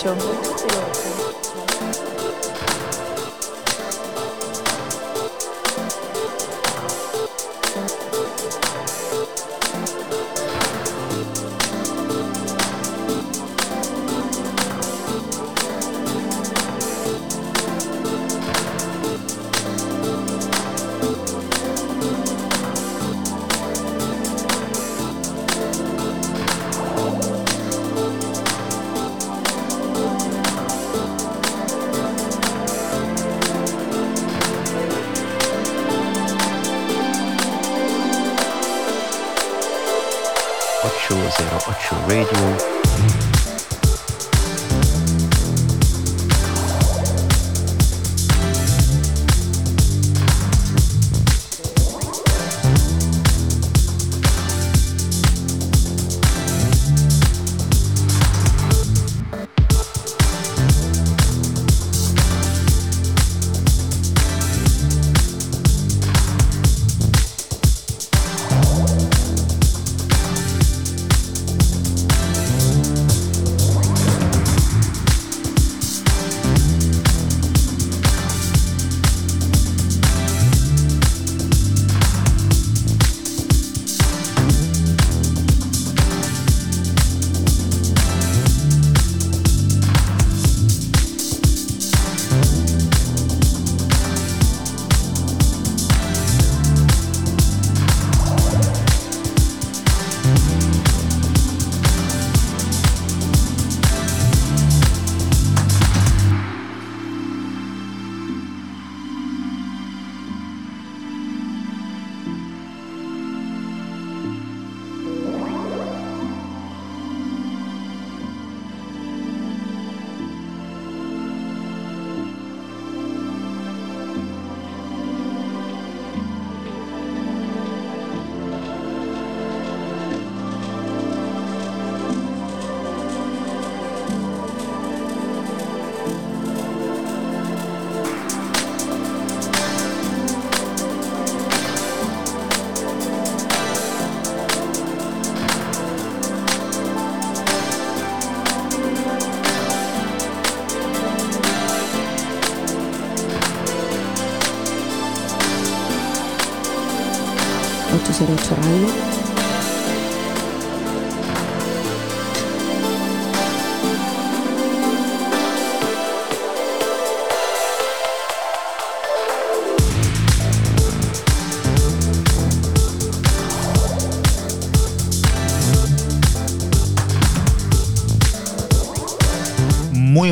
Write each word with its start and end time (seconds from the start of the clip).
Cero 0.00 0.39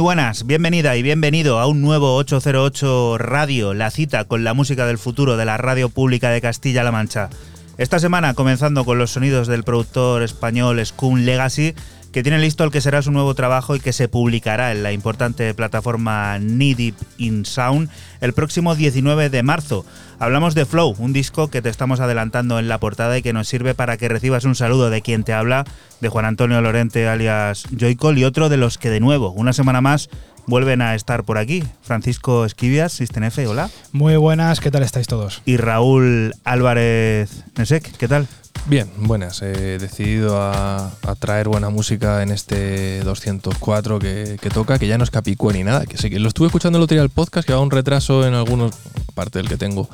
buenas, 0.08 0.46
bienvenida 0.46 0.96
y 0.96 1.02
bienvenido 1.02 1.58
a 1.58 1.66
un 1.66 1.82
nuevo 1.82 2.16
808 2.16 3.19
Radio, 3.19 3.75
la 3.75 3.90
cita 3.90 4.25
con 4.25 4.43
la 4.43 4.55
música 4.55 4.87
del 4.87 4.96
futuro 4.96 5.37
de 5.37 5.44
la 5.44 5.58
radio 5.58 5.90
pública 5.90 6.31
de 6.31 6.40
Castilla-La 6.40 6.90
Mancha. 6.90 7.28
Esta 7.76 7.99
semana 7.99 8.32
comenzando 8.32 8.87
con 8.87 8.96
los 8.96 9.10
sonidos 9.10 9.49
del 9.49 9.64
productor 9.64 10.22
español 10.22 10.82
Scum 10.87 11.19
Legacy, 11.26 11.75
que 12.19 12.25
tiene 12.25 12.41
listo 12.41 12.65
el 12.65 12.73
que 12.73 12.81
será 12.81 13.00
su 13.00 13.12
nuevo 13.12 13.32
trabajo 13.37 13.76
y 13.76 13.81
que 13.81 13.93
se 13.93 14.09
publicará 14.09 14.73
en 14.73 14.82
la 14.82 14.91
importante 14.91 15.55
plataforma 15.55 16.37
Knee 16.41 16.93
in 17.17 17.44
Sound 17.44 17.91
el 18.20 18.32
próximo 18.32 18.75
19 18.75 19.31
de 19.31 19.44
marzo. 19.44 19.87
Hablamos 20.19 20.56
de 20.56 20.67
Flow, 20.67 20.97
un 20.99 21.12
disco 21.12 21.47
que 21.47 21.62
te 21.62 21.69
estamos 21.69 22.00
adelantando 22.00 22.59
en 22.59 22.67
la 22.67 22.79
portada 22.79 23.17
y 23.17 23.23
que 23.23 23.32
nos 23.32 23.47
sirve 23.47 23.76
para 23.76 23.99
que 23.99 24.09
recibas 24.09 24.43
un 24.43 24.56
saludo 24.56 24.91
de 24.91 25.00
quien 25.00 25.23
te 25.23 25.32
habla, 25.32 25.65
de 26.00 26.09
Juan 26.09 26.25
Antonio 26.25 26.61
Lorente 26.61 27.06
alias 27.06 27.67
Joycol 27.79 28.19
y 28.19 28.25
otro 28.25 28.49
de 28.49 28.56
los 28.56 28.79
que 28.79 28.91
de 28.91 28.99
nuevo, 28.99 29.31
una 29.31 29.53
semana 29.53 29.81
más, 29.81 30.11
vuelven 30.49 30.82
a 30.82 30.97
estar 30.97 31.23
por 31.23 31.38
aquí. 31.38 31.62
Francisco 31.82 32.44
Esquivias, 32.44 32.94
Sistenefe, 32.94 33.47
hola. 33.47 33.70
Muy 33.93 34.17
buenas, 34.17 34.59
¿qué 34.59 34.73
tal 34.73 34.82
estáis 34.82 35.06
todos? 35.06 35.41
Y 35.44 35.56
Raúl 35.56 36.35
Álvarez 36.43 37.44
Nesek, 37.56 37.97
¿qué 37.97 38.09
tal? 38.09 38.26
Bien, 38.69 38.87
buenas. 38.99 39.41
He 39.41 39.79
decidido 39.79 40.43
a, 40.43 40.93
traer 41.19 41.49
buena 41.49 41.70
música 41.70 42.23
en 42.23 42.31
este 42.31 43.00
204 43.00 43.99
que, 43.99 44.37
que 44.38 44.50
toca, 44.50 44.79
que 44.79 44.87
ya 44.87 44.99
no 44.99 45.05
es 45.05 45.11
Capicúa 45.11 45.55
ni 45.55 45.65
nada. 45.65 45.87
Que 45.87 45.97
sí, 45.97 46.11
que 46.11 46.19
lo 46.19 46.29
estuve 46.29 46.49
escuchando 46.49 46.76
el 46.76 46.85
otro 46.85 46.94
día 46.94 47.03
el 47.03 47.09
podcast, 47.09 47.47
que 47.47 47.55
va 47.55 47.61
un 47.61 47.70
retraso 47.70 48.26
en 48.26 48.35
algunos, 48.35 48.73
aparte 49.09 49.38
del 49.38 49.49
que 49.49 49.56
tengo, 49.56 49.88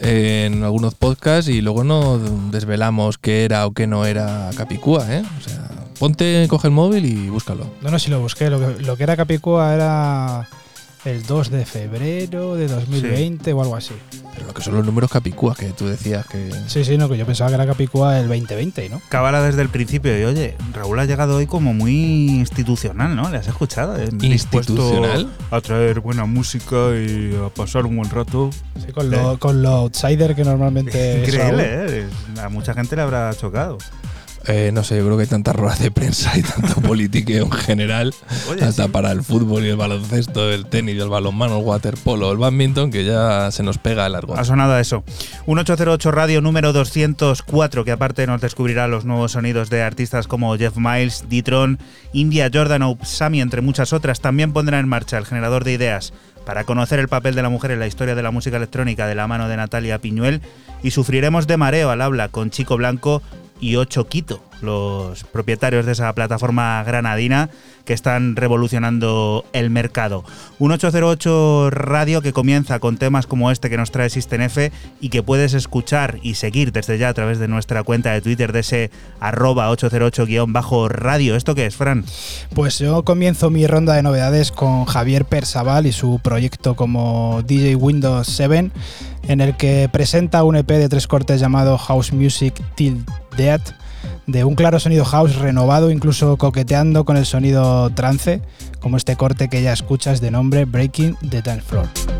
en 0.00 0.64
algunos 0.64 0.94
podcasts 0.94 1.48
y 1.48 1.60
luego 1.60 1.84
no 1.84 2.18
desvelamos 2.50 3.16
qué 3.16 3.44
era 3.44 3.64
o 3.64 3.72
qué 3.72 3.86
no 3.86 4.04
era 4.04 4.50
Capicúa, 4.56 5.06
¿eh? 5.08 5.22
O 5.38 5.48
sea, 5.48 5.68
ponte, 6.00 6.46
coge 6.48 6.66
el 6.66 6.74
móvil 6.74 7.04
y 7.04 7.28
búscalo. 7.28 7.70
No, 7.80 7.92
no, 7.92 7.98
si 8.00 8.10
lo 8.10 8.20
busqué. 8.20 8.50
Lo 8.50 8.58
que, 8.58 8.82
lo 8.82 8.96
que 8.96 9.04
era 9.04 9.16
Capicúa 9.16 9.72
era 9.72 10.48
el 11.06 11.22
2 11.24 11.50
de 11.50 11.64
febrero 11.64 12.56
de 12.56 12.66
2020 12.66 13.52
o 13.52 13.62
algo 13.62 13.76
así. 13.76 13.94
Pero 14.34 14.48
lo 14.48 14.54
que 14.54 14.60
son 14.60 14.74
los 14.74 14.84
números 14.84 15.10
Capicúa, 15.10 15.54
que 15.54 15.66
tú 15.66 15.86
decías 15.86 16.26
que... 16.26 16.50
Sí, 16.66 16.84
sí, 16.84 16.98
no, 16.98 17.08
que 17.08 17.16
yo 17.16 17.24
pensaba 17.24 17.48
que 17.48 17.54
era 17.54 17.64
Capicúa 17.66 18.18
el 18.18 18.28
2020, 18.28 18.88
¿no? 18.88 19.00
Cábala 19.08 19.40
desde 19.40 19.62
el 19.62 19.68
principio 19.68 20.18
y 20.18 20.24
oye, 20.24 20.56
Raúl 20.72 20.98
ha 20.98 21.04
llegado 21.04 21.36
hoy 21.36 21.46
como 21.46 21.72
muy 21.72 21.92
institucional, 22.30 23.14
¿no? 23.14 23.30
¿Le 23.30 23.38
has 23.38 23.46
escuchado? 23.46 23.96
Eh, 23.96 24.08
¿Institucional? 24.20 25.32
A 25.50 25.60
traer 25.60 26.00
buena 26.00 26.26
música 26.26 26.76
y 26.96 27.36
a 27.36 27.48
pasar 27.50 27.86
un 27.86 27.96
buen 27.96 28.10
rato. 28.10 28.50
Sí, 28.84 28.92
con, 28.92 29.08
lo, 29.08 29.38
con 29.38 29.62
lo 29.62 29.70
outsider 29.70 30.34
que 30.34 30.44
normalmente 30.44 31.22
es 31.22 31.34
Raúl. 31.34 31.60
Increíble, 31.60 32.00
¿eh? 32.00 32.40
A 32.42 32.48
mucha 32.48 32.74
gente 32.74 32.96
le 32.96 33.02
habrá 33.02 33.32
chocado. 33.34 33.78
Eh, 34.48 34.70
no 34.72 34.84
sé, 34.84 34.96
yo 34.96 35.04
creo 35.04 35.16
que 35.16 35.24
hay 35.24 35.28
tantas 35.28 35.56
ruedas 35.56 35.80
de 35.80 35.90
prensa 35.90 36.38
y 36.38 36.42
tanto 36.42 36.80
politiqueo 36.86 37.46
en 37.46 37.50
general, 37.50 38.14
Oye, 38.48 38.64
hasta 38.64 38.84
sí. 38.84 38.90
para 38.90 39.10
el 39.10 39.22
fútbol 39.22 39.64
y 39.64 39.70
el 39.70 39.76
baloncesto, 39.76 40.52
el 40.52 40.66
tenis, 40.66 41.00
el 41.00 41.08
balonmano, 41.08 41.58
el 41.58 41.64
waterpolo, 41.64 42.30
el 42.30 42.38
badminton, 42.38 42.92
que 42.92 43.04
ya 43.04 43.50
se 43.50 43.64
nos 43.64 43.78
pega 43.78 44.06
el 44.06 44.12
largo. 44.12 44.36
Ha 44.36 44.44
sonado 44.44 44.74
a 44.74 44.80
eso. 44.80 45.02
Un 45.46 45.58
808 45.58 46.12
Radio 46.12 46.40
número 46.40 46.72
204, 46.72 47.84
que 47.84 47.90
aparte 47.90 48.26
nos 48.28 48.40
descubrirá 48.40 48.86
los 48.86 49.04
nuevos 49.04 49.32
sonidos 49.32 49.68
de 49.68 49.82
artistas 49.82 50.28
como 50.28 50.56
Jeff 50.56 50.76
Miles, 50.76 51.24
D-Tron, 51.28 51.80
India, 52.12 52.48
Jordan 52.52 52.82
o 52.82 52.98
Sami, 53.02 53.40
entre 53.40 53.62
muchas 53.62 53.92
otras. 53.92 54.20
También 54.20 54.52
pondrá 54.52 54.78
en 54.78 54.88
marcha 54.88 55.18
el 55.18 55.26
generador 55.26 55.64
de 55.64 55.72
ideas 55.72 56.12
para 56.44 56.62
conocer 56.62 57.00
el 57.00 57.08
papel 57.08 57.34
de 57.34 57.42
la 57.42 57.48
mujer 57.48 57.72
en 57.72 57.80
la 57.80 57.88
historia 57.88 58.14
de 58.14 58.22
la 58.22 58.30
música 58.30 58.58
electrónica 58.58 59.08
de 59.08 59.16
la 59.16 59.26
mano 59.26 59.48
de 59.48 59.56
Natalia 59.56 59.98
Piñuel. 59.98 60.40
Y 60.84 60.92
sufriremos 60.92 61.48
de 61.48 61.56
mareo 61.56 61.90
al 61.90 62.00
habla 62.00 62.28
con 62.28 62.50
Chico 62.50 62.76
Blanco 62.76 63.22
y 63.60 63.76
Ocho 63.76 64.06
Quito, 64.06 64.40
los 64.60 65.24
propietarios 65.24 65.86
de 65.86 65.92
esa 65.92 66.12
plataforma 66.14 66.82
granadina 66.84 67.50
que 67.84 67.94
están 67.94 68.36
revolucionando 68.36 69.44
el 69.52 69.70
mercado. 69.70 70.24
Un 70.58 70.72
808 70.72 71.70
radio 71.70 72.20
que 72.20 72.32
comienza 72.32 72.80
con 72.80 72.98
temas 72.98 73.26
como 73.26 73.50
este 73.50 73.70
que 73.70 73.76
nos 73.76 73.92
trae 73.92 74.10
System 74.10 74.42
F 74.42 74.72
y 75.00 75.08
que 75.08 75.22
puedes 75.22 75.54
escuchar 75.54 76.18
y 76.22 76.34
seguir 76.34 76.72
desde 76.72 76.98
ya 76.98 77.08
a 77.08 77.14
través 77.14 77.38
de 77.38 77.48
nuestra 77.48 77.84
cuenta 77.84 78.12
de 78.12 78.20
Twitter 78.20 78.52
de 78.52 78.60
ese 78.60 78.90
arroba 79.20 79.70
808-radio. 79.70 81.36
¿Esto 81.36 81.54
qué 81.54 81.66
es, 81.66 81.76
Fran? 81.76 82.04
Pues 82.54 82.78
yo 82.78 83.04
comienzo 83.04 83.50
mi 83.50 83.66
ronda 83.66 83.94
de 83.94 84.02
novedades 84.02 84.50
con 84.50 84.84
Javier 84.84 85.24
Persaval 85.24 85.86
y 85.86 85.92
su 85.92 86.18
proyecto 86.18 86.74
como 86.74 87.42
DJ 87.46 87.76
Windows 87.76 88.26
7, 88.26 88.70
en 89.28 89.40
el 89.40 89.56
que 89.56 89.88
presenta 89.92 90.42
un 90.42 90.56
EP 90.56 90.68
de 90.68 90.88
tres 90.88 91.06
cortes 91.06 91.40
llamado 91.40 91.78
House 91.78 92.12
Music 92.12 92.54
Till 92.74 93.04
Death, 93.36 93.72
de 94.26 94.44
un 94.44 94.54
claro 94.54 94.80
sonido 94.80 95.04
house 95.04 95.36
renovado, 95.36 95.90
incluso 95.90 96.36
coqueteando 96.36 97.04
con 97.04 97.16
el 97.16 97.26
sonido 97.26 97.90
trance, 97.90 98.42
como 98.80 98.96
este 98.96 99.16
corte 99.16 99.48
que 99.48 99.62
ya 99.62 99.72
escuchas 99.72 100.20
de 100.20 100.30
nombre 100.30 100.64
Breaking 100.64 101.16
the 101.28 101.42
Dance 101.42 101.62
Floor. 101.62 102.15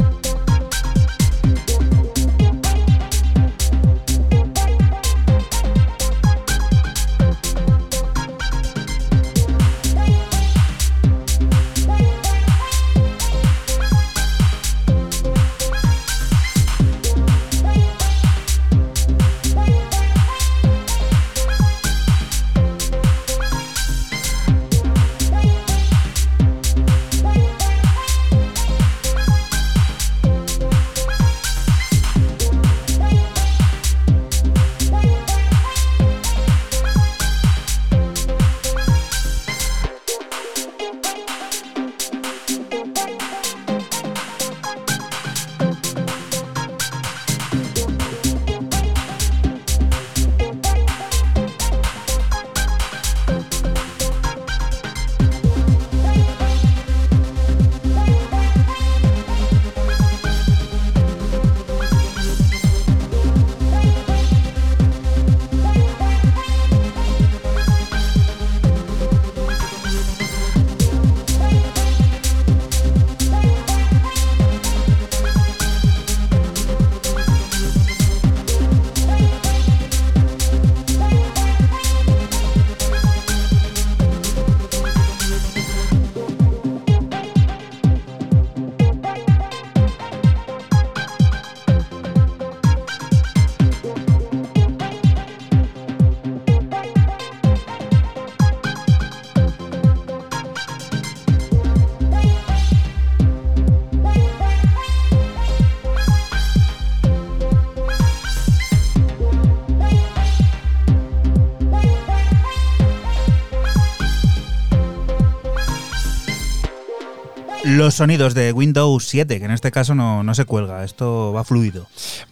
Sonidos 117.96 118.34
de 118.34 118.52
Windows 118.52 119.04
7, 119.04 119.38
que 119.38 119.44
en 119.44 119.50
este 119.50 119.70
caso 119.70 119.94
no, 119.94 120.22
no 120.22 120.34
se 120.34 120.44
cuelga, 120.44 120.84
esto 120.84 121.32
va 121.32 121.44
fluido. 121.44 121.86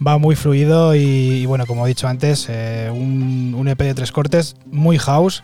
Va 0.05 0.17
muy 0.17 0.35
fluido 0.35 0.95
y, 0.95 0.99
y 0.99 1.45
bueno, 1.45 1.65
como 1.65 1.85
he 1.85 1.89
dicho 1.89 2.07
antes, 2.07 2.47
eh, 2.49 2.89
un, 2.93 3.53
un 3.57 3.67
EP 3.67 3.79
de 3.79 3.93
tres 3.93 4.11
cortes, 4.11 4.55
muy 4.71 4.97
house, 4.97 5.43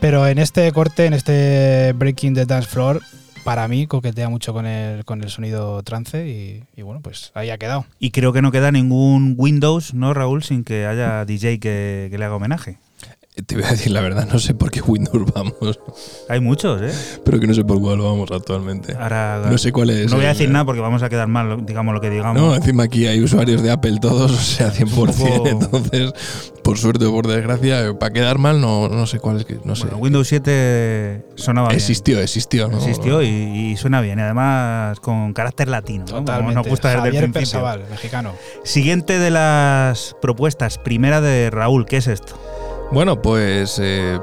pero 0.00 0.26
en 0.26 0.38
este 0.38 0.70
corte, 0.72 1.06
en 1.06 1.14
este 1.14 1.92
Breaking 1.96 2.34
the 2.34 2.46
Dance 2.46 2.68
Floor, 2.68 3.00
para 3.44 3.66
mí 3.66 3.86
coquetea 3.86 4.28
mucho 4.28 4.52
con 4.52 4.66
el, 4.66 5.04
con 5.04 5.22
el 5.22 5.30
sonido 5.30 5.82
trance 5.82 6.28
y, 6.28 6.64
y 6.76 6.82
bueno, 6.82 7.00
pues 7.00 7.32
ahí 7.34 7.50
ha 7.50 7.58
quedado. 7.58 7.86
Y 7.98 8.10
creo 8.10 8.32
que 8.32 8.42
no 8.42 8.52
queda 8.52 8.72
ningún 8.72 9.34
Windows, 9.38 9.94
¿no, 9.94 10.12
Raúl? 10.12 10.42
Sin 10.42 10.64
que 10.64 10.86
haya 10.86 11.24
DJ 11.24 11.58
que, 11.58 12.08
que 12.10 12.18
le 12.18 12.24
haga 12.24 12.36
homenaje. 12.36 12.76
Te 13.46 13.54
voy 13.54 13.64
a 13.64 13.68
decir 13.70 13.92
la 13.92 14.00
verdad, 14.00 14.26
no 14.32 14.38
sé 14.40 14.52
por 14.52 14.70
qué 14.70 14.80
Windows 14.80 15.32
vamos, 15.32 15.78
Hay 16.28 16.40
muchos, 16.40 16.82
¿eh? 16.82 16.92
pero 17.24 17.38
que 17.38 17.46
no 17.46 17.54
sé 17.54 17.64
por 17.64 17.80
cuál 17.80 17.98
vamos 18.00 18.30
actualmente. 18.32 18.96
Ahora, 18.98 19.42
No 19.48 19.56
sé 19.58 19.70
cuál 19.70 19.90
es. 19.90 20.10
no 20.10 20.16
voy 20.16 20.24
a 20.24 20.30
el- 20.32 20.36
decir 20.36 20.50
nada 20.50 20.64
porque 20.64 20.80
vamos 20.80 21.02
a 21.04 21.08
quedar 21.08 21.28
mal, 21.28 21.64
digamos 21.64 21.94
lo 21.94 22.00
que 22.00 22.10
digamos. 22.10 22.36
No, 22.40 22.54
encima 22.54 22.82
aquí 22.84 23.06
hay 23.06 23.20
usuarios 23.22 23.62
de 23.62 23.70
Apple 23.70 23.98
todos, 24.00 24.30
o 24.32 24.36
sea, 24.36 24.72
100%. 24.72 24.90
poco- 25.14 25.46
Entonces, 25.48 26.12
por 26.64 26.78
suerte 26.78 27.04
o 27.06 27.12
por 27.12 27.28
desgracia, 27.28 27.96
para 27.98 28.12
quedar 28.12 28.38
mal, 28.38 28.60
no, 28.60 28.88
no 28.88 29.06
sé 29.06 29.20
cuál 29.20 29.36
es 29.38 29.44
que. 29.44 29.58
No 29.64 29.76
sé. 29.76 29.84
Bueno, 29.84 29.98
Windows 29.98 30.26
7 30.28 31.24
sonaba 31.36 31.68
bien. 31.68 31.76
existió, 31.78 32.20
existió, 32.20 32.68
¿no? 32.68 32.78
Existió 32.78 33.22
y, 33.22 33.26
y 33.28 33.76
suena 33.76 34.00
bien. 34.00 34.18
Y 34.18 34.22
además 34.22 34.98
con 35.00 35.32
carácter 35.32 35.68
latino, 35.68 36.04
¿no? 36.06 36.10
como 36.12 36.24
Totalmente. 36.24 36.54
nos 36.56 36.66
gusta 36.68 36.88
desde 36.88 37.02
Javier 37.02 37.24
el 37.24 37.30
principio. 37.30 37.60
Persaval, 37.60 37.84
mexicano. 37.88 38.32
Siguiente 38.64 39.18
de 39.20 39.30
las 39.30 40.16
propuestas, 40.20 40.78
primera 40.78 41.20
de 41.20 41.50
Raúl, 41.50 41.86
¿qué 41.86 41.98
es 41.98 42.08
esto? 42.08 42.36
Bueno, 42.90 43.20
pues 43.20 43.78
eh, 43.82 44.18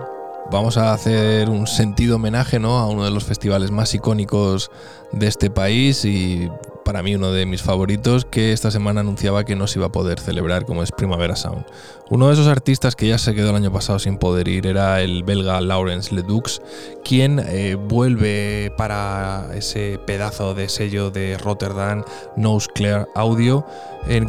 vamos 0.49 0.77
a 0.77 0.91
hacer 0.91 1.49
un 1.51 1.67
sentido 1.67 2.15
homenaje 2.15 2.57
¿no? 2.57 2.79
a 2.79 2.87
uno 2.87 3.05
de 3.05 3.11
los 3.11 3.23
festivales 3.23 3.69
más 3.69 3.93
icónicos 3.93 4.71
de 5.11 5.27
este 5.27 5.51
país 5.51 6.03
y 6.03 6.49
para 6.83 7.03
mí 7.03 7.13
uno 7.13 7.31
de 7.31 7.45
mis 7.45 7.61
favoritos 7.61 8.25
que 8.25 8.53
esta 8.53 8.71
semana 8.71 9.01
anunciaba 9.01 9.43
que 9.43 9.55
no 9.55 9.67
se 9.67 9.77
iba 9.77 9.87
a 9.87 9.91
poder 9.91 10.19
celebrar 10.19 10.65
como 10.65 10.81
es 10.81 10.91
Primavera 10.91 11.35
Sound. 11.35 11.63
Uno 12.09 12.27
de 12.27 12.33
esos 12.33 12.47
artistas 12.47 12.95
que 12.95 13.07
ya 13.07 13.19
se 13.19 13.35
quedó 13.35 13.51
el 13.51 13.55
año 13.55 13.71
pasado 13.71 13.99
sin 13.99 14.17
poder 14.17 14.47
ir 14.47 14.65
era 14.65 14.99
el 15.01 15.23
belga 15.23 15.61
Laurence 15.61 16.13
Ledux, 16.13 16.59
quien 17.03 17.39
eh, 17.45 17.75
vuelve 17.75 18.73
para 18.77 19.47
ese 19.53 19.99
pedazo 20.07 20.55
de 20.55 20.69
sello 20.69 21.11
de 21.11 21.37
Rotterdam, 21.37 22.03
Nose 22.35 22.67
Clear 22.73 23.07
Audio, 23.13 23.63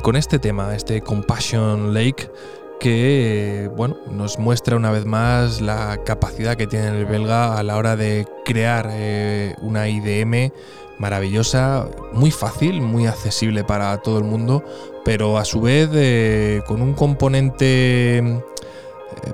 con 0.02 0.16
este 0.16 0.38
tema, 0.38 0.74
este 0.74 1.00
Compassion 1.00 1.94
Lake, 1.94 2.30
que 2.80 3.70
bueno, 3.76 3.96
nos 4.10 4.38
muestra 4.38 4.76
una 4.76 4.90
vez 4.90 5.04
más 5.04 5.60
la 5.60 5.98
capacidad 6.04 6.56
que 6.56 6.66
tiene 6.66 6.88
el 6.88 7.06
belga 7.06 7.58
a 7.58 7.62
la 7.62 7.76
hora 7.76 7.96
de 7.96 8.26
crear 8.44 8.88
eh, 8.90 9.54
una 9.60 9.88
IDM 9.88 10.52
maravillosa, 10.98 11.88
muy 12.12 12.30
fácil, 12.30 12.80
muy 12.80 13.06
accesible 13.06 13.64
para 13.64 13.96
todo 13.98 14.18
el 14.18 14.24
mundo, 14.24 14.64
pero 15.04 15.38
a 15.38 15.44
su 15.44 15.60
vez 15.60 15.90
eh, 15.92 16.62
con 16.66 16.80
un 16.80 16.94
componente 16.94 18.18
eh, 18.18 18.42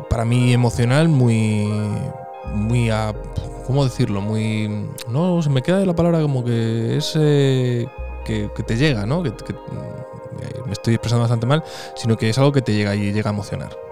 para 0.08 0.24
mí 0.24 0.52
emocional 0.52 1.08
muy 1.08 1.68
muy 2.54 2.90
a, 2.90 3.14
¿cómo 3.66 3.84
decirlo? 3.84 4.20
Muy 4.20 4.88
no 5.08 5.40
se 5.42 5.50
me 5.50 5.62
queda 5.62 5.84
la 5.84 5.94
palabra 5.94 6.20
como 6.20 6.44
que 6.44 6.96
es 6.96 7.12
que, 8.24 8.48
te 8.66 8.76
llega, 8.76 9.06
¿no? 9.06 9.22
Me 10.66 10.72
estoy 10.72 10.94
expresando 10.94 11.22
bastante 11.22 11.46
mal, 11.46 11.64
sino 11.94 12.16
que 12.16 12.30
es 12.30 12.38
algo 12.38 12.52
que 12.52 12.62
te 12.62 12.74
llega 12.74 12.94
y 12.94 13.12
llega 13.12 13.30
a 13.30 13.32
emocionar. 13.32 13.91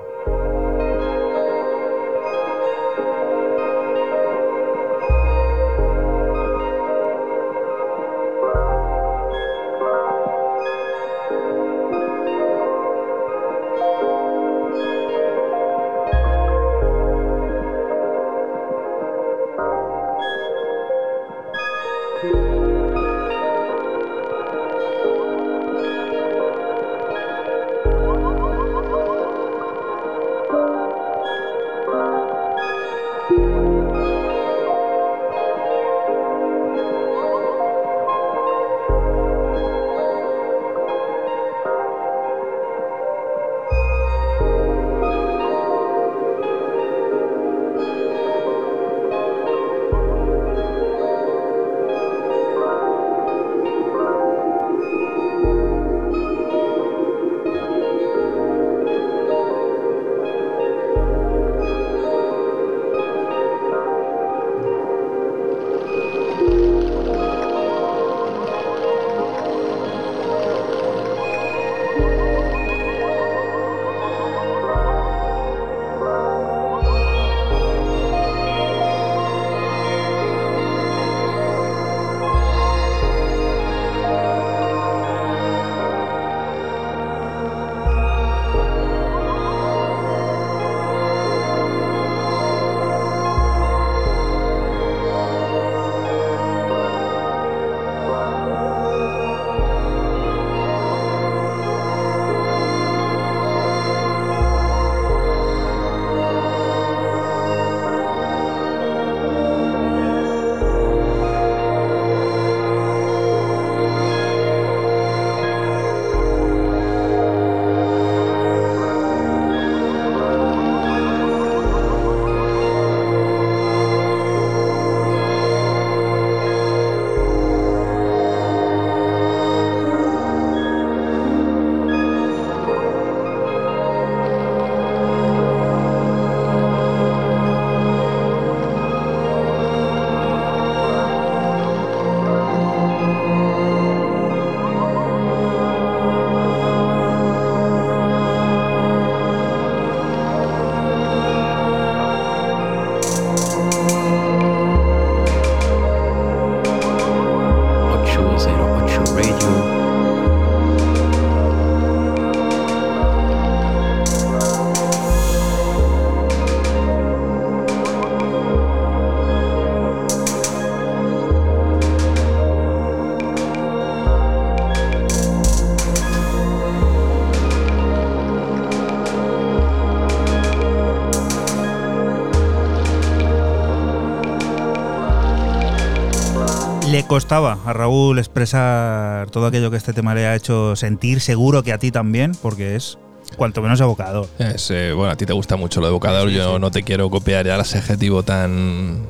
Costaba 187.11 187.59
a 187.67 187.73
Raúl 187.73 188.21
expresar 188.21 189.29
todo 189.31 189.47
aquello 189.47 189.69
que 189.69 189.77
este 189.77 189.93
tema 189.93 190.15
le 190.15 190.29
ha 190.29 190.37
hecho 190.37 190.77
sentir, 190.77 191.21
seguro 191.21 191.65
que 191.65 191.73
a 191.73 191.79
ti 191.79 191.91
también, 191.91 192.37
porque 192.41 192.77
es 192.77 192.99
cuanto 193.37 193.61
menos 193.63 193.81
evocador. 193.81 194.29
Es, 194.39 194.71
eh, 194.71 194.93
bueno, 194.93 195.11
a 195.11 195.17
ti 195.17 195.27
te 195.27 195.33
gusta 195.33 195.57
mucho 195.57 195.81
lo 195.81 195.89
evocador, 195.89 196.29
Sí, 196.29 196.35
sí, 196.35 196.41
yo 196.41 196.55
sí. 196.55 196.61
no 196.61 196.71
te 196.71 196.85
quiero 196.85 197.11
copiar 197.11 197.47
ya 197.47 197.57
ese 197.57 197.79
adjetivo 197.79 198.23
tan 198.23 199.09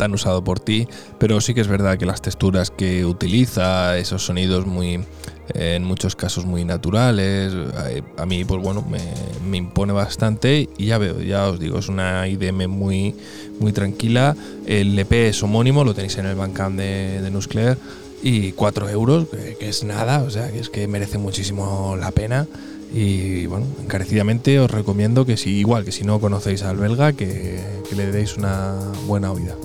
tan 0.00 0.14
usado 0.14 0.42
por 0.42 0.60
ti, 0.60 0.88
pero 1.18 1.42
sí 1.42 1.52
que 1.52 1.60
es 1.60 1.68
verdad 1.68 1.98
que 1.98 2.06
las 2.06 2.22
texturas 2.22 2.70
que 2.70 3.04
utiliza, 3.04 3.98
esos 3.98 4.24
sonidos 4.24 4.64
muy, 4.64 5.04
en 5.52 5.84
muchos 5.84 6.16
casos 6.16 6.46
muy 6.46 6.64
naturales, 6.64 7.52
eh, 7.90 8.00
a 8.16 8.24
mí 8.24 8.46
pues 8.46 8.62
bueno, 8.62 8.82
me, 8.88 9.00
me 9.46 9.58
impone 9.58 9.92
bastante 9.92 10.70
y 10.78 10.86
ya 10.86 10.96
veo, 10.96 11.20
ya 11.20 11.48
os 11.48 11.60
digo, 11.60 11.78
es 11.80 11.88
una 11.88 12.26
IDM 12.26 12.66
muy, 12.66 13.14
muy 13.58 13.74
tranquila. 13.74 14.34
El 14.64 14.98
EP 14.98 15.12
es 15.12 15.42
homónimo, 15.42 15.84
lo 15.84 15.92
tenéis 15.92 16.16
en 16.16 16.24
el 16.24 16.34
Bandcamp 16.34 16.78
de, 16.78 17.20
de 17.20 17.30
Nuclear 17.30 17.76
y 18.22 18.52
4 18.52 18.88
euros, 18.88 19.28
que, 19.28 19.56
que 19.56 19.68
es 19.68 19.84
nada, 19.84 20.22
o 20.22 20.30
sea, 20.30 20.50
que 20.50 20.60
es 20.60 20.70
que 20.70 20.88
merece 20.88 21.18
muchísimo 21.18 21.94
la 22.00 22.10
pena. 22.10 22.46
Y 22.90 23.44
bueno, 23.46 23.66
encarecidamente 23.82 24.58
os 24.60 24.70
recomiendo 24.70 25.26
que 25.26 25.36
si, 25.36 25.50
igual 25.50 25.84
que 25.84 25.92
si 25.92 26.04
no 26.04 26.20
conocéis 26.20 26.62
al 26.62 26.78
belga, 26.78 27.12
que, 27.12 27.60
que 27.88 27.94
le 27.94 28.10
deis 28.10 28.38
una 28.38 28.76
buena 29.06 29.30
oída. 29.30 29.56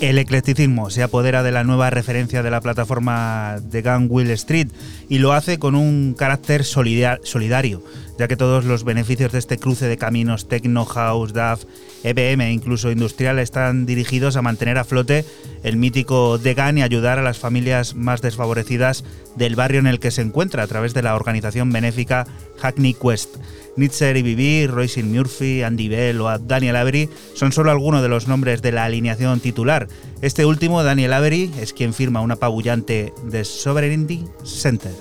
El 0.00 0.18
eclecticismo 0.18 0.90
se 0.90 1.02
apodera 1.02 1.42
de 1.42 1.52
la 1.52 1.64
nueva 1.64 1.88
referencia 1.88 2.42
de 2.42 2.50
la 2.50 2.60
plataforma 2.60 3.56
de 3.62 3.80
Gun 3.80 4.08
Will 4.10 4.30
Street 4.32 4.68
y 5.08 5.18
lo 5.18 5.32
hace 5.32 5.58
con 5.58 5.74
un 5.74 6.14
carácter 6.16 6.64
solidar- 6.64 7.20
solidario, 7.24 7.82
ya 8.18 8.28
que 8.28 8.36
todos 8.36 8.66
los 8.66 8.84
beneficios 8.84 9.32
de 9.32 9.38
este 9.38 9.56
cruce 9.56 9.86
de 9.86 9.96
caminos 9.96 10.48
techno, 10.48 10.84
house, 10.84 11.32
DAF, 11.32 11.64
EBM 12.04 12.42
e 12.42 12.52
incluso 12.52 12.90
industrial 12.90 13.38
están 13.38 13.86
dirigidos 13.86 14.36
a 14.36 14.42
mantener 14.42 14.76
a 14.76 14.84
flote 14.84 15.24
el 15.62 15.78
mítico 15.78 16.38
The 16.42 16.52
Gun 16.52 16.76
y 16.78 16.82
ayudar 16.82 17.18
a 17.18 17.22
las 17.22 17.38
familias 17.38 17.94
más 17.94 18.20
desfavorecidas 18.20 19.02
del 19.36 19.56
barrio 19.56 19.80
en 19.80 19.86
el 19.86 20.00
que 20.00 20.10
se 20.10 20.22
encuentra 20.22 20.62
a 20.62 20.66
través 20.66 20.94
de 20.94 21.02
la 21.02 21.14
organización 21.14 21.70
benéfica 21.70 22.26
Hackney 22.58 22.94
Quest. 22.94 23.36
Nitzer 23.76 24.16
y 24.16 24.22
Bibi, 24.22 24.66
Royce 24.66 25.02
Murphy, 25.02 25.62
Andy 25.62 25.88
Bell 25.88 26.20
o 26.20 26.38
Daniel 26.38 26.76
Avery 26.76 27.10
son 27.34 27.52
solo 27.52 27.70
algunos 27.70 28.02
de 28.02 28.08
los 28.08 28.26
nombres 28.26 28.62
de 28.62 28.72
la 28.72 28.84
alineación 28.84 29.40
titular. 29.40 29.86
Este 30.22 30.46
último, 30.46 30.82
Daniel 30.82 31.12
Avery, 31.12 31.50
es 31.60 31.72
quien 31.72 31.92
firma 31.92 32.22
un 32.22 32.32
apabullante 32.32 33.12
The 33.30 33.44
Sovereignty 33.44 34.24
Center. 34.44 34.92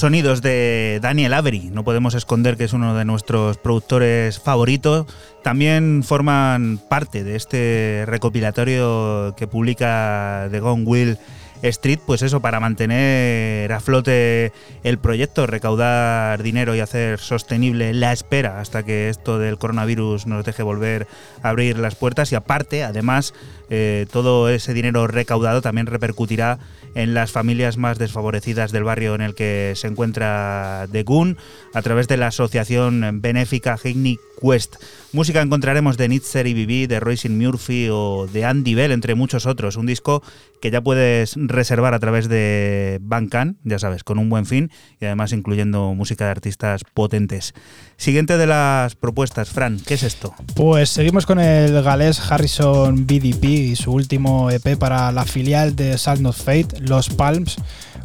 Sonidos 0.00 0.40
de 0.40 0.98
Daniel 1.02 1.34
Avery, 1.34 1.70
no 1.74 1.84
podemos 1.84 2.14
esconder 2.14 2.56
que 2.56 2.64
es 2.64 2.72
uno 2.72 2.94
de 2.96 3.04
nuestros 3.04 3.58
productores 3.58 4.38
favoritos, 4.40 5.06
también 5.42 6.02
forman 6.02 6.80
parte 6.88 7.22
de 7.22 7.36
este 7.36 8.04
recopilatorio 8.06 9.34
que 9.36 9.46
publica 9.46 10.48
The 10.50 10.60
Gone 10.60 10.84
Will 10.84 11.18
Street, 11.62 11.98
pues 12.06 12.22
eso, 12.22 12.40
para 12.40 12.60
mantener 12.60 13.70
a 13.72 13.80
flote 13.80 14.52
el 14.82 14.98
proyecto, 14.98 15.46
recaudar 15.46 16.42
dinero 16.42 16.74
y 16.74 16.80
hacer 16.80 17.18
sostenible 17.18 17.92
la 17.92 18.12
espera 18.12 18.60
hasta 18.60 18.82
que 18.82 19.10
esto 19.10 19.38
del 19.38 19.58
coronavirus 19.58 20.26
nos 20.26 20.46
deje 20.46 20.62
volver 20.62 21.06
a 21.42 21.50
abrir 21.50 21.78
las 21.78 21.96
puertas. 21.96 22.32
Y 22.32 22.34
aparte, 22.34 22.84
además, 22.84 23.34
eh, 23.70 24.06
todo 24.12 24.48
ese 24.48 24.74
dinero 24.74 25.06
recaudado 25.06 25.62
también 25.62 25.86
repercutirá 25.86 26.58
en 26.94 27.14
las 27.14 27.30
familias 27.30 27.76
más 27.76 27.98
desfavorecidas 27.98 28.72
del 28.72 28.84
barrio 28.84 29.14
en 29.14 29.20
el 29.20 29.36
que 29.36 29.74
se 29.76 29.86
encuentra 29.86 30.88
The 30.90 31.04
Gun 31.04 31.38
a 31.72 31.82
través 31.82 32.08
de 32.08 32.16
la 32.16 32.28
asociación 32.28 33.20
benéfica 33.20 33.76
Hackney 33.76 34.18
Quest. 34.40 34.76
Música 35.12 35.42
encontraremos 35.42 35.96
de 35.96 36.08
Nitzer 36.08 36.46
y 36.46 36.54
Bibi, 36.54 36.86
de 36.86 36.98
Royce 36.98 37.28
Murphy 37.28 37.88
o 37.90 38.26
de 38.32 38.44
Andy 38.44 38.74
Bell, 38.74 38.92
entre 38.92 39.14
muchos 39.14 39.46
otros. 39.46 39.76
Un 39.76 39.86
disco 39.86 40.22
que 40.60 40.70
ya 40.70 40.80
puedes 40.80 41.34
reservar 41.36 41.94
a 41.94 41.98
través 41.98 42.28
de 42.28 42.98
Bandcamp, 43.02 43.58
ya 43.64 43.78
sabes, 43.78 44.04
con 44.04 44.18
un 44.18 44.30
buen 44.30 44.46
fin 44.46 44.70
y 45.00 45.04
además 45.04 45.32
incluyendo 45.32 45.94
música 45.94 46.24
de 46.24 46.30
artistas 46.30 46.82
potentes. 46.94 47.54
Siguiente 47.96 48.38
de 48.38 48.46
las 48.46 48.94
propuestas, 48.94 49.50
Fran, 49.50 49.78
¿qué 49.86 49.94
es 49.94 50.02
esto? 50.02 50.34
Pues 50.54 50.90
seguimos 50.90 51.26
con 51.26 51.38
el 51.38 51.82
galés 51.82 52.20
Harrison 52.30 53.06
BDP 53.06 53.59
y 53.60 53.76
su 53.76 53.92
último 53.92 54.50
EP 54.50 54.76
para 54.76 55.12
la 55.12 55.24
filial 55.24 55.76
de 55.76 55.96
Salt 55.98 56.20
Not 56.20 56.34
Fate, 56.34 56.80
Los 56.80 57.08
Palms. 57.08 57.56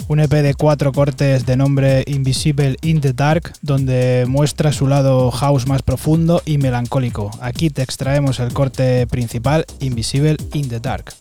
Un 0.07 0.19
EP 0.19 0.29
de 0.29 0.53
cuatro 0.53 0.91
cortes 0.91 1.45
de 1.45 1.55
nombre 1.55 2.03
Invisible 2.07 2.77
in 2.81 3.01
the 3.01 3.13
Dark, 3.13 3.53
donde 3.61 4.25
muestra 4.27 4.71
su 4.71 4.87
lado 4.87 5.31
house 5.31 5.67
más 5.67 5.81
profundo 5.81 6.41
y 6.45 6.57
melancólico. 6.57 7.31
Aquí 7.41 7.69
te 7.69 7.81
extraemos 7.81 8.39
el 8.39 8.53
corte 8.53 9.07
principal, 9.07 9.65
Invisible 9.79 10.37
in 10.53 10.67
the 10.69 10.79
Dark. 10.79 11.13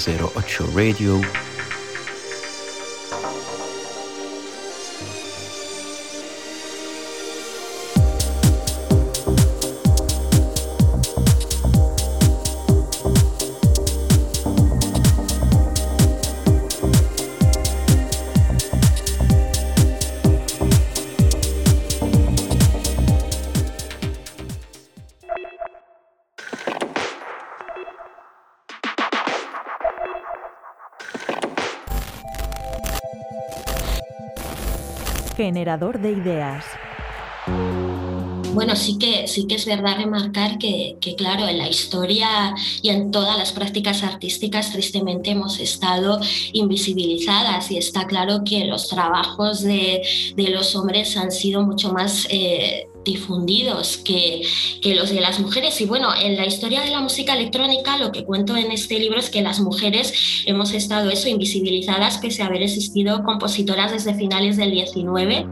Ocho 0.00 0.10
Zero 0.12 0.32
Ocho 0.34 0.66
Radio. 0.74 1.49
Generador 35.50 35.98
de 35.98 36.12
ideas. 36.12 36.64
Bueno, 38.54 38.76
sí 38.76 38.98
que, 38.98 39.26
sí 39.26 39.48
que 39.48 39.56
es 39.56 39.66
verdad 39.66 39.96
remarcar 39.96 40.58
que, 40.58 40.96
claro, 41.18 41.48
en 41.48 41.58
la 41.58 41.68
historia 41.68 42.54
y 42.82 42.90
en 42.90 43.10
todas 43.10 43.36
las 43.36 43.50
prácticas 43.50 44.04
artísticas, 44.04 44.70
tristemente 44.70 45.30
hemos 45.30 45.58
estado 45.58 46.20
invisibilizadas 46.52 47.68
y 47.72 47.78
está 47.78 48.06
claro 48.06 48.42
que 48.44 48.64
los 48.66 48.88
trabajos 48.88 49.62
de, 49.62 50.02
de 50.36 50.50
los 50.50 50.76
hombres 50.76 51.16
han 51.16 51.32
sido 51.32 51.62
mucho 51.62 51.92
más 51.92 52.28
eh, 52.30 52.89
difundidos 53.12 53.98
que, 53.98 54.42
que, 54.80 54.94
los 54.94 55.10
de 55.10 55.20
las 55.20 55.40
mujeres. 55.40 55.80
Y 55.80 55.86
bueno, 55.86 56.08
en 56.14 56.36
la 56.36 56.46
historia 56.46 56.80
de 56.80 56.90
la 56.90 57.00
música 57.00 57.34
electrónica 57.34 57.98
lo 57.98 58.12
que 58.12 58.24
cuento 58.24 58.56
en 58.56 58.70
este 58.70 58.98
libro 58.98 59.18
es 59.18 59.30
que 59.30 59.42
las 59.42 59.60
mujeres 59.60 60.12
hemos 60.46 60.72
estado 60.72 61.10
eso, 61.10 61.28
invisibilizadas 61.28 62.18
pese 62.18 62.42
a 62.42 62.46
haber 62.46 62.62
existido 62.62 63.22
compositoras 63.22 63.92
desde 63.92 64.14
finales 64.14 64.56
del 64.56 64.70
19. 64.70 65.46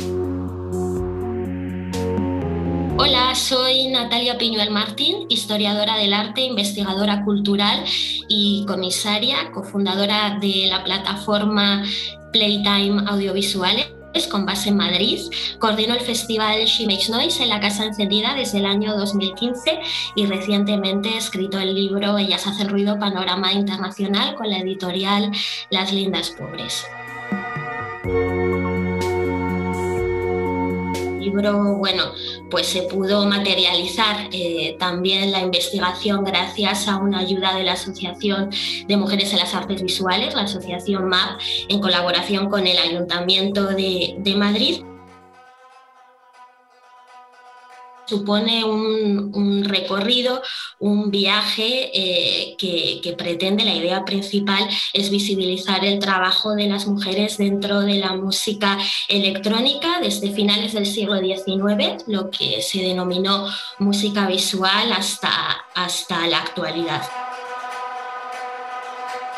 Hola, 3.00 3.34
soy 3.34 3.86
Natalia 3.88 4.38
Piñuel 4.38 4.70
Martín, 4.70 5.26
historiadora 5.28 5.96
del 5.96 6.12
arte, 6.12 6.42
investigadora 6.42 7.24
cultural 7.24 7.84
y 8.28 8.64
comisaria, 8.66 9.50
cofundadora 9.52 10.38
de 10.40 10.66
la 10.68 10.82
plataforma 10.84 11.84
Playtime 12.32 13.04
Audiovisuales 13.06 13.97
con 14.26 14.44
base 14.44 14.70
en 14.70 14.76
Madrid. 14.76 15.20
Coordino 15.58 15.94
el 15.94 16.00
festival 16.00 16.64
She 16.64 16.86
Makes 16.86 17.10
Noise 17.10 17.42
en 17.42 17.50
la 17.50 17.60
Casa 17.60 17.84
Encendida 17.84 18.34
desde 18.34 18.58
el 18.58 18.66
año 18.66 18.96
2015 18.96 19.80
y 20.16 20.26
recientemente 20.26 21.10
he 21.10 21.16
escrito 21.16 21.58
el 21.58 21.74
libro 21.74 22.18
Ellas 22.18 22.46
hacen 22.46 22.68
ruido, 22.68 22.98
panorama 22.98 23.52
internacional 23.52 24.34
con 24.34 24.50
la 24.50 24.58
editorial 24.58 25.30
Las 25.70 25.92
Lindas 25.92 26.30
Pobres. 26.30 26.84
Bueno, 31.30 32.04
pues 32.50 32.66
se 32.66 32.82
pudo 32.82 33.26
materializar 33.26 34.28
eh, 34.32 34.76
también 34.78 35.30
la 35.30 35.40
investigación 35.40 36.24
gracias 36.24 36.88
a 36.88 36.96
una 36.96 37.20
ayuda 37.20 37.54
de 37.54 37.64
la 37.64 37.72
Asociación 37.72 38.50
de 38.86 38.96
Mujeres 38.96 39.32
en 39.32 39.38
las 39.38 39.54
Artes 39.54 39.82
Visuales, 39.82 40.34
la 40.34 40.42
Asociación 40.42 41.08
MAP, 41.08 41.40
en 41.68 41.80
colaboración 41.80 42.48
con 42.48 42.66
el 42.66 42.78
Ayuntamiento 42.78 43.66
de, 43.66 44.16
de 44.18 44.34
Madrid 44.36 44.82
supone 48.08 48.64
un, 48.64 49.64
recorrido, 49.64 50.42
un 50.78 51.10
viaje 51.10 51.90
eh, 51.92 52.56
que, 52.56 53.14
pretende, 53.16 53.64
la 53.64 53.74
idea 53.74 54.04
principal 54.04 54.68
es 54.92 55.10
visibilizar 55.10 55.84
el 55.84 55.98
trabajo 55.98 56.54
de 56.54 56.66
las 56.66 56.86
mujeres 56.86 57.38
dentro 57.38 57.80
de 57.80 57.98
la 57.98 58.14
música 58.14 58.78
electrónica 59.08 60.00
desde 60.00 60.32
finales 60.32 60.72
del 60.72 60.86
siglo 60.86 61.18
XIX, 61.18 62.04
lo 62.06 62.30
que 62.30 62.62
se 62.62 62.80
denominó 62.80 63.46
música 63.78 64.26
visual 64.26 64.92
hasta, 64.92 65.30
hasta 65.74 66.26
la 66.26 66.38
actualidad. 66.38 67.27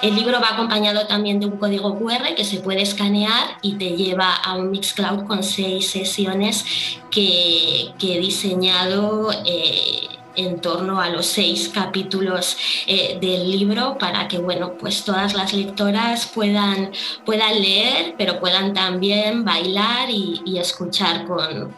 El 0.03 0.15
libro 0.15 0.41
va 0.41 0.55
acompañado 0.55 1.07
también 1.07 1.41
de 1.41 1.47
un 1.47 1.59
código 1.59 1.99
QR 1.99 2.35
que 2.35 2.45
se 2.45 2.61
puede 2.61 2.81
escanear 2.81 3.59
y 3.61 3.75
te 3.75 3.91
lleva 3.91 4.35
a 4.35 4.55
un 4.55 4.71
Mixcloud 4.71 5.27
con 5.27 5.43
seis 5.43 5.91
sesiones 5.91 6.65
que, 7.11 7.93
he 8.01 8.19
diseñado. 8.19 9.31
Eh, 9.45 10.09
en 10.37 10.61
torno 10.61 11.01
a 11.01 11.09
los 11.11 11.27
seis 11.27 11.69
capítulos 11.69 12.57
eh, 12.87 13.19
del 13.21 13.51
libro 13.51 13.99
para 13.99 14.29
que 14.29 14.39
bueno 14.39 14.75
pues 14.79 15.05
todas 15.05 15.35
las 15.35 15.53
lectoras 15.53 16.27
puedan, 16.27 16.93
puedan 17.27 17.61
leer 17.61 18.15
pero 18.17 18.39
puedan 18.39 18.73
también 18.73 19.45
bailar 19.45 20.09
y, 20.09 20.57
escuchar 20.57 21.27
con, 21.27 21.73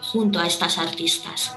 junto 0.00 0.40
a 0.40 0.46
estas 0.46 0.78
artistas 0.78 1.54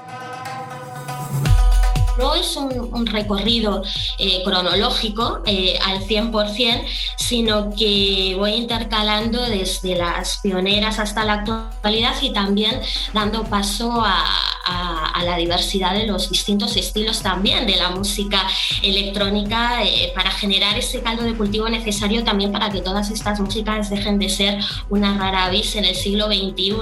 no 2.18 2.34
es 2.34 2.56
un, 2.56 3.06
recorrido 3.06 3.82
eh, 4.18 4.42
cronológico 4.44 5.42
eh, 5.46 5.78
al 5.84 6.00
100%, 6.00 6.84
sino 7.16 7.70
que 7.74 8.34
voy 8.38 8.52
intercalando 8.52 9.42
desde 9.42 9.96
las 9.96 10.38
pioneras 10.38 10.98
hasta 10.98 11.24
la 11.24 11.34
actualidad 11.34 12.14
y 12.22 12.32
también 12.32 12.80
dando 13.12 13.44
paso 13.44 14.02
a, 14.04 14.50
la 15.24 15.36
diversidad 15.38 15.94
de 15.94 16.06
los 16.06 16.30
distintos 16.30 16.76
estilos 16.76 17.22
también 17.22 17.66
de 17.66 17.76
la 17.76 17.90
música 17.90 18.42
electrónica 18.82 19.82
eh, 19.82 20.12
para 20.14 20.30
generar 20.30 20.76
ese 20.76 21.00
caldo 21.00 21.22
de 21.22 21.34
cultivo 21.34 21.68
necesario 21.68 22.24
también 22.24 22.52
para 22.52 22.70
que 22.70 22.82
todas 22.82 23.10
estas 23.10 23.40
músicas 23.40 23.88
dejen 23.88 24.18
de 24.18 24.28
ser 24.28 24.58
una 24.90 25.16
rara 25.16 25.46
avis 25.46 25.76
en 25.76 25.86
el 25.86 25.94
siglo 25.94 26.26
XXI 26.26 26.74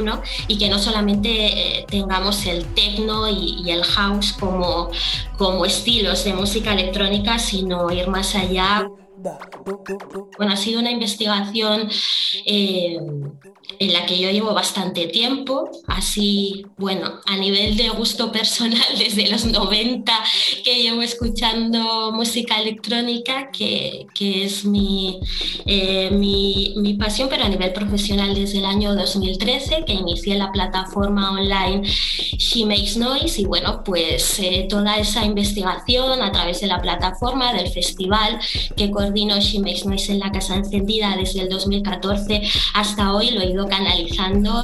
y 0.49 0.59
que 0.59 0.69
no 0.69 0.79
solamente 0.79 1.85
tengamos 1.89 2.45
el 2.47 2.65
techno 2.75 3.29
y 3.29 3.71
el 3.71 3.85
house 3.85 4.33
como, 4.33 4.91
como 5.39 5.65
estilos 5.65 6.25
de 6.25 6.35
música 6.35 6.73
electrónica, 6.73 7.39
sino 7.39 7.91
ir 7.91 8.09
más 8.09 8.35
allá. 8.35 8.89
Bueno, 10.37 10.53
ha 10.53 10.57
sido 10.57 10.81
una 10.81 10.91
investigación 10.91 11.89
eh, 12.47 12.99
en 13.79 13.93
la 13.93 14.07
que 14.07 14.19
yo 14.19 14.31
llevo 14.31 14.55
bastante 14.55 15.07
tiempo, 15.07 15.71
así, 15.87 16.65
bueno, 16.77 17.21
a 17.27 17.37
nivel 17.37 17.77
de 17.77 17.89
gusto 17.91 18.33
personal, 18.33 18.81
desde 18.99 19.29
los 19.31 19.45
90 19.45 20.13
que 20.65 20.83
llevo 20.83 21.03
escuchando 21.03 22.13
música 22.13 22.61
electrónica, 22.61 23.51
que, 23.51 24.07
que 24.15 24.45
es 24.45 24.65
mi, 24.65 25.21
eh, 25.67 26.11
mi, 26.11 26.75
mi, 26.79 26.95
pasión, 26.95 27.29
pero 27.29 27.45
a 27.45 27.49
nivel 27.49 27.73
profesional 27.73 28.35
desde 28.35 28.59
el 28.59 28.65
año 28.65 28.95
2013, 28.95 29.85
que 29.85 29.93
inicié 29.93 30.37
la 30.37 30.53
plataforma 30.53 31.33
online 31.33 31.83
She 31.83 32.67
Makes 32.67 32.99
Noise, 32.99 33.41
y 33.41 33.45
bueno, 33.45 33.83
pues 33.85 34.39
eh, 34.39 34.67
toda 34.69 34.97
esa 34.97 35.25
investigación 35.25 36.23
a 36.23 36.33
través 36.33 36.61
de 36.61 36.67
la 36.67 36.81
plataforma, 36.81 37.53
del 37.53 37.69
festival 37.69 38.39
que 38.77 38.91
coordino 39.13 39.39
She 39.41 39.59
Makes 39.59 39.85
Noise 39.85 40.13
en 40.13 40.21
la 40.21 40.33
Casa 40.33 40.57
Encendida 40.57 41.15
desde 41.19 41.43
el 41.43 41.51
2014 41.51 42.41
hasta 42.73 43.13
hoy, 43.13 43.31
lo 43.33 43.43
he 43.43 43.51
ido 43.51 43.69
canalizando 43.69 44.63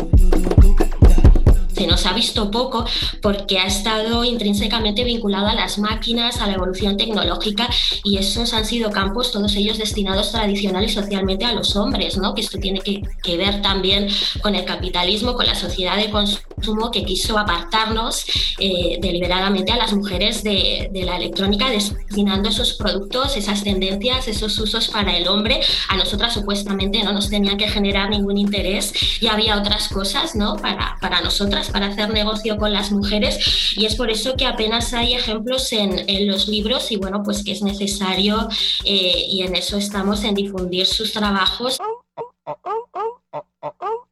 se 1.78 1.86
nos 1.86 2.06
ha 2.06 2.12
visto 2.12 2.50
poco 2.50 2.84
porque 3.22 3.58
ha 3.60 3.66
estado 3.66 4.24
intrínsecamente 4.24 5.04
vinculado 5.04 5.46
a 5.46 5.54
las 5.54 5.78
máquinas, 5.78 6.40
a 6.40 6.48
la 6.48 6.54
evolución 6.54 6.96
tecnológica 6.96 7.68
y 8.02 8.18
esos 8.18 8.52
han 8.52 8.64
sido 8.64 8.90
campos, 8.90 9.30
todos 9.30 9.54
ellos 9.54 9.78
destinados 9.78 10.32
tradicional 10.32 10.84
y 10.84 10.88
socialmente 10.88 11.44
a 11.44 11.52
los 11.52 11.76
hombres, 11.76 12.16
¿no? 12.16 12.34
que 12.34 12.40
esto 12.40 12.58
tiene 12.58 12.80
que, 12.80 13.02
ver 13.38 13.62
también 13.62 14.08
con 14.42 14.56
el 14.56 14.64
capitalismo, 14.64 15.34
con 15.34 15.46
la 15.46 15.54
sociedad 15.54 15.96
de 15.96 16.10
consumo 16.10 16.90
que 16.90 17.04
quiso 17.04 17.38
apartarnos 17.38 18.24
eh, 18.58 18.98
deliberadamente 19.00 19.70
a 19.70 19.76
las 19.76 19.92
mujeres 19.92 20.42
de, 20.42 20.88
de 20.92 21.04
la 21.04 21.16
electrónica, 21.16 21.70
destinando 21.70 22.48
esos 22.48 22.72
productos, 22.72 23.36
esas 23.36 23.62
tendencias, 23.62 24.26
esos 24.26 24.58
usos 24.58 24.88
para 24.88 25.16
el 25.16 25.28
hombre. 25.28 25.60
A 25.88 25.96
nosotras 25.96 26.34
supuestamente 26.34 27.04
no 27.04 27.12
nos 27.12 27.30
tenían 27.30 27.58
que 27.58 27.68
generar 27.68 28.10
ningún 28.10 28.38
interés 28.38 28.92
y 29.22 29.28
había 29.28 29.56
otras 29.56 29.88
cosas 29.88 30.34
¿no? 30.34 30.56
para, 30.56 30.96
para 31.00 31.20
nosotras 31.20 31.67
para 31.68 31.87
hacer 31.87 32.11
negocio 32.11 32.57
con 32.57 32.72
las 32.72 32.90
mujeres 32.90 33.74
y 33.76 33.87
es 33.87 33.96
por 33.96 34.11
eso 34.11 34.35
que 34.37 34.46
apenas 34.46 34.92
hay 34.94 35.14
ejemplos 35.14 35.72
en, 35.72 36.07
los 36.26 36.48
libros 36.48 36.90
y 36.90 36.96
bueno, 36.96 37.22
pues 37.22 37.44
que 37.44 37.52
es 37.52 37.62
necesario 37.62 38.48
eh, 38.85 39.24
y 39.28 39.42
en 39.42 39.54
eso 39.54 39.78
estamos 39.78 40.24
en 40.24 40.35
difundir 40.35 40.87
sus 40.87 41.12
trabajos. 41.12 41.78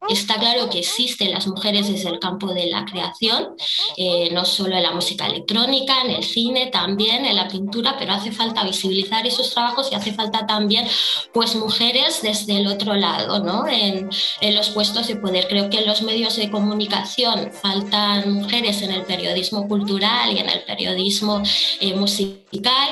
Está 0.09 0.35
claro 0.35 0.69
que 0.69 0.79
existen 0.79 1.31
las 1.31 1.47
mujeres 1.47 1.87
desde 1.87 2.09
el 2.09 2.19
campo 2.19 2.53
de 2.53 2.67
la 2.67 2.85
creación, 2.85 3.55
eh, 3.97 4.29
no 4.31 4.45
solo 4.45 4.75
en 4.75 4.83
la 4.83 4.91
música 4.91 5.27
electrónica, 5.27 6.01
en 6.01 6.11
el 6.11 6.23
cine, 6.23 6.67
también 6.67 7.25
en 7.25 7.35
la 7.35 7.47
pintura, 7.47 7.95
pero 7.97 8.13
hace 8.13 8.31
falta 8.31 8.63
visibilizar 8.63 9.25
esos 9.25 9.53
trabajos 9.53 9.89
y 9.91 9.95
hace 9.95 10.13
falta 10.13 10.45
también 10.45 10.87
pues 11.33 11.55
mujeres 11.55 12.21
desde 12.21 12.57
el 12.57 12.67
otro 12.67 12.95
lado, 12.95 13.39
¿no? 13.39 13.67
en, 13.67 14.09
en 14.41 14.55
los 14.55 14.69
puestos 14.69 15.07
de 15.07 15.15
poder. 15.15 15.47
Creo 15.47 15.69
que 15.69 15.79
en 15.79 15.87
los 15.87 16.01
medios 16.01 16.35
de 16.35 16.49
comunicación 16.49 17.51
faltan 17.51 18.31
mujeres 18.31 18.81
en 18.81 18.91
el 18.91 19.03
periodismo 19.03 19.67
cultural 19.67 20.31
y 20.33 20.39
en 20.39 20.49
el 20.49 20.63
periodismo 20.63 21.41
eh, 21.79 21.93
musical 21.95 22.37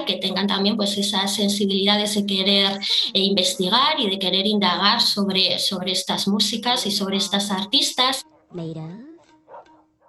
que 0.06 0.18
tengan 0.18 0.48
también 0.48 0.76
pues 0.76 0.98
esas 0.98 1.34
sensibilidades 1.34 2.16
de 2.16 2.26
querer 2.26 2.80
eh, 3.14 3.20
investigar 3.20 4.00
y 4.00 4.10
de 4.10 4.20
querer 4.20 4.46
indagar 4.46 5.02
sobre, 5.02 5.60
sobre 5.60 5.92
estas 5.94 6.28
músicas 6.28 6.86
y 6.86 6.92
sobre 6.92 7.05
sobre 7.06 7.18
estas 7.18 7.52
artistas. 7.52 8.26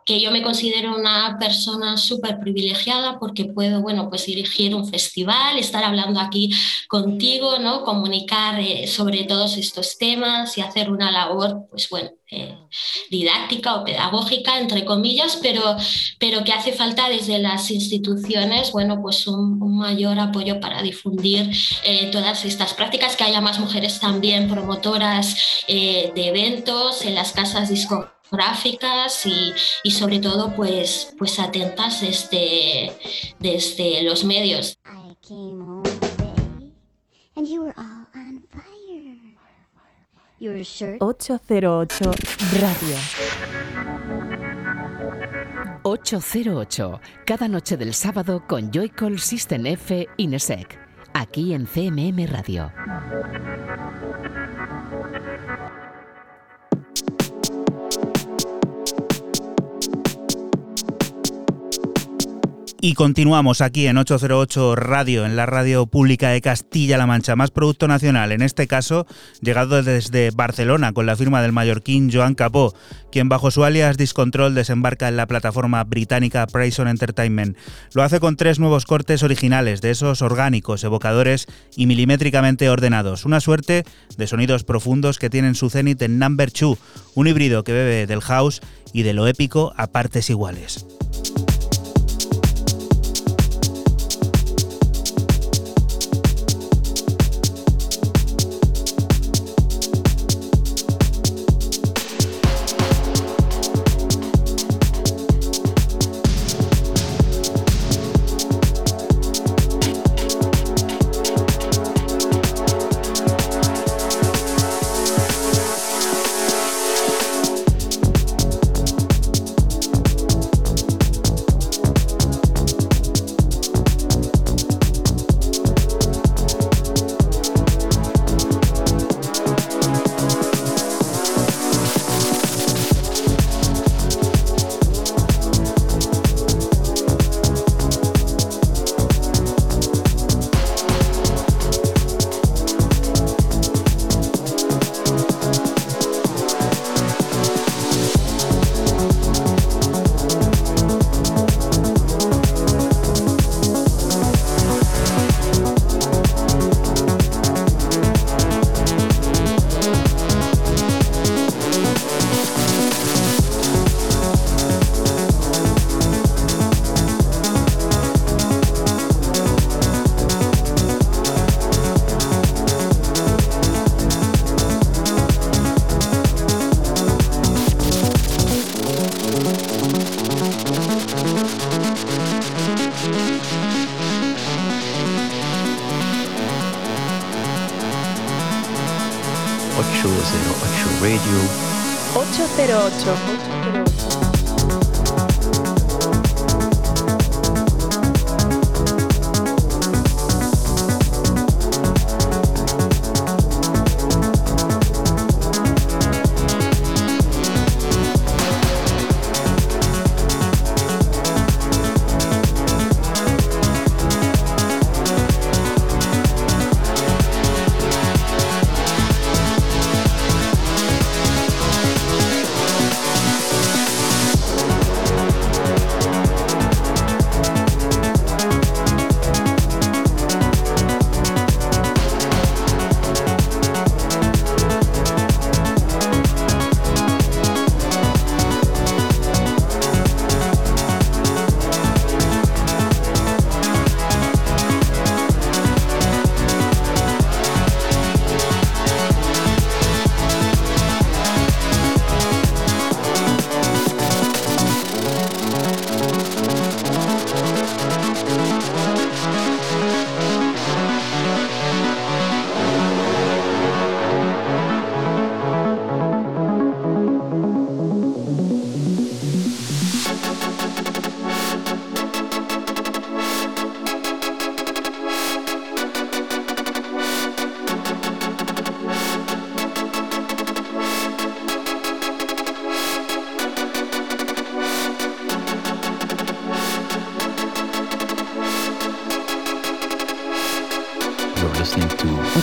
Que 0.06 0.20
yo 0.20 0.30
me 0.30 0.40
considero 0.40 0.96
una 0.96 1.36
persona 1.38 1.96
súper 1.96 2.38
privilegiada 2.38 3.18
porque 3.18 3.44
puedo, 3.44 3.82
bueno, 3.82 4.08
pues 4.08 4.24
dirigir 4.24 4.72
un 4.72 4.88
festival, 4.88 5.58
estar 5.58 5.82
hablando 5.82 6.20
aquí 6.20 6.52
contigo, 6.86 7.58
¿no? 7.58 7.82
Comunicar 7.82 8.60
eh, 8.60 8.86
sobre 8.86 9.24
todos 9.24 9.56
estos 9.56 9.98
temas 9.98 10.56
y 10.56 10.60
hacer 10.60 10.92
una 10.92 11.10
labor, 11.10 11.66
pues 11.70 11.88
bueno, 11.90 12.10
eh, 12.30 12.56
didáctica 13.10 13.74
o 13.74 13.84
pedagógica, 13.84 14.60
entre 14.60 14.84
comillas, 14.84 15.40
pero, 15.42 15.76
pero 16.20 16.44
que 16.44 16.52
hace 16.52 16.72
falta 16.72 17.08
desde 17.08 17.40
las 17.40 17.72
instituciones, 17.72 18.70
bueno, 18.70 19.02
pues 19.02 19.26
un, 19.26 19.56
mayor 19.76 20.20
apoyo 20.20 20.60
para 20.60 20.82
difundir 20.82 21.50
eh, 21.84 22.10
todas 22.12 22.44
estas 22.44 22.74
prácticas, 22.74 23.16
que 23.16 23.24
haya 23.24 23.40
más 23.40 23.58
mujeres 23.58 23.98
también 23.98 24.48
promotoras 24.48 25.36
de 25.66 26.12
eventos 26.16 27.04
en 27.04 27.14
las 27.14 27.32
casas 27.32 27.68
discográficas 27.68 28.15
gráficas 28.30 29.24
y, 29.26 29.90
sobre 29.90 30.18
todo 30.18 30.54
pues, 30.54 31.14
pues 31.18 31.38
atentas 31.38 32.00
desde, 32.00 32.92
desde 33.38 34.02
los 34.02 34.24
medios. 34.24 34.78
808 41.00 42.10
Radio. 42.60 42.96
808, 45.82 47.00
cada 47.24 47.48
noche 47.48 47.76
del 47.76 47.94
sábado 47.94 48.42
con 48.46 48.72
Joycall 48.72 49.18
System 49.20 49.66
F 49.66 50.08
Inesec, 50.16 50.78
aquí 51.14 51.54
en 51.54 51.66
CMM 51.66 52.26
Radio. 52.26 52.72
Y 62.78 62.92
continuamos 62.92 63.62
aquí 63.62 63.86
en 63.86 63.96
808 63.96 64.76
Radio, 64.76 65.24
en 65.24 65.34
la 65.34 65.46
radio 65.46 65.86
pública 65.86 66.28
de 66.28 66.42
Castilla-La 66.42 67.06
Mancha, 67.06 67.34
más 67.34 67.50
producto 67.50 67.88
nacional, 67.88 68.32
en 68.32 68.42
este 68.42 68.66
caso 68.66 69.06
llegado 69.40 69.82
desde 69.82 70.30
Barcelona 70.30 70.92
con 70.92 71.06
la 71.06 71.16
firma 71.16 71.40
del 71.40 71.52
mallorquín 71.52 72.10
Joan 72.12 72.34
Capó, 72.34 72.74
quien 73.10 73.30
bajo 73.30 73.50
su 73.50 73.64
alias 73.64 73.96
Discontrol 73.96 74.54
desembarca 74.54 75.08
en 75.08 75.16
la 75.16 75.26
plataforma 75.26 75.82
británica 75.84 76.46
Prison 76.46 76.86
Entertainment. 76.86 77.56
Lo 77.94 78.02
hace 78.02 78.20
con 78.20 78.36
tres 78.36 78.58
nuevos 78.58 78.84
cortes 78.84 79.22
originales, 79.22 79.80
de 79.80 79.90
esos 79.90 80.20
orgánicos, 80.20 80.84
evocadores 80.84 81.46
y 81.76 81.86
milimétricamente 81.86 82.68
ordenados. 82.68 83.24
Una 83.24 83.40
suerte 83.40 83.84
de 84.18 84.26
sonidos 84.26 84.64
profundos 84.64 85.18
que 85.18 85.30
tienen 85.30 85.54
su 85.54 85.70
cenit 85.70 86.02
en 86.02 86.18
Number 86.18 86.52
2, 86.52 86.78
un 87.14 87.26
híbrido 87.26 87.64
que 87.64 87.72
bebe 87.72 88.06
del 88.06 88.20
house 88.20 88.60
y 88.92 89.02
de 89.02 89.14
lo 89.14 89.26
épico 89.26 89.72
a 89.78 89.86
partes 89.86 90.28
iguales. 90.28 90.86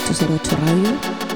808 0.06 0.52
Radio. 0.66 1.33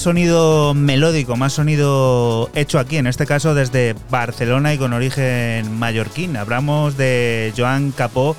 Sonido 0.00 0.72
melódico, 0.72 1.36
más 1.36 1.52
sonido 1.52 2.50
hecho 2.54 2.78
aquí, 2.78 2.96
en 2.96 3.06
este 3.06 3.26
caso 3.26 3.54
desde 3.54 3.94
Barcelona 4.08 4.72
y 4.72 4.78
con 4.78 4.94
origen 4.94 5.78
mallorquín. 5.78 6.38
Hablamos 6.38 6.96
de 6.96 7.52
Joan 7.54 7.90
Capó, 7.92 8.34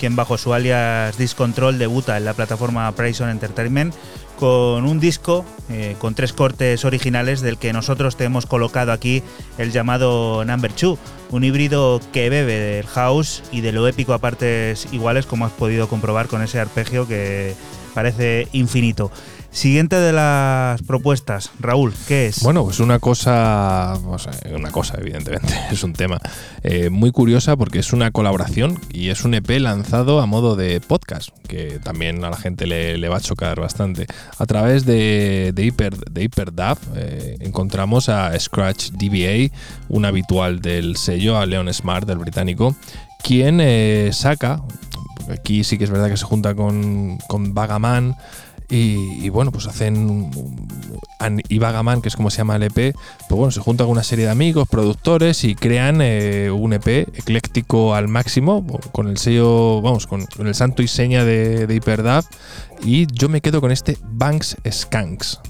quien 0.00 0.16
bajo 0.16 0.36
su 0.38 0.52
alias 0.52 1.16
Discontrol 1.16 1.78
debuta 1.78 2.16
en 2.16 2.24
la 2.24 2.34
plataforma 2.34 2.90
Prison 2.92 3.30
Entertainment 3.30 3.94
con 4.40 4.84
un 4.84 4.98
disco 4.98 5.44
eh, 5.70 5.94
con 6.00 6.16
tres 6.16 6.32
cortes 6.32 6.84
originales 6.84 7.40
del 7.40 7.58
que 7.58 7.72
nosotros 7.72 8.16
te 8.16 8.24
hemos 8.24 8.46
colocado 8.46 8.90
aquí 8.90 9.22
el 9.56 9.70
llamado 9.70 10.44
Number 10.44 10.72
2, 10.74 10.98
un 11.30 11.44
híbrido 11.44 12.00
que 12.12 12.28
bebe 12.28 12.58
del 12.58 12.86
house 12.86 13.44
y 13.52 13.60
de 13.60 13.70
lo 13.70 13.86
épico 13.86 14.14
a 14.14 14.18
partes 14.18 14.88
iguales 14.90 15.26
como 15.26 15.46
has 15.46 15.52
podido 15.52 15.88
comprobar 15.88 16.26
con 16.26 16.42
ese 16.42 16.58
arpegio 16.58 17.06
que 17.06 17.54
parece 17.94 18.48
infinito. 18.52 19.12
Siguiente 19.54 19.94
de 20.00 20.12
las 20.12 20.82
propuestas, 20.82 21.52
Raúl, 21.60 21.94
¿qué 22.08 22.26
es? 22.26 22.42
Bueno, 22.42 22.64
pues 22.64 22.80
una 22.80 22.98
cosa, 22.98 23.96
una 24.52 24.70
cosa, 24.72 24.98
evidentemente, 24.98 25.54
es 25.70 25.84
un 25.84 25.92
tema 25.92 26.20
eh, 26.64 26.90
muy 26.90 27.12
curiosa 27.12 27.56
porque 27.56 27.78
es 27.78 27.92
una 27.92 28.10
colaboración 28.10 28.80
y 28.92 29.10
es 29.10 29.24
un 29.24 29.32
EP 29.32 29.48
lanzado 29.60 30.20
a 30.20 30.26
modo 30.26 30.56
de 30.56 30.80
podcast, 30.80 31.30
que 31.46 31.78
también 31.78 32.24
a 32.24 32.30
la 32.30 32.36
gente 32.36 32.66
le, 32.66 33.08
va 33.08 33.18
a 33.18 33.20
chocar 33.20 33.60
bastante. 33.60 34.08
A 34.38 34.44
través 34.44 34.86
de, 34.86 35.52
de, 35.54 35.66
Hyper, 35.66 35.98
de 35.98 36.28
eh, 36.96 37.36
encontramos 37.38 38.08
a 38.08 38.38
Scratch 38.38 38.90
DBA, 38.90 39.56
un 39.88 40.04
habitual 40.04 40.62
del 40.62 40.96
sello, 40.96 41.38
a 41.38 41.46
Leon 41.46 41.72
Smart, 41.72 42.08
del 42.08 42.18
británico, 42.18 42.74
quien 43.22 43.60
eh, 43.60 44.10
saca, 44.12 44.60
aquí 45.30 45.62
sí 45.62 45.78
que 45.78 45.84
es 45.84 45.90
verdad 45.90 46.10
que 46.10 46.16
se 46.16 46.24
junta 46.24 46.56
con, 46.56 47.18
con 47.28 47.54
Vagaman, 47.54 48.16
y, 48.74 49.28
bueno, 49.28 49.52
pues 49.52 49.66
hacen 49.66 50.30
y 51.48 51.58
Vagaman, 51.58 52.02
que 52.02 52.08
es 52.08 52.16
como 52.16 52.30
se 52.30 52.38
llama 52.38 52.56
el 52.56 52.64
EP, 52.64 52.74
pues 52.74 53.30
bueno, 53.30 53.50
se 53.50 53.60
juntan 53.60 53.86
con 53.86 53.92
una 53.92 54.02
serie 54.02 54.26
de 54.26 54.30
amigos, 54.30 54.68
productores 54.68 55.44
y 55.44 55.54
crean 55.54 56.00
eh, 56.02 56.50
un 56.50 56.72
EP 56.72 56.86
ecléctico 56.86 57.94
al 57.94 58.08
máximo, 58.08 58.66
con 58.92 59.08
el 59.08 59.16
sello, 59.16 59.80
vamos, 59.80 60.06
con, 60.06 60.26
el 60.38 60.54
santo 60.54 60.82
y 60.82 60.88
seña 60.88 61.24
de, 61.24 61.66
de 61.66 61.74
HyperDAV. 61.74 62.24
Y 62.84 63.06
yo 63.12 63.28
me 63.28 63.40
quedo 63.40 63.60
con 63.60 63.70
este 63.70 63.96
Banks 64.02 64.56
Skanks. 64.70 65.40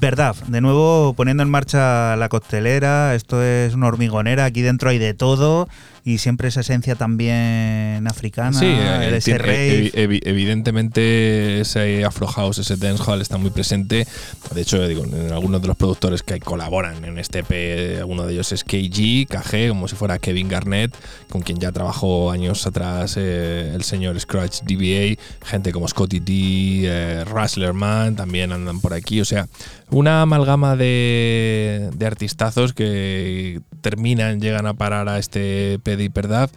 Verdad, 0.00 0.36
de 0.46 0.60
nuevo 0.60 1.14
poniendo 1.16 1.42
en 1.42 1.50
marcha 1.50 2.16
la 2.16 2.28
coctelera, 2.28 3.14
esto 3.14 3.42
es 3.42 3.74
una 3.74 3.86
hormigonera, 3.86 4.44
aquí 4.44 4.60
dentro 4.60 4.90
hay 4.90 4.98
de 4.98 5.14
todo 5.14 5.68
y 6.06 6.18
siempre 6.18 6.46
esa 6.46 6.60
esencia 6.60 6.94
también 6.94 8.06
africana, 8.06 8.56
Sí, 8.56 8.64
el 8.64 9.12
eh, 9.12 9.16
ese 9.16 9.38
rave. 9.38 9.90
evi- 9.90 9.92
evi- 9.92 10.20
evidentemente 10.24 11.60
ese 11.60 12.04
Afro 12.04 12.28
House, 12.28 12.58
ese 12.58 12.76
dancehall 12.76 13.20
está 13.20 13.38
muy 13.38 13.50
presente. 13.50 14.06
De 14.54 14.60
hecho, 14.60 14.86
digo, 14.86 15.04
en 15.04 15.32
algunos 15.32 15.60
de 15.62 15.66
los 15.68 15.76
productores 15.76 16.22
que 16.22 16.38
colaboran 16.38 17.04
en 17.04 17.18
este 17.18 17.40
EP, 17.40 18.04
uno 18.06 18.24
de 18.24 18.34
ellos 18.34 18.52
es 18.52 18.62
KG, 18.62 19.26
KG, 19.28 19.68
como 19.68 19.88
si 19.88 19.96
fuera 19.96 20.20
Kevin 20.20 20.48
Garnett, 20.48 20.94
con 21.28 21.42
quien 21.42 21.58
ya 21.58 21.72
trabajó 21.72 22.30
años 22.30 22.64
atrás 22.68 23.16
eh, 23.18 23.72
el 23.74 23.82
señor 23.82 24.18
Scratch 24.20 24.60
DBA, 24.62 25.20
gente 25.44 25.72
como 25.72 25.88
Scotty 25.88 26.20
D, 26.20 26.82
eh, 26.84 27.24
Rustlerman, 27.24 28.14
también 28.14 28.52
andan 28.52 28.80
por 28.80 28.94
aquí. 28.94 29.20
O 29.20 29.24
sea, 29.24 29.48
una 29.90 30.22
amalgama 30.22 30.76
de, 30.76 31.90
de 31.96 32.06
artistazos 32.06 32.72
que 32.74 33.60
terminan, 33.80 34.40
llegan 34.40 34.66
a 34.66 34.74
parar 34.74 35.08
a 35.08 35.18
este 35.18 35.74
EP 35.74 35.95
de 35.96 36.04
Hyperdav 36.04 36.50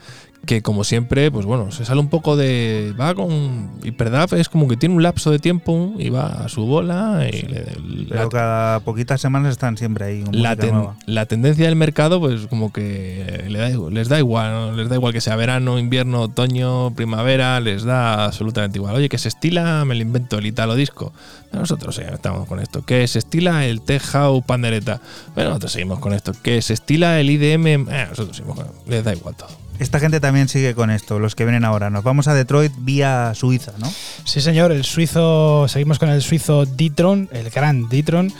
que 0.46 0.62
como 0.64 0.84
siempre, 0.84 1.30
pues 1.30 1.46
bueno, 1.46 1.70
se 1.72 1.86
sale 1.86 2.00
un 2.00 2.08
poco 2.10 2.36
de. 2.36 2.94
Va 3.00 3.14
con. 3.14 3.70
Hyperdub 3.84 4.34
es 4.36 4.50
como 4.50 4.68
que 4.68 4.78
tiene 4.78 4.96
un 4.96 5.04
lapso 5.04 5.30
de 5.32 5.38
tiempo 5.38 5.94
y 6.00 6.10
va 6.10 6.26
a 6.46 6.50
su 6.50 6.66
bola. 6.66 7.28
Y 7.32 7.44
le- 7.44 7.66
Pero 8.10 8.24
la, 8.24 8.30
cada 8.30 8.80
poquitas 8.80 9.22
semanas 9.22 9.52
están 9.52 9.78
siempre 9.78 10.06
ahí. 10.06 10.24
con 10.24 10.42
la 10.42 10.50
música 10.52 10.66
ten- 10.66 10.74
nueva. 10.76 10.96
la 11.06 11.26
tendencia 11.28 11.66
del 11.66 11.76
mercado, 11.76 12.20
pues 12.20 12.48
como 12.48 12.74
que 12.74 13.46
le 13.48 13.60
da 13.60 13.70
igual- 13.70 13.94
les 13.94 14.10
da 14.10 14.18
igual, 14.18 14.52
¿no? 14.52 14.72
les 14.76 14.90
da 14.90 14.96
igual 14.96 15.14
que 15.14 15.22
sea 15.22 15.36
verano, 15.36 15.78
invierno, 15.78 16.22
otoño, 16.22 16.96
primavera, 16.96 17.60
les 17.60 17.84
da 17.84 18.26
absolutamente 18.26 18.80
igual. 18.80 18.96
Oye, 18.96 19.08
que 19.10 19.18
se 19.20 19.28
estila, 19.28 19.84
me 19.86 19.94
lo 19.94 20.02
invento 20.02 20.38
el 20.40 20.46
Italo 20.48 20.74
Disco. 20.76 21.14
Nosotros 21.52 21.96
sí, 21.96 22.02
estamos 22.12 22.48
con 22.48 22.60
esto. 22.60 22.84
Que 22.84 23.08
se 23.08 23.20
estila 23.20 23.66
el 23.66 23.82
Tech 23.82 24.02
House 24.02 24.44
Pandereta. 24.46 25.02
Bueno, 25.36 25.50
nosotros 25.50 25.74
seguimos 25.74 26.00
con 26.00 26.14
esto. 26.14 26.32
Que 26.42 26.62
se 26.62 26.74
estila 26.74 27.20
el 27.20 27.30
IDM. 27.30 27.88
eh, 27.92 28.06
nosotros 28.10 28.38
seguimos 28.38 28.58
con 28.58 28.68
Les 28.88 29.04
da 29.04 29.14
igual 29.14 29.36
todo. 29.36 29.50
Esta 29.80 30.00
gente 30.02 30.20
también 30.20 30.50
sigue 30.50 30.76
con 30.76 30.92
esto, 30.92 31.20
los 31.20 31.36
que 31.36 31.46
vienen 31.46 31.64
ahora. 31.64 31.90
Nos 31.90 32.04
vamos 32.04 32.28
a 32.28 32.34
Detroit 32.34 32.74
vía 32.80 33.32
Suiza, 33.34 33.72
¿no? 33.80 33.92
Sí, 34.26 34.42
señor, 34.42 34.74
el 34.74 34.84
suizo, 34.84 35.68
seguimos 35.70 36.00
con 36.00 36.10
el 36.10 36.22
suizo 36.22 36.66
Ditron, 36.66 37.30
el 37.32 37.50
gran 37.50 37.88
Ditron, 37.88 38.32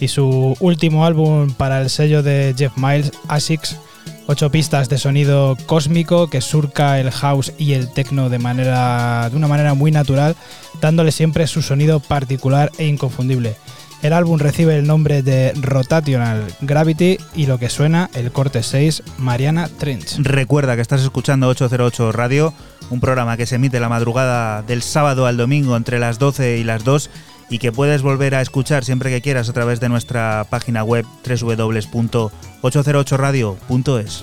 y 0.00 0.08
su 0.08 0.56
último 0.60 1.04
álbum 1.04 1.52
para 1.52 1.82
el 1.82 1.90
sello 1.90 2.22
de 2.22 2.54
Jeff 2.56 2.72
Miles, 2.76 3.12
Asics, 3.28 3.76
ocho 4.26 4.50
pistas 4.50 4.88
de 4.88 4.96
sonido 4.96 5.56
cósmico 5.66 6.28
que 6.30 6.40
surca 6.40 6.98
el 6.98 7.10
house 7.10 7.52
y 7.58 7.74
el 7.74 7.92
techno 7.92 8.30
de, 8.30 8.38
manera, 8.38 9.28
de 9.28 9.36
una 9.36 9.48
manera 9.48 9.74
muy 9.74 9.90
natural, 9.90 10.36
dándole 10.80 11.12
siempre 11.12 11.46
su 11.46 11.60
sonido 11.60 12.00
particular 12.00 12.72
e 12.78 12.86
inconfundible. 12.86 13.56
El 14.02 14.12
álbum 14.12 14.38
recibe 14.38 14.78
el 14.78 14.86
nombre 14.86 15.22
de 15.22 15.52
Rotational 15.60 16.44
Gravity 16.60 17.18
y 17.34 17.46
lo 17.46 17.58
que 17.58 17.68
suena 17.68 18.08
el 18.14 18.30
corte 18.30 18.62
6 18.62 19.02
Mariana 19.18 19.68
Trench. 19.68 20.18
Recuerda 20.18 20.76
que 20.76 20.82
estás 20.82 21.02
escuchando 21.02 21.48
808 21.48 22.12
Radio, 22.12 22.54
un 22.90 23.00
programa 23.00 23.36
que 23.36 23.46
se 23.46 23.56
emite 23.56 23.80
la 23.80 23.88
madrugada 23.88 24.62
del 24.62 24.82
sábado 24.82 25.26
al 25.26 25.36
domingo 25.36 25.76
entre 25.76 25.98
las 25.98 26.20
12 26.20 26.58
y 26.58 26.64
las 26.64 26.84
2 26.84 27.10
y 27.50 27.58
que 27.58 27.72
puedes 27.72 28.02
volver 28.02 28.36
a 28.36 28.40
escuchar 28.40 28.84
siempre 28.84 29.10
que 29.10 29.20
quieras 29.20 29.48
a 29.48 29.52
través 29.52 29.80
de 29.80 29.88
nuestra 29.88 30.46
página 30.48 30.84
web 30.84 31.04
www.808radio.es. 31.26 34.22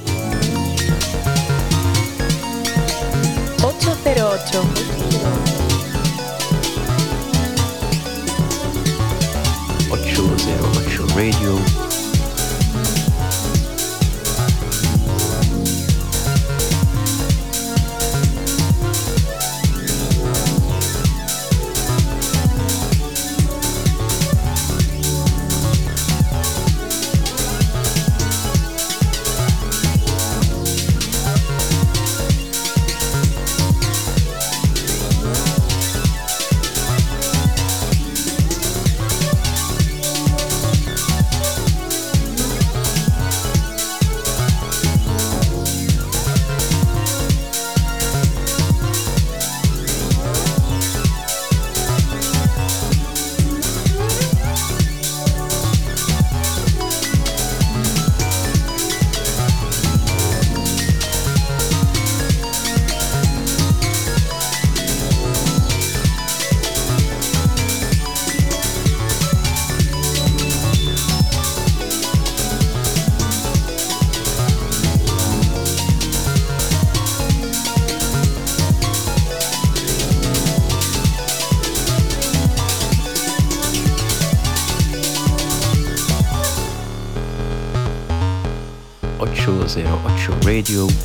808. 3.61 4.94
Radio. 11.15 11.84
Radio. 90.55 91.04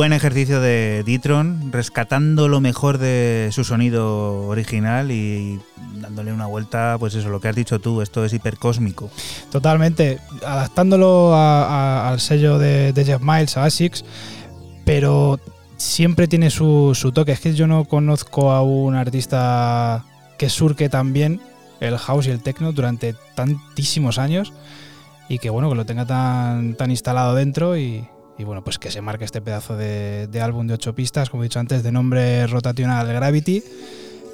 Buen 0.00 0.14
ejercicio 0.14 0.62
de 0.62 1.02
Ditron, 1.04 1.72
rescatando 1.72 2.48
lo 2.48 2.62
mejor 2.62 2.96
de 2.96 3.50
su 3.52 3.64
sonido 3.64 4.46
original 4.48 5.10
y 5.10 5.60
dándole 6.00 6.32
una 6.32 6.46
vuelta, 6.46 6.96
pues 6.98 7.14
eso, 7.14 7.28
lo 7.28 7.38
que 7.38 7.48
has 7.48 7.54
dicho 7.54 7.80
tú, 7.80 8.00
esto 8.00 8.24
es 8.24 8.32
hipercósmico. 8.32 9.10
Totalmente, 9.50 10.18
adaptándolo 10.42 11.34
al 11.36 12.18
sello 12.18 12.58
de, 12.58 12.94
de 12.94 13.04
Jeff 13.04 13.20
Miles, 13.20 13.58
a 13.58 13.64
ASICS, 13.64 14.06
pero 14.86 15.38
siempre 15.76 16.26
tiene 16.26 16.48
su, 16.48 16.92
su 16.94 17.12
toque. 17.12 17.32
Es 17.32 17.40
que 17.40 17.52
yo 17.52 17.66
no 17.66 17.84
conozco 17.84 18.52
a 18.52 18.62
un 18.62 18.94
artista 18.94 20.06
que 20.38 20.48
surque 20.48 20.88
tan 20.88 21.12
bien 21.12 21.42
el 21.80 21.98
house 21.98 22.26
y 22.26 22.30
el 22.30 22.40
techno 22.40 22.72
durante 22.72 23.14
tantísimos 23.34 24.16
años 24.16 24.54
y 25.28 25.40
que 25.40 25.50
bueno, 25.50 25.68
que 25.68 25.74
lo 25.74 25.84
tenga 25.84 26.06
tan, 26.06 26.74
tan 26.74 26.90
instalado 26.90 27.34
dentro 27.34 27.76
y, 27.76 28.08
y 28.40 28.44
bueno, 28.44 28.64
pues 28.64 28.78
que 28.78 28.90
se 28.90 29.02
marque 29.02 29.26
este 29.26 29.42
pedazo 29.42 29.76
de, 29.76 30.26
de 30.26 30.40
álbum 30.40 30.66
de 30.66 30.72
ocho 30.72 30.94
pistas, 30.94 31.28
como 31.28 31.42
he 31.42 31.46
dicho 31.46 31.60
antes, 31.60 31.82
de 31.82 31.92
nombre 31.92 32.46
Rotational 32.46 33.06
Gravity, 33.06 33.62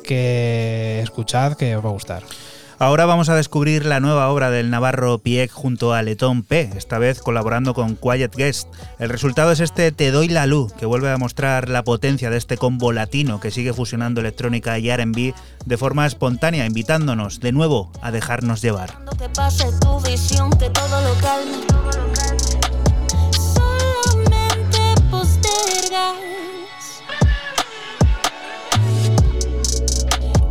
que 0.04 1.00
escuchad 1.02 1.54
que 1.54 1.74
os 1.76 1.84
va 1.84 1.88
a 1.88 1.92
gustar. 1.92 2.22
Ahora 2.78 3.06
vamos 3.06 3.30
a 3.30 3.34
descubrir 3.34 3.84
la 3.84 3.98
nueva 3.98 4.28
obra 4.28 4.50
del 4.50 4.70
navarro 4.70 5.18
Piek 5.18 5.50
junto 5.50 5.92
a 5.92 6.02
Letón 6.02 6.44
P, 6.44 6.70
esta 6.76 6.98
vez 6.98 7.20
colaborando 7.20 7.74
con 7.74 7.96
Quiet 7.96 8.36
Guest. 8.36 8.68
El 9.00 9.08
resultado 9.08 9.50
es 9.50 9.60
este 9.60 9.90
Te 9.90 10.12
doy 10.12 10.28
la 10.28 10.46
luz, 10.46 10.72
que 10.74 10.86
vuelve 10.86 11.10
a 11.10 11.16
mostrar 11.16 11.68
la 11.68 11.82
potencia 11.82 12.30
de 12.30 12.36
este 12.36 12.58
combo 12.58 12.92
latino 12.92 13.40
que 13.40 13.50
sigue 13.50 13.72
fusionando 13.72 14.20
electrónica 14.20 14.78
y 14.78 14.94
RB 14.94 15.34
de 15.64 15.76
forma 15.78 16.06
espontánea, 16.06 16.66
invitándonos 16.66 17.40
de 17.40 17.50
nuevo 17.50 17.90
a 18.02 18.12
dejarnos 18.12 18.62
llevar. 18.62 18.98
pase 19.34 19.66
tu 19.80 19.98
visión, 20.02 20.50
que 20.50 20.70
todo 20.70 21.00
lo 21.00 21.14
calme. 21.20 22.15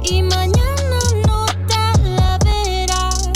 Y 0.03 0.21
mañana 0.21 0.99
no 1.27 1.45
te 1.67 2.09
la 2.09 2.37
verás. 2.45 3.29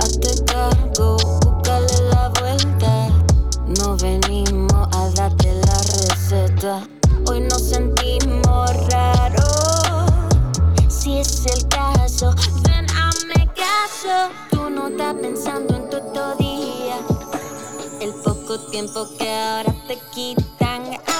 Hazte 0.00 0.44
cargo, 0.46 1.16
búscale 1.16 2.08
la 2.10 2.28
vuelta. 2.40 3.08
No 3.78 3.96
venimos 3.96 4.88
a 4.96 5.10
darte 5.10 5.52
la 5.52 5.78
receta. 5.78 6.88
Hoy 7.26 7.40
nos 7.40 7.62
sentimos 7.68 8.70
raros. 8.90 10.08
Si 10.88 11.18
es 11.18 11.46
el 11.46 11.68
caso, 11.68 12.34
ven, 12.62 12.86
hazme 12.90 13.48
caso. 13.54 14.30
Tú 14.50 14.70
no 14.70 14.88
estás 14.88 15.14
pensando 15.14 15.76
en 15.76 15.90
todo 15.90 16.43
postergas 18.54 18.70
tiempo 18.70 19.08
que 19.18 19.30
ahora 19.30 19.74
te 19.88 19.98
quitan. 20.12 21.13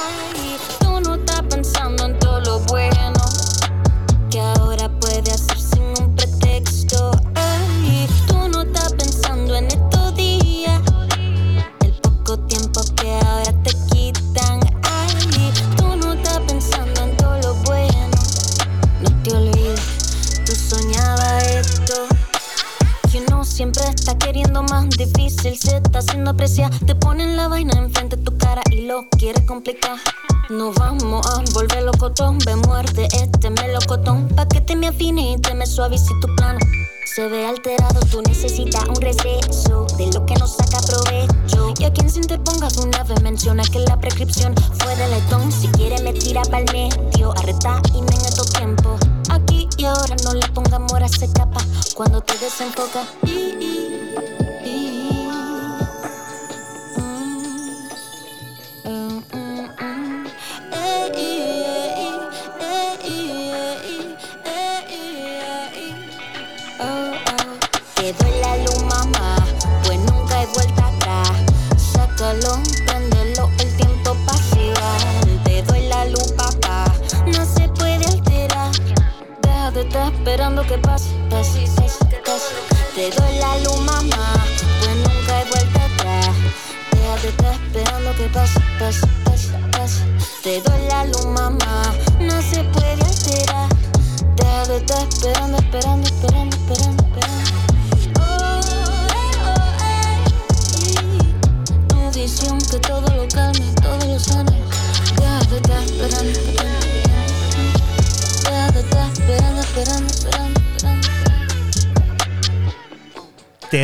Suavice 35.84 36.14
tu 36.20 36.34
plano. 36.34 36.58
Se 37.04 37.28
ve 37.28 37.46
alterado, 37.46 38.00
tú 38.10 38.22
necesitas 38.22 38.88
un 38.88 38.96
receso 38.96 39.86
de 39.98 40.06
lo 40.12 40.24
que 40.24 40.34
nos 40.36 40.56
saca 40.56 40.78
provecho. 40.80 41.74
Y 41.78 41.84
a 41.84 41.92
quien 41.92 42.08
se 42.08 42.20
interponga 42.20 42.68
una 42.82 43.04
vez 43.04 43.22
menciona 43.22 43.62
que 43.64 43.80
la 43.80 44.00
prescripción 44.00 44.54
fue 44.78 44.96
de 44.96 45.08
letón. 45.08 45.52
Si 45.52 45.68
quiere 45.68 46.00
me 46.02 46.14
tira 46.14 46.42
pa'l 46.42 46.64
medio, 46.72 47.32
arreta 47.32 47.82
y 47.94 48.00
me 48.00 48.14
en 48.14 48.24
estos 48.24 48.50
tiempos. 48.50 48.98
Aquí 49.28 49.68
y 49.76 49.84
ahora 49.84 50.16
no 50.24 50.32
le 50.32 50.48
ponga 50.48 50.76
amor 50.76 51.02
a 51.02 51.06
ese 51.06 51.30
capa 51.30 51.60
cuando 51.94 52.22
te 52.22 52.38
desenfoca. 52.38 53.04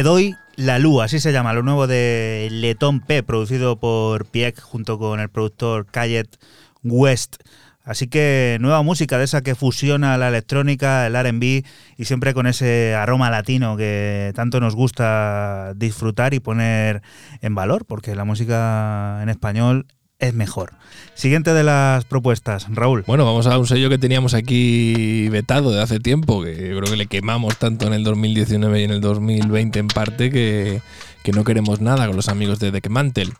Doy 0.02 0.36
la 0.56 0.78
luz, 0.78 1.02
así 1.02 1.20
se 1.20 1.30
llama, 1.30 1.52
lo 1.52 1.62
nuevo 1.62 1.86
de 1.86 2.48
Letón 2.50 3.00
P, 3.00 3.22
producido 3.22 3.76
por 3.76 4.24
Pieck 4.24 4.60
junto 4.60 4.98
con 4.98 5.20
el 5.20 5.28
productor 5.28 5.86
Kayet 5.86 6.38
West. 6.82 7.36
Así 7.82 8.08
que 8.08 8.56
nueva 8.60 8.82
música 8.82 9.18
de 9.18 9.24
esa 9.24 9.42
que 9.42 9.54
fusiona 9.54 10.16
la 10.16 10.28
electrónica, 10.28 11.06
el 11.06 11.14
RB 11.14 11.64
y 11.96 12.04
siempre 12.04 12.32
con 12.34 12.46
ese 12.46 12.94
aroma 12.94 13.30
latino 13.30 13.76
que 13.76 14.32
tanto 14.34 14.60
nos 14.60 14.74
gusta 14.74 15.74
disfrutar 15.76 16.32
y 16.32 16.40
poner 16.40 17.02
en 17.42 17.54
valor, 17.54 17.84
porque 17.84 18.14
la 18.14 18.24
música 18.24 19.18
en 19.22 19.28
español 19.28 19.86
es 20.20 20.34
mejor. 20.34 20.72
Siguiente 21.14 21.52
de 21.52 21.64
las 21.64 22.04
propuestas, 22.04 22.66
Raúl. 22.70 23.04
Bueno, 23.06 23.24
vamos 23.24 23.46
a 23.46 23.58
un 23.58 23.66
sello 23.66 23.88
que 23.88 23.98
teníamos 23.98 24.34
aquí 24.34 25.28
vetado 25.28 25.70
de 25.70 25.82
hace 25.82 25.98
tiempo, 25.98 26.42
que 26.42 26.54
creo 26.54 26.82
que 26.82 26.96
le 26.96 27.06
quemamos 27.06 27.58
tanto 27.58 27.86
en 27.86 27.92
el 27.92 28.04
2019 28.04 28.80
y 28.80 28.84
en 28.84 28.90
el 28.90 29.00
2020 29.00 29.78
en 29.78 29.88
parte 29.88 30.30
que, 30.30 30.80
que 31.22 31.32
no 31.32 31.44
queremos 31.44 31.80
nada 31.80 32.06
con 32.06 32.16
los 32.16 32.28
amigos 32.28 32.58
de 32.58 32.70
Deckmantel. 32.70 33.32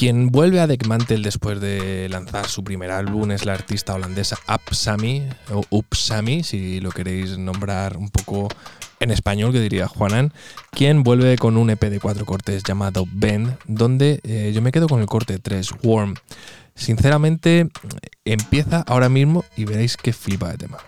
Quien 0.00 0.30
vuelve 0.30 0.60
a 0.60 0.66
Deckmantel 0.66 1.22
después 1.22 1.60
de 1.60 2.08
lanzar 2.08 2.48
su 2.48 2.64
primer 2.64 2.90
álbum 2.90 3.32
es 3.32 3.44
la 3.44 3.52
artista 3.52 3.92
holandesa 3.92 4.38
Upsami, 4.48 5.28
o 5.52 5.62
Upsami, 5.68 6.42
si 6.42 6.80
lo 6.80 6.90
queréis 6.90 7.36
nombrar 7.36 7.98
un 7.98 8.08
poco 8.08 8.48
en 8.98 9.10
español, 9.10 9.52
que 9.52 9.60
diría 9.60 9.88
Juanan, 9.88 10.32
quien 10.70 11.02
vuelve 11.02 11.36
con 11.36 11.58
un 11.58 11.68
EP 11.68 11.82
de 11.82 12.00
cuatro 12.00 12.24
cortes 12.24 12.62
llamado 12.62 13.04
Ben, 13.12 13.58
donde 13.66 14.20
eh, 14.22 14.52
yo 14.54 14.62
me 14.62 14.72
quedo 14.72 14.88
con 14.88 15.00
el 15.00 15.06
corte 15.06 15.38
3, 15.38 15.68
Warm. 15.82 16.14
Sinceramente, 16.74 17.68
empieza 18.24 18.82
ahora 18.86 19.10
mismo 19.10 19.44
y 19.54 19.66
veréis 19.66 19.98
qué 19.98 20.14
flipa 20.14 20.48
de 20.48 20.56
tema. 20.56 20.78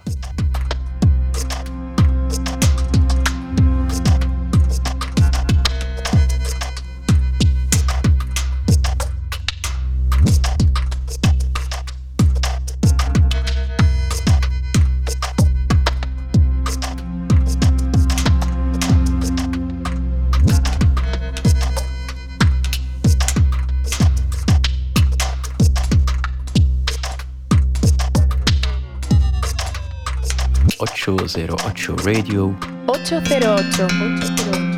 Ocho 30.83 31.17
zero 31.29 31.55
ocho 31.65 31.95
Radio 32.05 32.53
808. 32.89 33.87
808. 33.87 34.72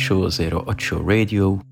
808 0.00 0.92
Radio. 1.04 1.69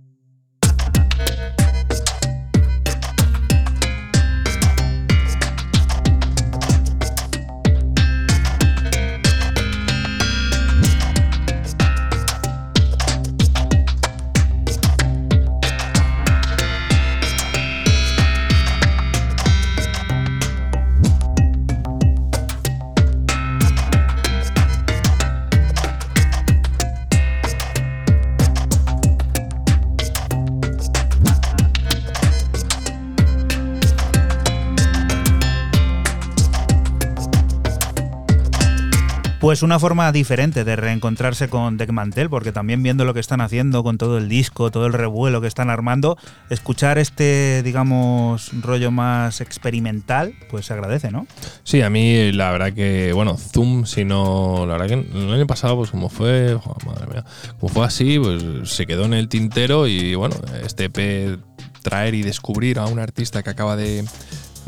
Pues 39.58 39.64
una 39.64 39.80
forma 39.80 40.12
diferente 40.12 40.62
de 40.62 40.76
reencontrarse 40.76 41.48
con 41.48 41.78
Deckmantel, 41.78 42.30
porque 42.30 42.52
también 42.52 42.80
viendo 42.80 43.04
lo 43.04 43.12
que 43.12 43.18
están 43.18 43.40
haciendo 43.40 43.82
con 43.82 43.98
todo 43.98 44.16
el 44.16 44.28
disco, 44.28 44.70
todo 44.70 44.86
el 44.86 44.92
revuelo 44.92 45.40
que 45.40 45.48
están 45.48 45.68
armando, 45.68 46.16
escuchar 46.48 46.96
este, 46.96 47.64
digamos, 47.64 48.52
rollo 48.62 48.92
más 48.92 49.40
experimental, 49.40 50.32
pues 50.48 50.66
se 50.66 50.74
agradece, 50.74 51.10
¿no? 51.10 51.26
Sí, 51.64 51.82
a 51.82 51.90
mí 51.90 52.30
la 52.30 52.52
verdad 52.52 52.72
que, 52.72 53.12
bueno, 53.12 53.36
Zoom, 53.36 53.84
si 53.84 54.04
no, 54.04 54.64
la 54.64 54.74
verdad 54.74 54.86
que 54.86 55.18
el 55.18 55.32
año 55.32 55.48
pasado, 55.48 55.74
pues 55.74 55.90
como 55.90 56.08
fue, 56.08 56.54
oh, 56.54 56.76
madre 56.86 57.08
mía, 57.08 57.24
como 57.58 57.74
fue 57.74 57.84
así, 57.84 58.16
pues 58.20 58.70
se 58.70 58.86
quedó 58.86 59.06
en 59.06 59.14
el 59.14 59.28
tintero 59.28 59.88
y 59.88 60.14
bueno, 60.14 60.36
este 60.64 60.84
EP 60.84 61.40
traer 61.82 62.14
y 62.14 62.22
descubrir 62.22 62.78
a 62.78 62.86
un 62.86 63.00
artista 63.00 63.42
que 63.42 63.50
acaba 63.50 63.74
de 63.74 64.04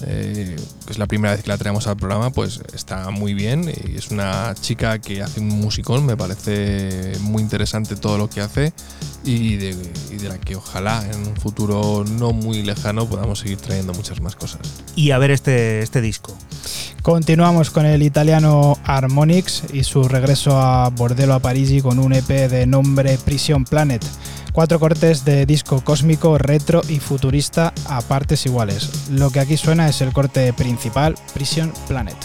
eh, 0.07 0.57
que 0.86 0.92
es 0.92 0.98
la 0.98 1.07
primera 1.07 1.34
vez 1.34 1.42
que 1.42 1.48
la 1.48 1.59
traemos 1.59 1.86
al 1.86 1.96
programa, 1.96 2.30
pues 2.30 2.61
está 2.74 3.11
muy 3.11 3.34
bien. 3.34 3.72
Y 3.88 3.96
es 3.96 4.11
una 4.11 4.55
chica 4.61 4.98
que 4.98 5.22
hace 5.22 5.40
un 5.40 5.48
musicón, 5.48 6.07
me 6.07 6.16
parece 6.16 7.12
muy 7.20 7.42
interesante 7.42 7.96
todo 7.96 8.18
lo 8.18 8.28
que 8.28 8.40
hace 8.40 8.72
y 9.24 9.57
de, 9.57 9.76
y 10.11 10.16
de 10.16 10.28
la 10.28 10.38
que 10.38 10.57
ojalá 10.57 11.05
en 11.11 11.26
un 11.26 11.36
futuro 11.36 12.05
no 12.05 12.32
muy 12.32 12.62
lejano 12.62 13.09
podamos 13.09 13.40
seguir 13.40 13.59
trayendo 13.59 13.92
muchas 13.92 14.20
más 14.20 14.36
cosas. 14.36 14.61
Y 14.96 15.11
a 15.11 15.18
ver 15.18 15.30
este, 15.30 15.80
este 15.80 16.01
disco. 16.01 16.36
Continuamos 17.03 17.70
con 17.70 17.86
el 17.86 18.03
italiano 18.03 18.78
Harmonix 18.84 19.64
y 19.72 19.84
su 19.84 20.03
regreso 20.05 20.61
a 20.61 20.90
Bordello 20.90 21.34
a 21.34 21.40
Parigi 21.40 21.80
con 21.80 21.98
un 21.98 22.12
EP 22.12 22.28
de 22.28 22.66
nombre 22.66 23.18
Prison 23.24 23.64
Planet. 23.64 24.05
Cuatro 24.53 24.80
cortes 24.80 25.24
de 25.24 25.46
disco 25.46 25.82
cósmico, 25.84 26.36
retro 26.36 26.82
y 26.88 26.98
futurista 26.98 27.72
a 27.88 28.01
partes 28.01 28.46
iguales. 28.46 29.09
Lo 29.11 29.30
que 29.30 29.40
aquí 29.40 29.57
suena 29.57 29.88
es 29.88 30.01
el 30.01 30.12
corte 30.12 30.53
principal, 30.53 31.14
Prison 31.34 31.72
Planet. 31.86 32.16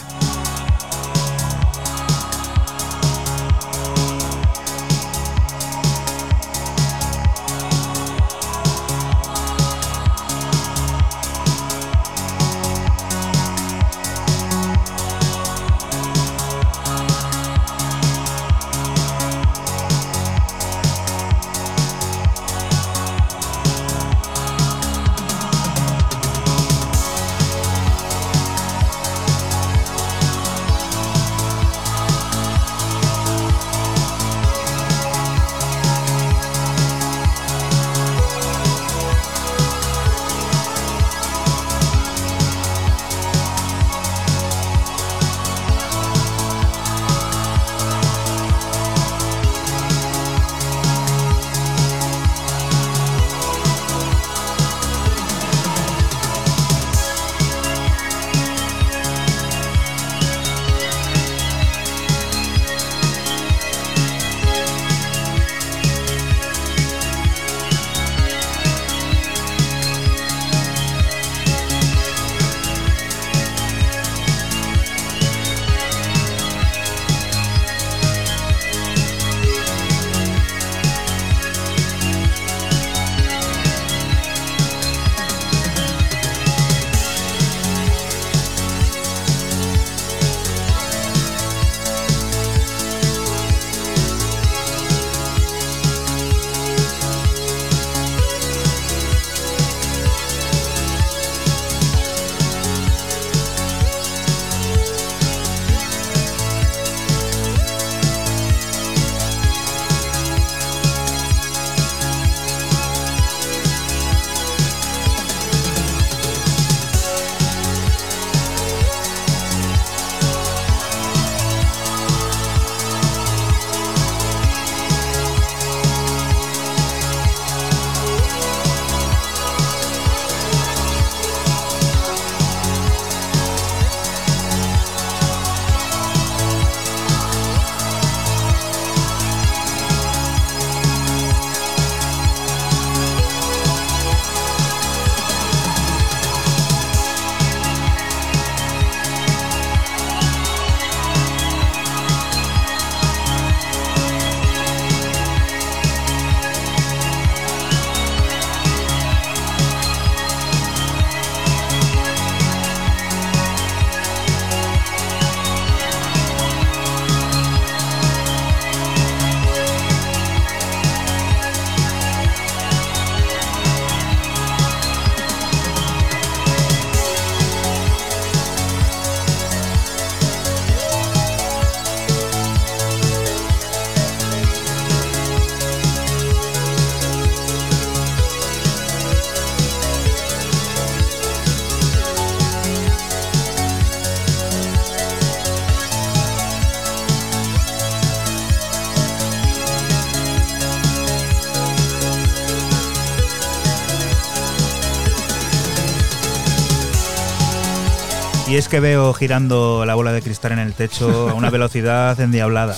Es 208.66 208.70
que 208.70 208.80
veo 208.80 209.14
girando 209.14 209.84
la 209.86 209.94
bola 209.94 210.12
de 210.12 210.20
cristal 210.20 210.50
en 210.50 210.58
el 210.58 210.72
techo 210.74 211.28
a 211.28 211.34
una 211.34 211.50
velocidad 211.50 212.18
endiablada. 212.18 212.74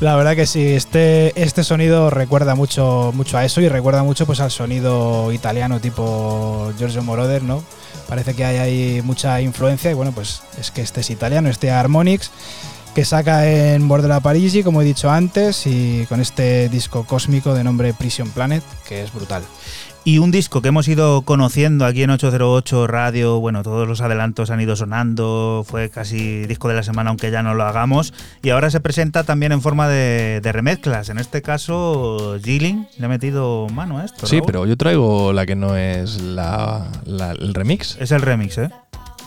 La 0.00 0.16
verdad 0.16 0.34
que 0.34 0.44
sí, 0.44 0.72
este, 0.72 1.40
este 1.40 1.62
sonido 1.62 2.10
recuerda 2.10 2.56
mucho, 2.56 3.12
mucho 3.14 3.38
a 3.38 3.44
eso 3.44 3.60
y 3.60 3.68
recuerda 3.68 4.02
mucho 4.02 4.26
pues 4.26 4.40
al 4.40 4.50
sonido 4.50 5.30
italiano 5.30 5.78
tipo 5.78 6.72
Giorgio 6.76 7.04
Moroder, 7.04 7.44
¿no? 7.44 7.62
Parece 8.08 8.34
que 8.34 8.44
hay 8.44 8.56
ahí 8.56 9.02
mucha 9.04 9.40
influencia 9.40 9.88
y 9.88 9.94
bueno, 9.94 10.10
pues 10.10 10.42
es 10.58 10.72
que 10.72 10.82
este 10.82 11.02
es 11.02 11.10
italiano, 11.10 11.48
este 11.48 11.70
Harmonix 11.70 12.32
que 12.92 13.04
saca 13.04 13.48
en 13.48 13.86
Bordela 13.86 14.18
Parigi, 14.18 14.64
como 14.64 14.82
he 14.82 14.84
dicho 14.84 15.10
antes, 15.10 15.66
y 15.66 16.06
con 16.08 16.20
este 16.20 16.68
disco 16.68 17.04
cósmico 17.04 17.52
de 17.52 17.64
nombre 17.64 17.92
Prison 17.92 18.30
Planet, 18.30 18.62
que 18.86 19.02
es 19.02 19.12
brutal. 19.12 19.42
Y 20.06 20.18
un 20.18 20.30
disco 20.30 20.60
que 20.60 20.68
hemos 20.68 20.86
ido 20.86 21.22
conociendo 21.22 21.86
aquí 21.86 22.02
en 22.02 22.10
808 22.10 22.86
Radio, 22.86 23.40
bueno, 23.40 23.62
todos 23.62 23.88
los 23.88 24.02
adelantos 24.02 24.50
han 24.50 24.60
ido 24.60 24.76
sonando, 24.76 25.64
fue 25.66 25.88
casi 25.88 26.44
disco 26.46 26.68
de 26.68 26.74
la 26.74 26.82
semana 26.82 27.08
aunque 27.08 27.30
ya 27.30 27.42
no 27.42 27.54
lo 27.54 27.64
hagamos, 27.64 28.12
y 28.42 28.50
ahora 28.50 28.70
se 28.70 28.80
presenta 28.80 29.24
también 29.24 29.52
en 29.52 29.62
forma 29.62 29.88
de, 29.88 30.40
de 30.42 30.52
remezclas, 30.52 31.08
en 31.08 31.16
este 31.18 31.40
caso 31.40 32.36
Gilling 32.44 32.86
le 32.98 33.06
ha 33.06 33.08
metido 33.08 33.66
mano 33.72 33.96
a 33.98 34.04
esto. 34.04 34.26
Sí, 34.26 34.36
Raúl. 34.40 34.46
pero 34.46 34.66
yo 34.66 34.76
traigo 34.76 35.32
la 35.32 35.46
que 35.46 35.56
no 35.56 35.74
es 35.74 36.20
la, 36.20 36.86
la- 37.06 37.32
el 37.32 37.54
remix. 37.54 37.96
Es 37.98 38.12
el 38.12 38.20
remix, 38.20 38.58
¿eh? 38.58 38.68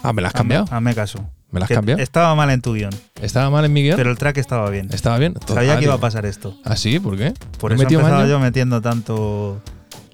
Ah, 0.04 0.14
¿me 0.14 0.22
la 0.22 0.28
has 0.28 0.34
cambiado? 0.36 0.66
Hazme, 0.70 0.94
caso. 0.94 1.18
¿Me 1.50 1.60
la 1.60 1.64
has 1.64 1.70
Que 1.70 1.76
cambiado? 1.76 2.02
Estaba 2.04 2.36
mal 2.36 2.52
en 2.52 2.62
tu 2.62 2.74
guion, 2.76 2.92
¿Estaba 3.20 3.50
mal 3.50 3.66
en 3.66 3.74
mi 3.74 3.82
guion? 3.82 3.96
pero 3.98 4.12
el 4.12 4.18
track 4.20 4.38
estaba 4.38 4.70
bien. 4.70 4.90
¿Estaba 4.94 5.18
bien? 5.18 5.34
Sabía 5.48 5.80
que 5.80 5.86
iba 5.86 5.96
a 5.96 6.00
pasar 6.00 6.28
esto. 6.28 6.56
¿Ah, 6.64 6.76
sí? 6.76 7.00
¿Por 7.00 7.18
qué? 7.18 7.34
Por 7.60 7.72
¿No 7.72 7.78
eso 7.82 7.90
he 7.90 7.94
empezado 7.96 8.28
yo 8.28 8.40
metiendo 8.40 8.80
tanto 8.82 9.60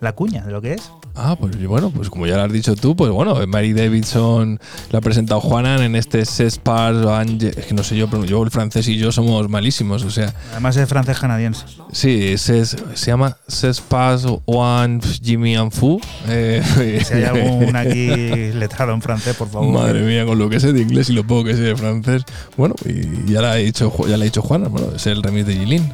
la 0.03 0.13
cuña 0.13 0.43
de 0.45 0.51
lo 0.51 0.61
que 0.61 0.73
es. 0.73 0.91
Ah, 1.15 1.35
pues 1.39 1.63
bueno, 1.67 1.89
pues 1.91 2.09
como 2.09 2.25
ya 2.27 2.37
lo 2.37 2.43
has 2.43 2.51
dicho 2.51 2.75
tú, 2.75 2.95
pues 2.95 3.11
bueno, 3.11 3.35
Mary 3.47 3.73
Davidson 3.73 4.59
la 4.91 4.97
ha 4.99 5.01
presentado 5.01 5.39
Juanan 5.41 5.81
en 5.81 5.95
este 5.95 6.25
Ses 6.25 6.57
Pars 6.57 6.97
Ange- 6.97 7.53
es 7.57 7.65
que 7.65 7.73
no 7.73 7.83
sé 7.83 7.95
yo, 7.95 8.09
pero 8.09 8.25
yo 8.25 8.41
el 8.43 8.49
francés 8.51 8.87
y 8.87 8.97
yo 8.97 9.11
somos 9.11 9.47
malísimos, 9.49 10.03
o 10.03 10.09
sea, 10.09 10.33
Además 10.51 10.75
es 10.77 10.89
francés 10.89 11.19
canadiense. 11.19 11.65
sí, 11.91 12.33
Ses- 12.37 12.75
se 12.95 13.05
llama 13.07 13.37
Ses 13.47 13.79
Pars 13.81 14.25
One 14.45 14.99
Jimmy 15.21 15.55
and 15.55 15.71
Fu. 15.71 15.99
Eh, 16.27 16.61
Si 17.05 17.13
hay 17.13 17.23
algún 17.25 17.75
aquí 17.75 18.07
letrado 18.53 18.93
en 18.93 19.01
francés, 19.01 19.35
por 19.35 19.49
favor. 19.49 19.71
Madre 19.73 20.01
mía, 20.01 20.25
con 20.25 20.37
lo 20.39 20.49
que 20.49 20.59
sé 20.59 20.73
de 20.73 20.81
inglés 20.81 21.09
y 21.09 21.13
lo 21.13 21.25
poco 21.25 21.45
que 21.45 21.53
sé 21.55 21.61
de 21.61 21.75
francés. 21.75 22.23
Bueno, 22.57 22.75
y 22.85 23.31
ya 23.31 23.41
la 23.41 23.51
ha 23.51 23.55
dicho, 23.55 23.91
Ju- 23.91 24.07
ya 24.09 24.17
la 24.17 24.23
ha 24.23 24.25
dicho 24.25 24.41
Juana, 24.41 24.67
bueno, 24.67 24.87
es 24.95 25.05
el 25.07 25.21
remix 25.23 25.45
de 25.47 25.55
Jilin. 25.55 25.93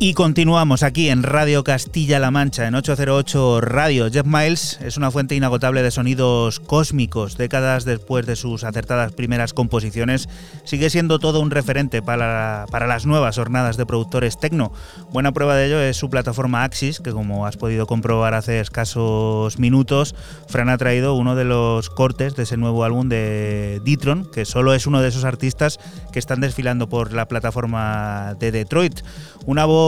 Y 0.00 0.14
continuamos 0.14 0.84
aquí 0.84 1.08
en 1.08 1.24
Radio 1.24 1.64
Castilla-La 1.64 2.30
Mancha, 2.30 2.68
en 2.68 2.76
808 2.76 3.60
Radio. 3.60 4.08
Jeff 4.08 4.24
Miles 4.24 4.78
es 4.80 4.96
una 4.96 5.10
fuente 5.10 5.34
inagotable 5.34 5.82
de 5.82 5.90
sonidos 5.90 6.60
cósmicos. 6.60 7.36
Décadas 7.36 7.84
después 7.84 8.24
de 8.24 8.36
sus 8.36 8.62
acertadas 8.62 9.10
primeras 9.10 9.54
composiciones, 9.54 10.28
sigue 10.62 10.88
siendo 10.88 11.18
todo 11.18 11.40
un 11.40 11.50
referente 11.50 12.00
para, 12.00 12.66
para 12.70 12.86
las 12.86 13.06
nuevas 13.06 13.34
jornadas 13.34 13.76
de 13.76 13.86
productores 13.86 14.38
tecno. 14.38 14.72
Buena 15.10 15.32
prueba 15.32 15.56
de 15.56 15.66
ello 15.66 15.80
es 15.80 15.96
su 15.96 16.08
plataforma 16.08 16.62
Axis, 16.62 17.00
que 17.00 17.10
como 17.10 17.44
has 17.44 17.56
podido 17.56 17.88
comprobar 17.88 18.34
hace 18.34 18.60
escasos 18.60 19.58
minutos, 19.58 20.14
Fran 20.46 20.68
ha 20.68 20.78
traído 20.78 21.14
uno 21.14 21.34
de 21.34 21.44
los 21.44 21.90
cortes 21.90 22.36
de 22.36 22.44
ese 22.44 22.56
nuevo 22.56 22.84
álbum 22.84 23.08
de 23.08 23.80
Ditron, 23.82 24.30
que 24.30 24.44
solo 24.44 24.74
es 24.74 24.86
uno 24.86 25.02
de 25.02 25.08
esos 25.08 25.24
artistas 25.24 25.80
que 26.12 26.20
están 26.20 26.38
desfilando 26.40 26.88
por 26.88 27.12
la 27.12 27.26
plataforma 27.26 28.36
de 28.38 28.52
Detroit. 28.52 29.00
Una 29.44 29.64
voz 29.64 29.87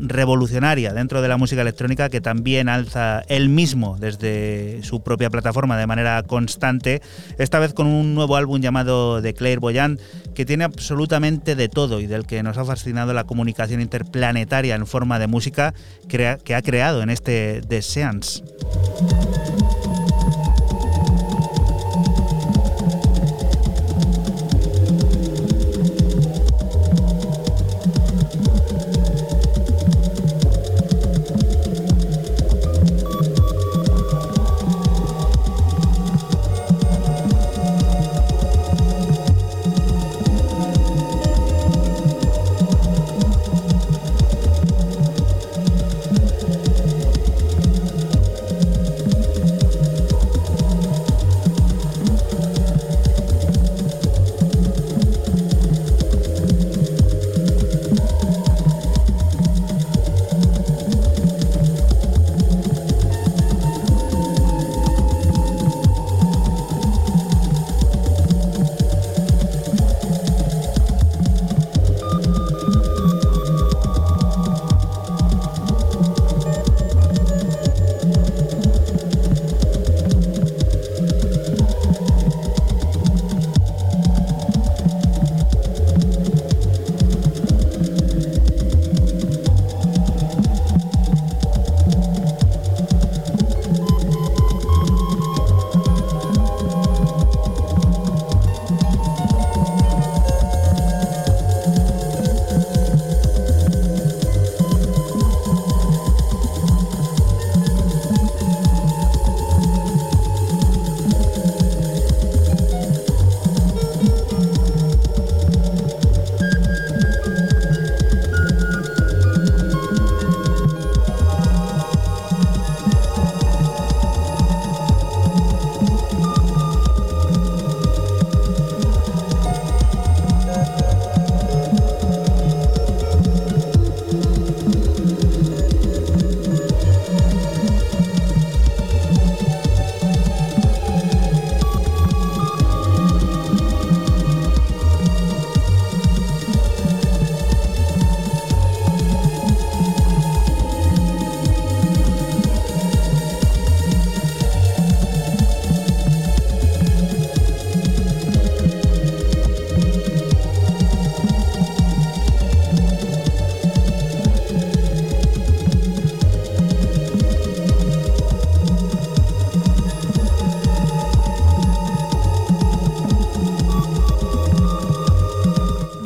revolucionaria 0.00 0.92
dentro 0.92 1.22
de 1.22 1.28
la 1.28 1.36
música 1.36 1.62
electrónica 1.62 2.08
que 2.08 2.20
también 2.20 2.68
alza 2.68 3.22
él 3.28 3.48
mismo 3.48 3.96
desde 3.98 4.80
su 4.82 5.02
propia 5.02 5.30
plataforma 5.30 5.76
de 5.76 5.86
manera 5.86 6.22
constante, 6.22 7.02
esta 7.38 7.58
vez 7.58 7.74
con 7.74 7.86
un 7.86 8.14
nuevo 8.14 8.36
álbum 8.36 8.60
llamado 8.60 9.20
The 9.22 9.34
Clairvoyant 9.34 10.00
que 10.34 10.44
tiene 10.44 10.64
absolutamente 10.64 11.54
de 11.54 11.68
todo 11.68 12.00
y 12.00 12.06
del 12.06 12.26
que 12.26 12.42
nos 12.42 12.58
ha 12.58 12.64
fascinado 12.64 13.12
la 13.12 13.24
comunicación 13.24 13.80
interplanetaria 13.80 14.74
en 14.74 14.86
forma 14.86 15.18
de 15.18 15.26
música 15.26 15.74
que 16.08 16.54
ha 16.54 16.62
creado 16.62 17.02
en 17.02 17.10
este 17.10 17.62
The 17.68 17.82
Seance. 17.82 18.42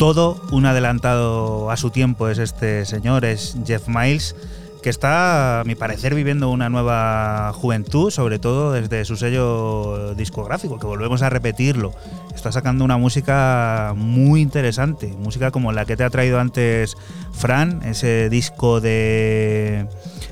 Todo 0.05 0.36
un 0.50 0.66
adelantado 0.66 1.70
a 1.70 1.78
su 1.78 1.88
tiempo 1.88 2.28
es 2.28 2.36
este 2.36 2.84
señor, 2.84 3.24
es 3.24 3.57
Jeff 3.64 3.88
Miles, 3.88 4.36
que 4.82 4.90
está, 4.90 5.61
a 5.61 5.64
mi 5.64 5.76
parecer, 5.76 6.14
viviendo 6.14 6.50
una 6.50 6.68
nueva 6.68 7.55
juventud, 7.55 8.11
sobre 8.11 8.38
todo 8.38 8.72
desde 8.72 9.07
su 9.07 9.16
sello 9.16 10.14
discográfico, 10.14 10.78
que 10.78 10.86
volvemos 10.86 11.22
a 11.22 11.30
repetirlo. 11.30 11.94
Está 12.34 12.52
sacando 12.52 12.84
una 12.84 12.98
música 12.98 13.94
muy 13.96 14.42
interesante, 14.42 15.07
música 15.07 15.50
como 15.50 15.72
la 15.72 15.86
que 15.86 15.96
te 15.96 16.05
ha 16.05 16.11
traído 16.11 16.38
antes 16.38 16.98
Fran, 17.32 17.80
ese 17.82 18.28
disco 18.28 18.82
de, 18.82 19.86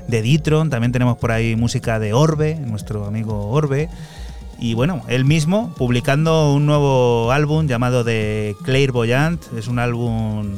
de 0.07 0.21
Ditron, 0.21 0.69
también 0.69 0.91
tenemos 0.91 1.17
por 1.17 1.31
ahí 1.31 1.55
música 1.55 1.97
de 1.97 2.13
Orbe, 2.13 2.53
nuestro 2.53 3.07
amigo 3.07 3.49
Orbe. 3.49 3.89
Y 4.63 4.75
bueno, 4.75 5.03
él 5.09 5.25
mismo 5.25 5.73
publicando 5.75 6.53
un 6.53 6.65
nuevo 6.65 7.33
álbum 7.33 7.67
llamado 7.67 8.05
The 8.05 8.55
Clairvoyant. 8.63 9.43
Es 9.57 9.67
un 9.67 9.77
álbum, 9.77 10.55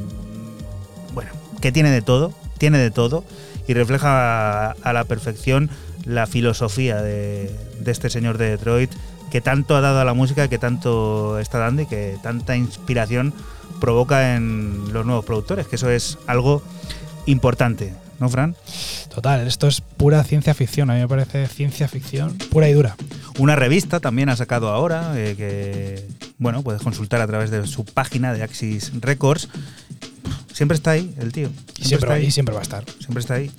bueno, 1.15 1.31
que 1.59 1.71
tiene 1.71 1.89
de 1.89 2.03
todo, 2.03 2.31
tiene 2.59 2.77
de 2.77 2.91
todo 2.91 3.23
y 3.67 3.73
refleja 3.73 4.69
a, 4.73 4.93
la 4.93 5.05
perfección 5.05 5.71
la 6.05 6.27
filosofía 6.27 7.01
de, 7.01 7.49
de, 7.79 7.91
este 7.91 8.11
señor 8.11 8.37
de 8.37 8.51
Detroit 8.51 8.91
que 9.31 9.41
tanto 9.41 9.75
ha 9.75 9.81
dado 9.81 9.99
a 9.99 10.05
la 10.05 10.13
música, 10.13 10.47
que 10.49 10.59
tanto 10.59 11.39
está 11.39 11.57
dando 11.57 11.81
y 11.81 11.87
que 11.87 12.19
tanta 12.21 12.55
inspiración 12.55 13.33
provoca 13.81 14.35
en 14.35 14.93
los 14.93 15.03
nuevos 15.07 15.25
productores, 15.25 15.65
que 15.65 15.77
eso 15.77 15.89
es 15.89 16.19
algo 16.27 16.61
importante, 17.25 17.95
¿no, 18.19 18.29
Fran? 18.29 18.55
Total, 19.13 19.45
esto 19.47 19.67
es 19.67 19.81
pura 19.81 20.23
ciencia 20.23 20.53
ficción, 20.53 20.89
a 20.89 20.93
mí 20.93 20.99
me 20.99 21.07
parece 21.07 21.47
ciencia 21.47 21.87
ficción 21.87 22.37
pura 22.49 22.69
y 22.69 22.73
dura. 22.73 22.95
Una 23.37 23.55
revista 23.55 23.99
también 23.99 24.29
ha 24.29 24.35
sacado 24.35 24.69
ahora, 24.69 25.13
eh, 25.15 25.35
que 25.37 26.07
bueno, 26.37 26.63
puedes 26.63 26.81
consultar 26.81 27.21
a 27.21 27.27
través 27.27 27.49
de 27.51 27.65
su 27.67 27.85
página 27.85 28.33
de 28.33 28.43
Axis 28.43 28.91
Records. 28.99 29.49
Siempre 30.55 30.75
está 30.75 30.91
ahí 30.91 31.13
el 31.19 31.33
tío. 31.33 31.49
Siempre, 31.49 31.75
y 31.79 31.85
siempre, 31.85 32.13
ahí. 32.13 32.31
siempre 32.31 32.53
va 32.53 32.61
a 32.61 32.63
estar. 32.63 32.85
Siempre 32.99 33.19
está 33.19 33.33
ahí. 33.33 33.51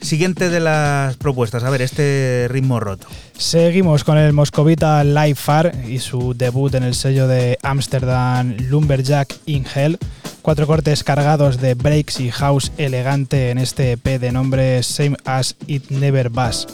Siguiente 0.00 0.50
de 0.50 0.58
las 0.58 1.16
propuestas, 1.16 1.62
a 1.62 1.70
ver, 1.70 1.80
este 1.80 2.48
ritmo 2.50 2.80
roto. 2.80 3.06
Seguimos 3.38 4.02
con 4.02 4.18
el 4.18 4.32
moscovita 4.32 5.04
Live 5.04 5.36
Far 5.36 5.72
y 5.86 6.00
su 6.00 6.34
debut 6.34 6.74
en 6.74 6.82
el 6.82 6.96
sello 6.96 7.28
de 7.28 7.56
Amsterdam 7.62 8.56
Lumberjack 8.68 9.32
in 9.46 9.64
Hell. 9.72 9.96
Cuatro 10.42 10.66
cortes 10.66 11.04
cargados 11.04 11.60
de 11.60 11.74
breaks 11.74 12.18
y 12.18 12.32
house 12.32 12.72
elegante 12.78 13.50
en 13.50 13.58
este 13.58 13.92
EP 13.92 14.18
de 14.18 14.32
nombre 14.32 14.82
Same 14.82 15.16
as 15.24 15.54
It 15.68 15.88
Never 15.90 16.32
Was. 16.32 16.66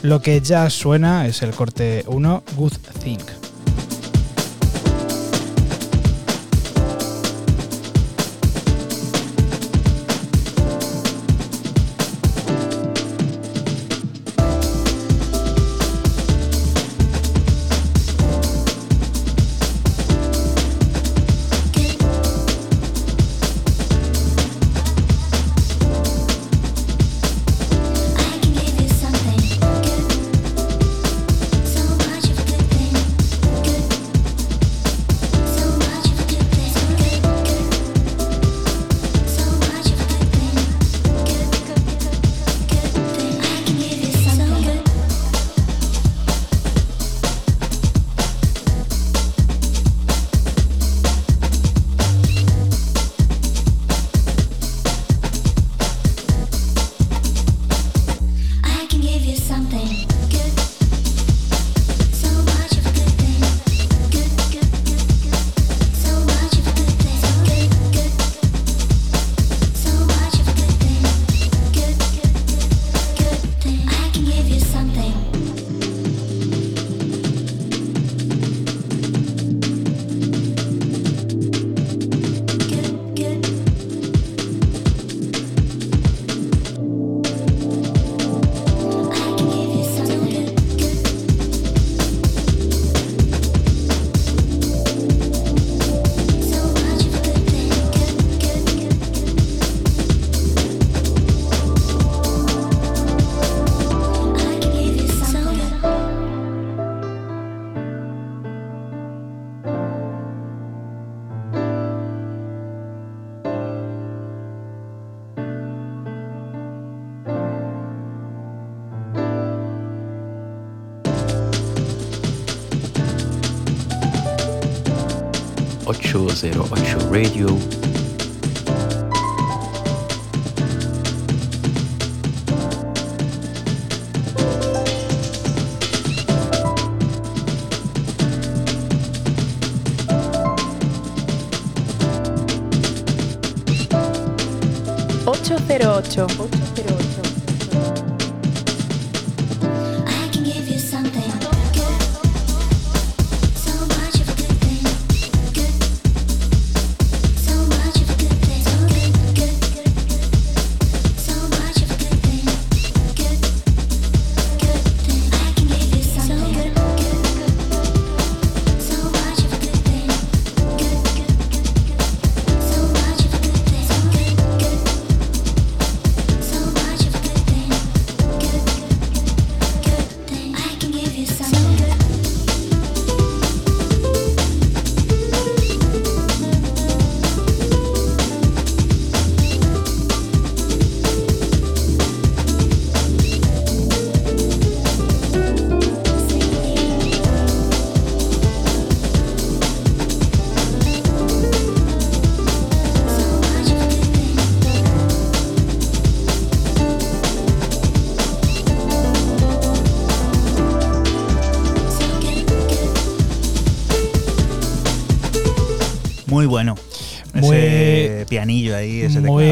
Lo 0.00 0.22
que 0.22 0.40
ya 0.40 0.70
suena 0.70 1.26
es 1.26 1.42
el 1.42 1.50
corte 1.50 2.04
1, 2.06 2.42
Good 2.56 2.72
Thing. 3.02 3.39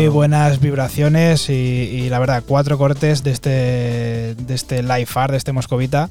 Muy 0.09 0.15
buenas 0.15 0.59
vibraciones 0.59 1.51
y, 1.51 1.53
y 1.53 2.09
la 2.09 2.19
verdad, 2.19 2.43
cuatro 2.47 2.79
cortes 2.79 3.23
de 3.23 3.31
este, 3.31 3.51
de 3.51 4.55
este 4.55 4.83
live 4.83 5.07
art, 5.15 5.33
de 5.33 5.37
este 5.37 5.53
moscovita, 5.53 6.09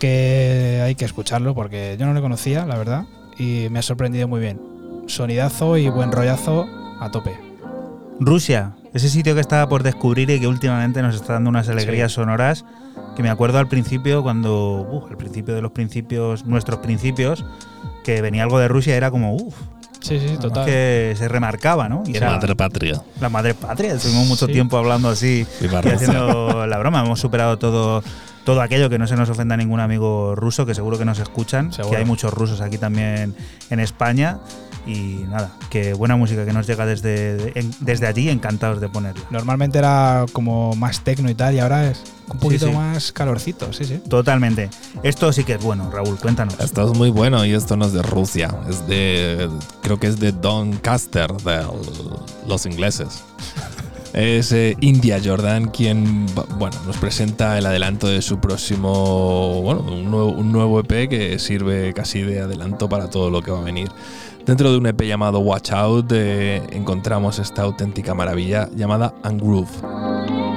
que 0.00 0.80
hay 0.82 0.96
que 0.96 1.04
escucharlo 1.04 1.54
porque 1.54 1.94
yo 2.00 2.06
no 2.06 2.14
lo 2.14 2.20
conocía, 2.20 2.66
la 2.66 2.76
verdad, 2.76 3.04
y 3.38 3.68
me 3.70 3.78
ha 3.78 3.82
sorprendido 3.82 4.26
muy 4.26 4.40
bien. 4.40 4.60
Sonidazo 5.06 5.76
y 5.76 5.88
buen 5.88 6.10
rollazo 6.10 6.66
a 6.98 7.12
tope. 7.12 7.38
Rusia, 8.18 8.72
ese 8.92 9.08
sitio 9.08 9.36
que 9.36 9.40
estaba 9.40 9.68
por 9.68 9.84
descubrir 9.84 10.28
y 10.28 10.40
que 10.40 10.48
últimamente 10.48 11.00
nos 11.00 11.14
está 11.14 11.34
dando 11.34 11.50
unas 11.50 11.68
alegrías 11.68 12.10
sonoras 12.10 12.64
que 13.14 13.22
me 13.22 13.30
acuerdo 13.30 13.60
al 13.60 13.68
principio 13.68 14.24
cuando, 14.24 15.06
al 15.08 15.16
principio 15.16 15.54
de 15.54 15.62
los 15.62 15.70
principios, 15.70 16.44
nuestros 16.44 16.80
principios, 16.80 17.44
que 18.02 18.20
venía 18.20 18.42
algo 18.42 18.58
de 18.58 18.66
Rusia 18.66 18.96
era 18.96 19.12
como, 19.12 19.36
uff, 19.36 19.54
Sí, 20.02 20.18
sí, 20.20 20.36
total. 20.40 20.64
que 20.66 21.14
se 21.16 21.28
remarcaba, 21.28 21.88
¿no? 21.88 22.02
Y 22.06 22.16
era 22.16 22.30
Madre 22.32 22.54
patria. 22.56 23.00
la 23.20 23.28
madre 23.28 23.54
patria. 23.54 23.94
Estuvimos 23.94 24.26
mucho 24.26 24.46
Sí. 24.46 24.52
tiempo 24.52 24.76
hablando 24.76 25.08
así 25.08 25.46
y 25.60 25.66
haciendo 25.74 26.66
la 26.66 26.78
broma. 26.78 27.00
Hemos 27.04 27.20
superado 27.20 27.58
todo, 27.58 28.02
todo 28.44 28.60
aquello, 28.62 28.90
que 28.90 28.98
no 28.98 29.06
se 29.06 29.16
nos 29.16 29.28
ofenda 29.30 29.56
ningún 29.56 29.80
amigo 29.80 30.34
ruso, 30.34 30.66
que 30.66 30.74
seguro 30.74 30.98
que 30.98 31.04
nos 31.04 31.18
escuchan, 31.20 31.72
Seguro. 31.72 31.90
que 31.92 31.96
hay 31.98 32.04
muchos 32.04 32.34
rusos 32.34 32.60
aquí 32.60 32.78
también 32.78 33.34
en 33.70 33.80
España. 33.80 34.38
Y 34.84 35.24
nada, 35.28 35.52
que 35.70 35.94
buena 35.94 36.16
música 36.16 36.44
que 36.44 36.52
nos 36.52 36.66
llega 36.66 36.84
desde, 36.86 37.52
desde 37.80 38.06
allí, 38.06 38.28
encantados 38.28 38.80
de 38.80 38.88
ponerla. 38.88 39.22
Normalmente 39.30 39.78
era 39.78 40.26
como 40.32 40.74
más 40.74 41.04
tecno 41.04 41.30
y 41.30 41.34
tal, 41.34 41.54
y 41.54 41.60
ahora 41.60 41.88
es 41.90 42.02
un 42.28 42.38
poquito 42.38 42.66
sí. 42.66 42.72
más 42.72 43.12
calorcito, 43.12 43.72
sí, 43.72 43.84
sí. 43.84 43.98
Totalmente. 44.08 44.70
Esto 45.02 45.32
sí 45.32 45.44
que 45.44 45.54
es 45.54 45.62
bueno, 45.62 45.90
Raúl, 45.90 46.18
cuéntanos. 46.18 46.58
Esto 46.58 46.90
es 46.90 46.98
muy 46.98 47.10
bueno 47.10 47.44
y 47.44 47.52
esto 47.52 47.76
no 47.76 47.86
es 47.86 47.92
de 47.92 48.02
Rusia, 48.02 48.52
es 48.68 48.86
de. 48.88 49.48
Creo 49.82 50.00
que 50.00 50.08
es 50.08 50.18
de 50.18 50.32
Doncaster, 50.32 51.30
de 51.32 51.64
los 52.46 52.66
ingleses. 52.66 53.22
Es 54.12 54.52
eh, 54.52 54.76
India 54.80 55.18
Jordan 55.24 55.70
quien 55.70 56.26
bueno, 56.58 56.76
nos 56.86 56.98
presenta 56.98 57.56
el 57.56 57.64
adelanto 57.64 58.08
de 58.08 58.20
su 58.20 58.40
próximo. 58.40 59.62
Bueno, 59.62 59.80
un 59.90 60.10
nuevo, 60.10 60.28
un 60.32 60.52
nuevo 60.52 60.80
EP 60.80 61.08
que 61.08 61.38
sirve 61.38 61.94
casi 61.94 62.20
de 62.20 62.40
adelanto 62.40 62.90
para 62.90 63.08
todo 63.08 63.30
lo 63.30 63.40
que 63.40 63.50
va 63.50 63.60
a 63.60 63.64
venir. 63.64 63.88
Dentro 64.46 64.72
de 64.72 64.78
un 64.78 64.86
EP 64.86 65.02
llamado 65.02 65.38
Watch 65.38 65.70
Out 65.70 66.10
eh, 66.12 66.62
encontramos 66.72 67.38
esta 67.38 67.62
auténtica 67.62 68.12
maravilla 68.12 68.68
llamada 68.74 69.14
Ungroove. 69.24 70.51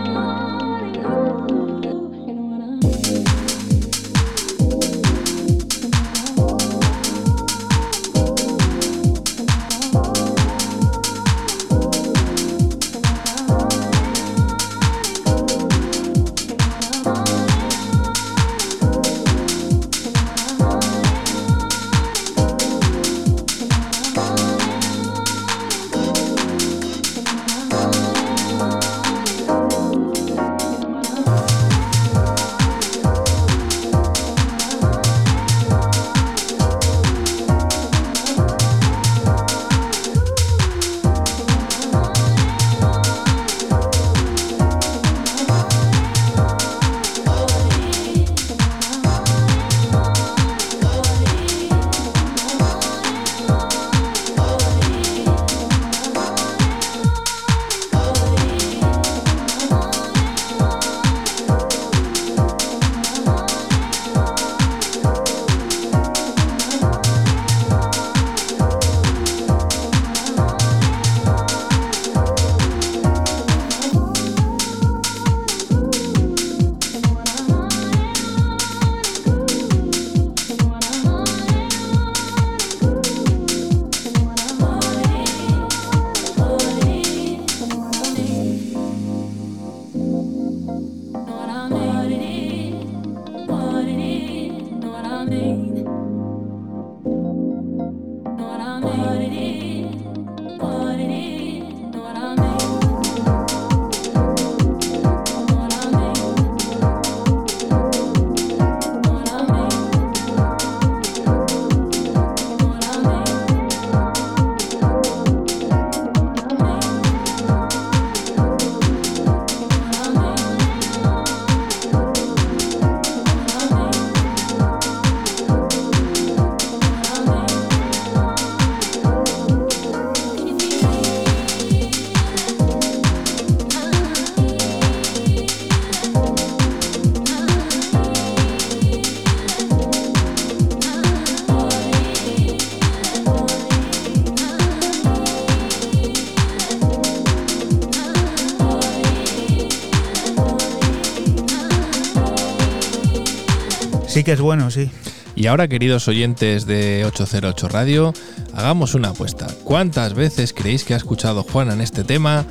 Que 154.26 154.34
es 154.34 154.42
bueno, 154.42 154.70
sí. 154.72 154.92
Y 155.36 155.48
ahora, 155.48 155.68
queridos 155.68 156.08
oyentes 156.08 156.66
de 156.66 157.06
808 157.06 157.70
Radio, 157.70 158.14
hagamos 158.54 158.96
una 158.96 159.10
apuesta. 159.10 159.48
¿Cuántas 159.64 160.14
veces 160.14 160.54
creéis 160.54 160.84
que 160.84 160.94
ha 160.94 160.98
escuchado 160.98 161.44
Juana 161.44 161.74
en 161.74 161.82
este 161.82 162.04
tema 162.04 162.46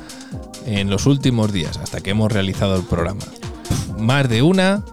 en 0.65 0.89
los 0.89 1.05
últimos 1.05 1.51
días, 1.51 1.77
hasta 1.77 2.01
que 2.01 2.11
hemos 2.11 2.31
realizado 2.31 2.75
el 2.75 2.83
programa? 2.83 3.23
¿Más 3.99 4.29
de 4.29 4.41
una? 4.41 4.83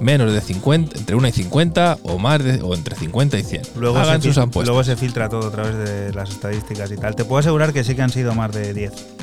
¿Menos 0.00 0.32
de 0.32 0.40
50? 0.40 0.98
¿Entre 0.98 1.16
una 1.16 1.30
y 1.30 1.32
50? 1.32 1.98
¿O 2.02 2.18
más 2.18 2.44
de, 2.44 2.60
o 2.60 2.74
entre 2.74 2.94
50 2.96 3.38
y 3.38 3.42
100? 3.42 3.62
Luego 3.76 3.98
Hagan 3.98 4.20
se, 4.20 4.28
sus 4.28 4.38
apuestas. 4.38 4.66
luego 4.66 4.84
se 4.84 4.96
filtra 4.96 5.28
todo 5.28 5.48
a 5.48 5.50
través 5.50 5.76
de 5.76 6.12
las 6.12 6.30
estadísticas 6.30 6.90
y 6.90 6.96
tal. 6.96 7.16
Te 7.16 7.24
puedo 7.24 7.38
asegurar 7.38 7.72
que 7.72 7.82
sí 7.84 7.94
que 7.94 8.02
han 8.02 8.10
sido 8.10 8.34
más 8.34 8.52
de 8.52 8.74
10. 8.74 9.15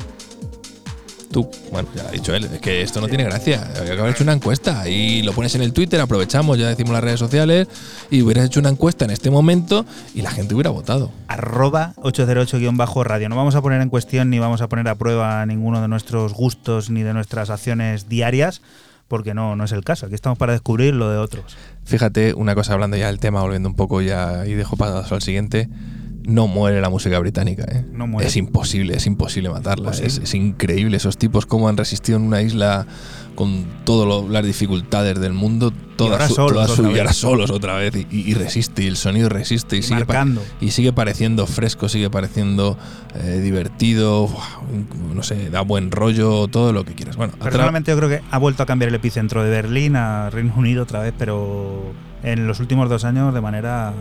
Bueno, 1.74 1.88
ya 1.92 2.06
ha 2.06 2.12
dicho 2.12 2.32
él, 2.32 2.44
es 2.44 2.60
que 2.60 2.82
esto 2.82 3.00
no 3.00 3.08
tiene 3.08 3.24
gracia. 3.24 3.68
Habría 3.76 3.96
que 3.96 4.00
haber 4.00 4.14
hecho 4.14 4.22
una 4.22 4.32
encuesta 4.32 4.88
y 4.88 5.22
lo 5.22 5.32
pones 5.32 5.56
en 5.56 5.62
el 5.62 5.72
Twitter, 5.72 6.00
aprovechamos, 6.00 6.56
ya 6.56 6.68
decimos 6.68 6.92
las 6.92 7.02
redes 7.02 7.18
sociales, 7.18 7.66
y 8.12 8.22
hubieras 8.22 8.46
hecho 8.46 8.60
una 8.60 8.68
encuesta 8.68 9.04
en 9.04 9.10
este 9.10 9.28
momento 9.28 9.84
y 10.14 10.22
la 10.22 10.30
gente 10.30 10.54
hubiera 10.54 10.70
votado. 10.70 11.10
arroba 11.26 11.94
808-radio. 11.96 13.28
No 13.28 13.34
vamos 13.34 13.56
a 13.56 13.60
poner 13.60 13.82
en 13.82 13.88
cuestión 13.88 14.30
ni 14.30 14.38
vamos 14.38 14.60
a 14.60 14.68
poner 14.68 14.86
a 14.86 14.94
prueba 14.94 15.44
ninguno 15.46 15.82
de 15.82 15.88
nuestros 15.88 16.32
gustos 16.32 16.90
ni 16.90 17.02
de 17.02 17.12
nuestras 17.12 17.50
acciones 17.50 18.08
diarias, 18.08 18.62
porque 19.08 19.34
no, 19.34 19.56
no 19.56 19.64
es 19.64 19.72
el 19.72 19.82
caso. 19.82 20.06
Aquí 20.06 20.14
estamos 20.14 20.38
para 20.38 20.52
descubrir 20.52 20.94
lo 20.94 21.10
de 21.10 21.18
otros. 21.18 21.56
Fíjate, 21.82 22.34
una 22.34 22.54
cosa 22.54 22.74
hablando 22.74 22.96
ya 22.96 23.08
del 23.08 23.18
tema, 23.18 23.42
volviendo 23.42 23.68
un 23.68 23.74
poco 23.74 24.00
ya 24.00 24.46
y 24.46 24.52
dejo 24.52 24.76
paso 24.76 25.12
al 25.12 25.22
siguiente. 25.22 25.68
No 26.24 26.46
muere 26.46 26.80
la 26.80 26.88
música 26.90 27.18
británica, 27.18 27.64
¿eh? 27.70 27.84
No 27.92 28.06
muere. 28.06 28.26
Es 28.28 28.36
imposible, 28.36 28.96
es 28.96 29.06
imposible 29.06 29.50
matarla. 29.50 29.88
Imposible. 29.90 30.08
Es, 30.08 30.18
es 30.18 30.34
increíble 30.34 30.96
esos 30.96 31.18
tipos 31.18 31.44
cómo 31.46 31.68
han 31.68 31.76
resistido 31.76 32.18
en 32.18 32.24
una 32.24 32.40
isla 32.42 32.86
con 33.34 33.66
todas 33.84 34.28
las 34.30 34.44
dificultades 34.44 35.20
del 35.20 35.32
mundo. 35.34 35.72
Todas 35.96 36.12
ahora 36.12 36.28
su- 36.28 36.34
solos 36.76 36.78
y 36.94 36.98
ahora 36.98 37.12
solos 37.12 37.50
otra 37.50 37.74
vez. 37.76 37.94
Y, 37.94 38.06
y- 38.10 38.30
y 38.30 38.34
resiste, 38.34 38.82
y 38.82 38.86
el 38.86 38.96
sonido 38.96 39.28
resiste. 39.28 39.76
Y, 39.76 39.80
Y 39.80 39.82
sigue, 39.82 40.06
y 40.60 40.70
sigue 40.70 40.92
pareciendo 40.92 41.46
fresco, 41.46 41.88
sigue 41.88 42.08
pareciendo 42.10 42.78
eh, 43.16 43.40
divertido. 43.42 44.28
No 45.14 45.22
sé, 45.22 45.50
da 45.50 45.60
buen 45.60 45.90
rollo, 45.90 46.48
todo 46.48 46.72
lo 46.72 46.84
que 46.84 46.94
quieras. 46.94 47.16
Bueno, 47.16 47.34
Personalmente 47.40 47.90
yo 47.90 47.96
creo 47.98 48.08
que 48.08 48.22
ha 48.30 48.38
vuelto 48.38 48.62
a 48.62 48.66
cambiar 48.66 48.88
el 48.88 48.94
epicentro 48.94 49.44
de 49.44 49.50
Berlín 49.50 49.94
a 49.96 50.30
Reino 50.30 50.54
Unido 50.56 50.84
otra 50.84 51.00
vez, 51.00 51.12
pero 51.18 51.92
en 52.22 52.46
los 52.46 52.60
últimos 52.60 52.88
dos 52.88 53.04
años 53.04 53.34
de 53.34 53.40
manera 53.42 53.92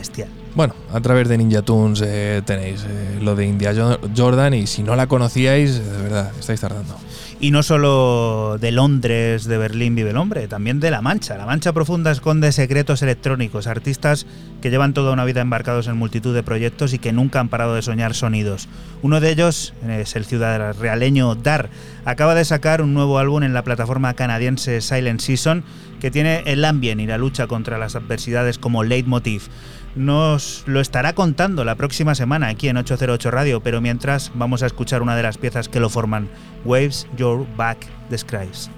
bestial. 0.00 0.28
Bueno, 0.54 0.74
a 0.92 1.00
través 1.00 1.28
de 1.28 1.38
Ninja 1.38 1.62
Tunes 1.62 2.02
eh, 2.04 2.42
tenéis 2.44 2.84
eh, 2.88 3.18
lo 3.22 3.36
de 3.36 3.46
India 3.46 3.72
Jo- 3.72 4.00
Jordan 4.16 4.54
y 4.54 4.66
si 4.66 4.82
no 4.82 4.96
la 4.96 5.06
conocíais, 5.06 5.76
eh, 5.76 5.82
de 5.82 6.02
verdad, 6.02 6.32
estáis 6.40 6.60
tardando. 6.60 6.96
Y 7.42 7.52
no 7.52 7.62
solo 7.62 8.58
de 8.60 8.70
Londres, 8.70 9.44
de 9.46 9.56
Berlín 9.56 9.94
vive 9.94 10.10
el 10.10 10.18
hombre, 10.18 10.46
también 10.46 10.78
de 10.78 10.90
La 10.90 11.00
Mancha. 11.00 11.38
La 11.38 11.46
Mancha 11.46 11.72
Profunda 11.72 12.10
esconde 12.10 12.52
secretos 12.52 13.00
electrónicos, 13.00 13.66
artistas 13.66 14.26
que 14.60 14.68
llevan 14.70 14.92
toda 14.92 15.12
una 15.12 15.24
vida 15.24 15.40
embarcados 15.40 15.86
en 15.86 15.96
multitud 15.96 16.34
de 16.34 16.42
proyectos 16.42 16.92
y 16.92 16.98
que 16.98 17.12
nunca 17.12 17.40
han 17.40 17.48
parado 17.48 17.74
de 17.76 17.80
soñar 17.80 18.12
sonidos. 18.14 18.68
Uno 19.00 19.20
de 19.20 19.30
ellos 19.30 19.72
es 19.88 20.16
el 20.16 20.26
ciudadano 20.26 20.74
realeño 20.74 21.34
Dar. 21.34 21.70
Acaba 22.04 22.34
de 22.34 22.44
sacar 22.44 22.82
un 22.82 22.92
nuevo 22.92 23.18
álbum 23.18 23.42
en 23.42 23.54
la 23.54 23.62
plataforma 23.64 24.12
canadiense 24.12 24.82
Silent 24.82 25.20
Season 25.20 25.64
que 25.98 26.10
tiene 26.10 26.42
el 26.46 26.62
ambient 26.64 27.00
y 27.00 27.06
la 27.06 27.16
lucha 27.18 27.46
contra 27.46 27.78
las 27.78 27.94
adversidades 27.96 28.58
como 28.58 28.84
leitmotiv. 28.84 29.48
Nos 29.96 30.62
lo 30.66 30.80
estará 30.80 31.14
contando 31.14 31.64
la 31.64 31.74
próxima 31.74 32.14
semana 32.14 32.48
aquí 32.48 32.68
en 32.68 32.76
808 32.76 33.30
Radio, 33.30 33.60
pero 33.60 33.80
mientras 33.80 34.30
vamos 34.34 34.62
a 34.62 34.66
escuchar 34.66 35.02
una 35.02 35.16
de 35.16 35.24
las 35.24 35.38
piezas 35.38 35.68
que 35.68 35.80
lo 35.80 35.90
forman, 35.90 36.28
Waves 36.64 37.08
Your 37.16 37.46
Back 37.56 37.86
Describes. 38.08 38.70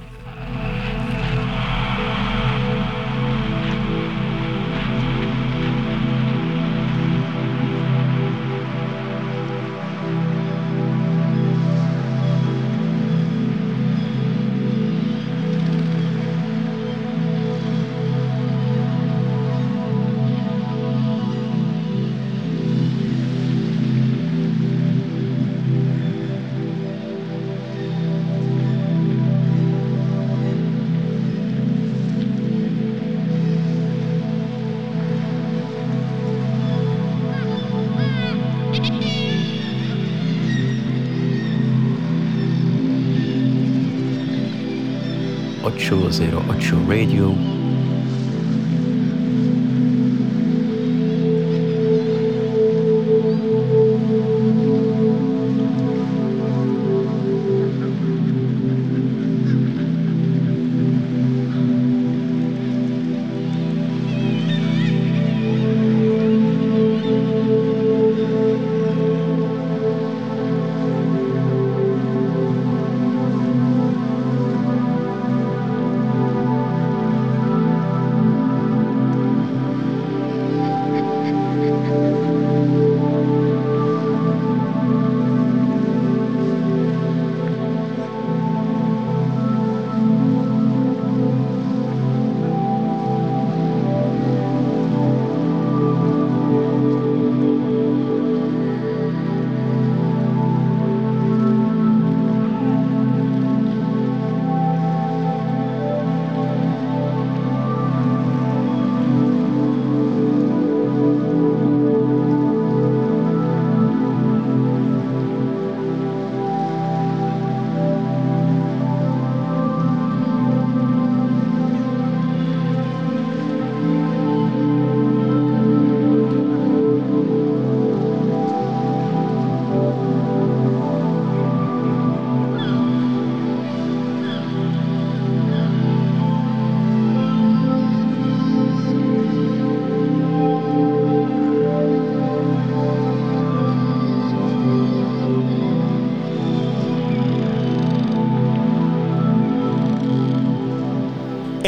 Ocho 45.64 46.10
zero 46.10 46.43
ocho 46.48 46.76
Radio. 46.89 47.51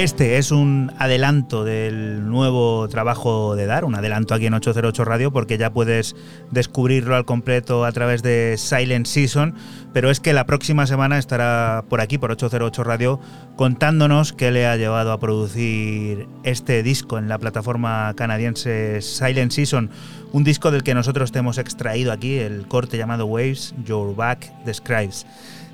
Este 0.05 0.37
es 0.37 0.51
un 0.51 0.93
adelanto 0.99 1.65
del 1.65 2.29
nuevo 2.29 2.87
trabajo 2.91 3.57
de 3.57 3.65
Dar, 3.65 3.87
un 3.87 3.95
adelanto 3.95 4.35
aquí 4.35 4.45
en 4.45 4.53
808 4.53 5.03
Radio, 5.03 5.33
porque 5.33 5.57
ya 5.57 5.73
puedes 5.73 6.15
descubrirlo 6.51 7.17
al 7.17 7.25
completo 7.25 7.87
a 7.87 7.93
través 7.93 8.23
de 8.23 8.57
Silent 8.59 9.07
Season, 9.07 9.55
pero 9.95 10.11
es 10.11 10.21
que 10.21 10.35
la 10.35 10.45
próxima 10.45 10.87
semana 10.87 11.17
estará 11.17 11.87
por 11.89 12.03
aquí, 12.03 12.19
por 12.19 12.31
808 12.31 12.85
Radio, 12.85 13.19
contándonos 13.57 14.35
qué 14.35 14.51
le 14.51 14.67
ha 14.67 14.77
llevado 14.77 15.11
a 15.11 15.19
producir 15.19 16.29
este 16.43 16.83
disco 16.83 17.17
en 17.17 17.31
la 17.31 17.39
plataforma 17.39 18.13
canadiense 18.15 19.01
Silent 19.01 19.53
Season, 19.53 19.89
un 20.33 20.45
disco 20.45 20.71
del 20.71 20.83
que 20.83 20.93
nosotros 20.93 21.33
te 21.33 21.39
hemos 21.39 21.57
extraído 21.57 22.13
aquí, 22.13 22.37
el 22.37 22.69
corte 22.69 22.99
llamado 22.99 23.25
Waves, 23.25 23.75
Your 23.87 24.15
Back 24.15 24.53
Describes. 24.67 25.25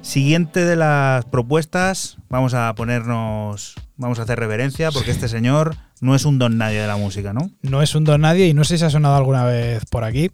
Siguiente 0.03 0.65
de 0.65 0.77
las 0.77 1.25
propuestas, 1.27 2.17
vamos 2.29 2.55
a 2.55 2.75
ponernos, 2.75 3.75
vamos 3.97 4.19
a 4.19 4.23
hacer 4.23 4.39
reverencia 4.39 4.91
porque 4.91 5.11
este 5.11 5.29
señor 5.29 5.77
no 6.01 6.15
es 6.15 6.25
un 6.25 6.39
don 6.39 6.57
nadie 6.57 6.81
de 6.81 6.87
la 6.87 6.97
música, 6.97 7.33
¿no? 7.33 7.51
No 7.63 7.83
es 7.83 7.95
un 7.95 8.05
don 8.05 8.23
nadie 8.23 8.47
y 8.47 8.55
no 8.55 8.65
sé 8.65 8.79
si 8.79 8.85
ha 8.85 8.91
sonado 8.91 9.17
alguna 9.17 9.45
vez 9.45 9.85
por 9.85 10.05
aquí. 10.05 10.31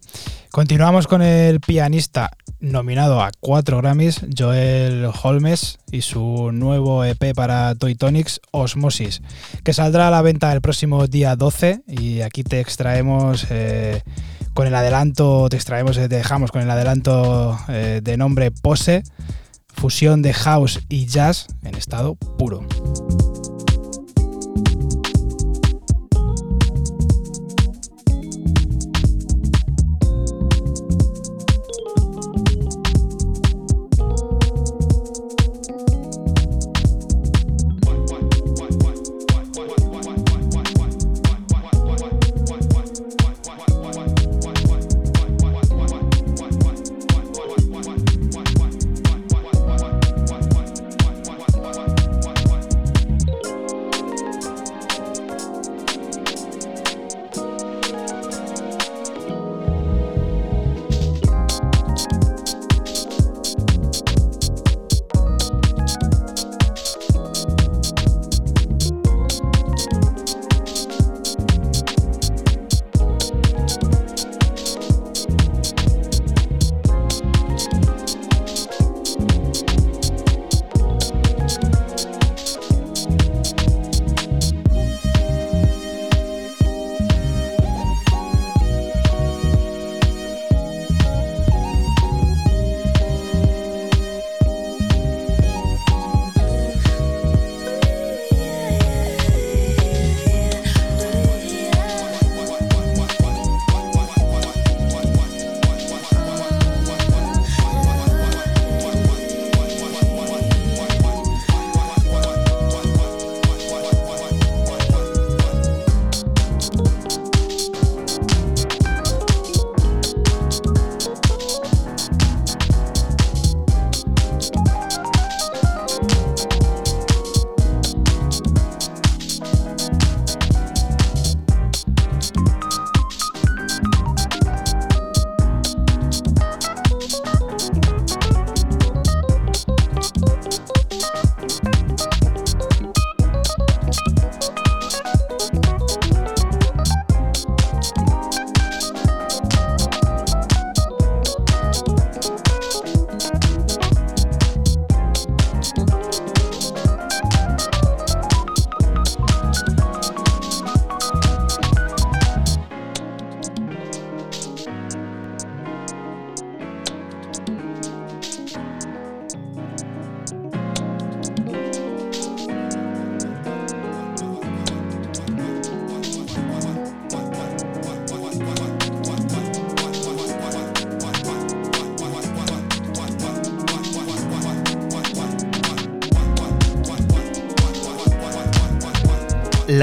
Continuamos 0.51 1.07
con 1.07 1.21
el 1.21 1.59
pianista 1.59 2.31
nominado 2.59 3.21
a 3.21 3.31
cuatro 3.39 3.77
Grammys, 3.77 4.25
Joel 4.35 5.09
Holmes, 5.21 5.79
y 5.91 6.01
su 6.01 6.51
nuevo 6.53 7.03
EP 7.03 7.35
para 7.35 7.75
Toy 7.75 7.95
Tonics, 7.95 8.41
Osmosis, 8.51 9.21
que 9.63 9.73
saldrá 9.73 10.07
a 10.07 10.11
la 10.11 10.21
venta 10.21 10.51
el 10.53 10.61
próximo 10.61 11.07
día 11.07 11.35
12 11.35 11.81
y 11.87 12.21
aquí 12.21 12.43
te 12.43 12.59
extraemos 12.59 13.45
eh, 13.49 14.01
con 14.53 14.65
el 14.65 14.73
adelanto, 14.73 15.49
te 15.49 15.57
extraemos, 15.57 15.97
te 15.97 16.07
dejamos 16.07 16.51
con 16.51 16.61
el 16.61 16.71
adelanto 16.71 17.59
eh, 17.67 17.99
de 18.01 18.17
nombre 18.17 18.49
Pose, 18.51 19.03
fusión 19.77 20.21
de 20.21 20.33
house 20.33 20.79
y 20.89 21.05
jazz 21.05 21.47
en 21.63 21.75
estado 21.75 22.15
puro. 22.15 22.65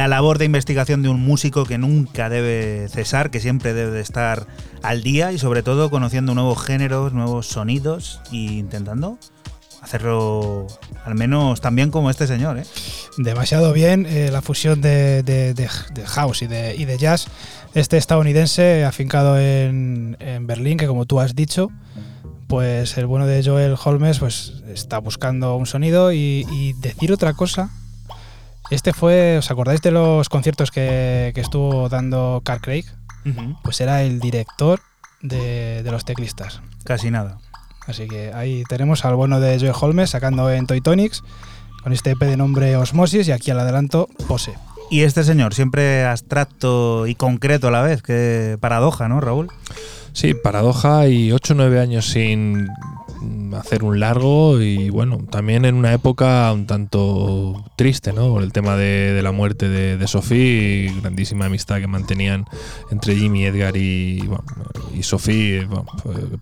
La 0.05 0.16
labor 0.16 0.36
de 0.36 0.44
investigación 0.44 1.01
de 1.01 1.09
un 1.09 1.18
músico 1.18 1.64
que 1.64 1.78
nunca 1.78 2.28
debe 2.28 2.89
cesar, 2.90 3.31
que 3.31 3.40
siempre 3.40 3.72
debe 3.72 3.90
de 3.90 4.02
estar 4.02 4.47
al 4.82 5.02
día 5.02 5.32
y 5.32 5.39
sobre 5.39 5.62
todo 5.62 5.89
conociendo 5.89 6.35
nuevos 6.35 6.62
géneros, 6.62 7.14
nuevos 7.14 7.47
sonidos 7.47 8.20
e 8.31 8.36
intentando 8.36 9.18
hacerlo 9.81 10.66
al 11.06 11.14
menos 11.14 11.62
tan 11.62 11.74
bien 11.74 11.90
como 11.90 12.10
este 12.10 12.26
señor. 12.26 12.59
¿eh? 12.59 12.64
Demasiado 13.16 13.72
bien 13.72 14.05
eh, 14.05 14.28
la 14.31 14.43
fusión 14.43 14.82
de, 14.82 15.70
house 16.05 16.43
y, 16.43 16.48
de, 16.48 16.97
jazz. 16.98 17.28
Este 17.72 17.97
estadounidense 17.97 18.85
afincado 18.85 19.39
en, 19.39 20.18
Berlín, 20.43 20.76
que 20.76 20.86
como 20.86 21.06
tú 21.06 21.18
has 21.18 21.35
dicho, 21.35 21.70
pues 22.47 22.98
el 22.98 23.06
bueno 23.06 23.26
de 23.26 23.43
Joel 23.43 23.74
Holmes 23.82 24.18
pues 24.18 24.52
está 24.68 24.98
buscando 24.98 25.56
un 25.56 25.64
sonido 25.64 26.12
y 26.12 26.74
decir 26.82 27.10
otra 27.10 27.32
cosa 27.32 27.70
este 28.74 28.92
fue, 28.92 29.38
¿os 29.38 29.51
acordáis 29.51 29.80
de 29.82 29.90
los 29.90 30.28
conciertos 30.28 30.70
que, 30.70 31.32
que 31.34 31.40
estuvo 31.40 31.88
dando 31.88 32.42
Carl 32.44 32.60
Craig? 32.60 32.84
Uh 33.24 33.28
-huh. 33.28 33.59
Pues 33.62 33.80
era 33.80 34.02
el 34.02 34.20
director 34.20 34.80
de, 35.22 35.82
de, 35.82 35.90
los 35.90 36.05
teclistas. 36.05 36.60
Casi 36.84 37.10
nada. 37.10 37.38
Así 37.86 38.09
que 38.09 38.32
ahí 38.32 38.64
tenemos 38.68 39.05
al 39.05 39.14
bueno 39.14 39.40
de 39.40 39.59
Joe 39.59 39.72
Holmes 39.78 40.10
sacando 40.10 40.51
en 40.51 40.66
Toy 40.66 40.80
Tonics 40.80 41.22
con 41.82 41.92
este 41.92 42.12
EP 42.12 42.20
de 42.20 42.36
nombre 42.36 42.76
Osmosis 42.76 43.28
y 43.28 43.32
aquí 43.32 43.51
al 43.51 43.60
adelanto 43.60 44.09
Pose. 44.26 44.55
Y 44.90 45.02
este 45.02 45.24
señor, 45.24 45.55
siempre 45.55 46.05
abstracto 46.05 47.06
y 47.06 47.14
concreto 47.14 47.68
a 47.68 47.70
la 47.70 47.82
vez, 47.82 48.02
qué 48.02 48.59
paradoja, 48.60 49.09
¿no, 49.09 49.20
Raúl? 49.20 49.48
Sí, 50.12 50.34
paradoja 50.34 51.09
y 51.09 51.32
8 51.32 51.55
o 51.55 51.56
9 51.56 51.80
años 51.80 52.06
sin 52.06 52.68
hacer 53.55 53.84
un 53.84 54.01
largo 54.01 54.60
y 54.60 54.90
bueno, 54.90 55.18
también 55.30 55.64
en 55.64 55.74
una 55.74 55.92
época 55.92 56.52
un 56.52 56.66
tanto 56.66 57.64
triste, 57.76 58.12
¿no? 58.12 58.28
Por 58.28 58.42
el 58.42 58.52
tema 58.52 58.76
de, 58.76 59.12
de 59.12 59.22
la 59.22 59.32
muerte 59.32 59.68
de, 59.68 59.96
de 59.96 60.06
Sophie 60.06 60.92
grandísima 61.01 61.46
amistad 61.46 61.80
que 61.80 61.86
mantenían 61.86 62.46
entre 62.90 63.16
Jimmy, 63.16 63.44
Edgar 63.44 63.76
y, 63.76 64.28
y 64.94 65.02
Sophie. 65.02 65.64
Bueno, 65.66 65.86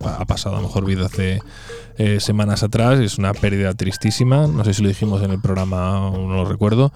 ha 0.05 0.25
pasado 0.25 0.57
a 0.57 0.61
mejor 0.61 0.85
vida 0.85 1.05
hace 1.05 1.41
eh, 1.97 2.19
semanas 2.19 2.63
atrás, 2.63 2.99
es 2.99 3.19
una 3.19 3.33
pérdida 3.33 3.73
tristísima, 3.73 4.47
no 4.47 4.63
sé 4.63 4.73
si 4.73 4.81
lo 4.81 4.89
dijimos 4.89 5.21
en 5.21 5.29
el 5.31 5.39
programa, 5.39 6.11
no 6.11 6.27
lo 6.27 6.45
recuerdo. 6.45 6.91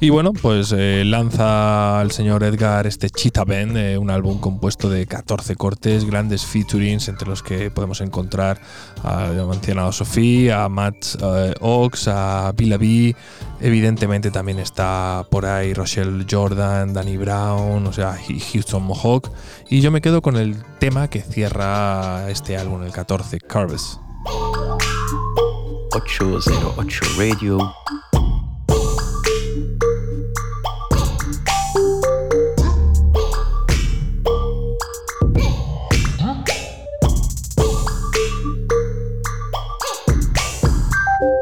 Y 0.00 0.10
bueno, 0.10 0.32
pues 0.32 0.74
eh, 0.76 1.04
lanza 1.06 2.00
al 2.00 2.10
señor 2.10 2.42
Edgar 2.42 2.86
este 2.86 3.10
Cheetah 3.10 3.44
Band, 3.44 3.76
eh, 3.76 3.96
un 3.96 4.10
álbum 4.10 4.40
compuesto 4.40 4.90
de 4.90 5.06
14 5.06 5.54
cortes, 5.54 6.04
grandes 6.04 6.44
featurings 6.44 7.08
entre 7.08 7.28
los 7.28 7.42
que 7.42 7.70
podemos 7.70 8.00
encontrar 8.00 8.60
a 9.04 9.28
mencionado 9.48 9.92
Sofía, 9.92 10.64
a 10.64 10.68
Matt 10.68 11.16
Ox, 11.60 12.08
a 12.08 12.52
Billa 12.56 12.76
B. 12.76 13.14
Evidentemente 13.60 14.30
también 14.30 14.58
está 14.58 15.26
por 15.30 15.46
ahí 15.46 15.74
Rochelle 15.74 16.26
Jordan, 16.28 16.92
Danny 16.92 17.16
Brown, 17.16 17.86
o 17.86 17.92
sea, 17.92 18.16
Houston 18.52 18.82
Mohawk. 18.82 19.30
Y 19.68 19.80
yo 19.80 19.90
me 19.90 20.00
quedo 20.00 20.22
con 20.22 20.36
el 20.36 20.56
tema 20.78 21.08
que 21.08 21.20
cierra 21.20 22.28
este 22.30 22.56
álbum, 22.56 22.82
el 22.82 22.92
14, 22.92 23.38
Curves. 23.40 24.00
808 25.92 27.00
Radio. 27.16 27.58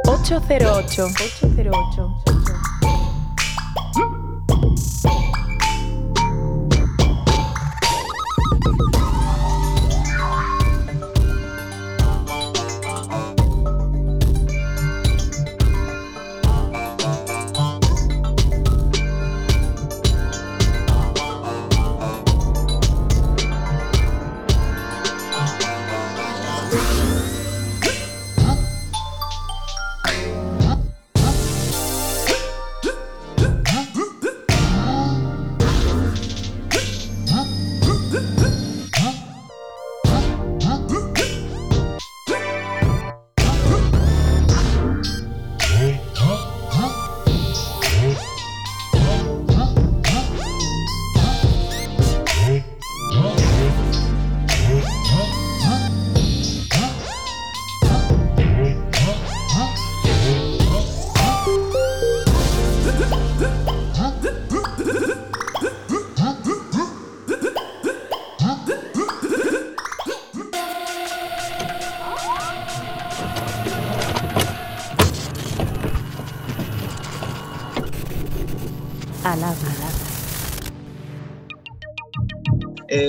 Ocho 0.06 0.40
cero 0.46 0.72
ocho. 0.74 2.27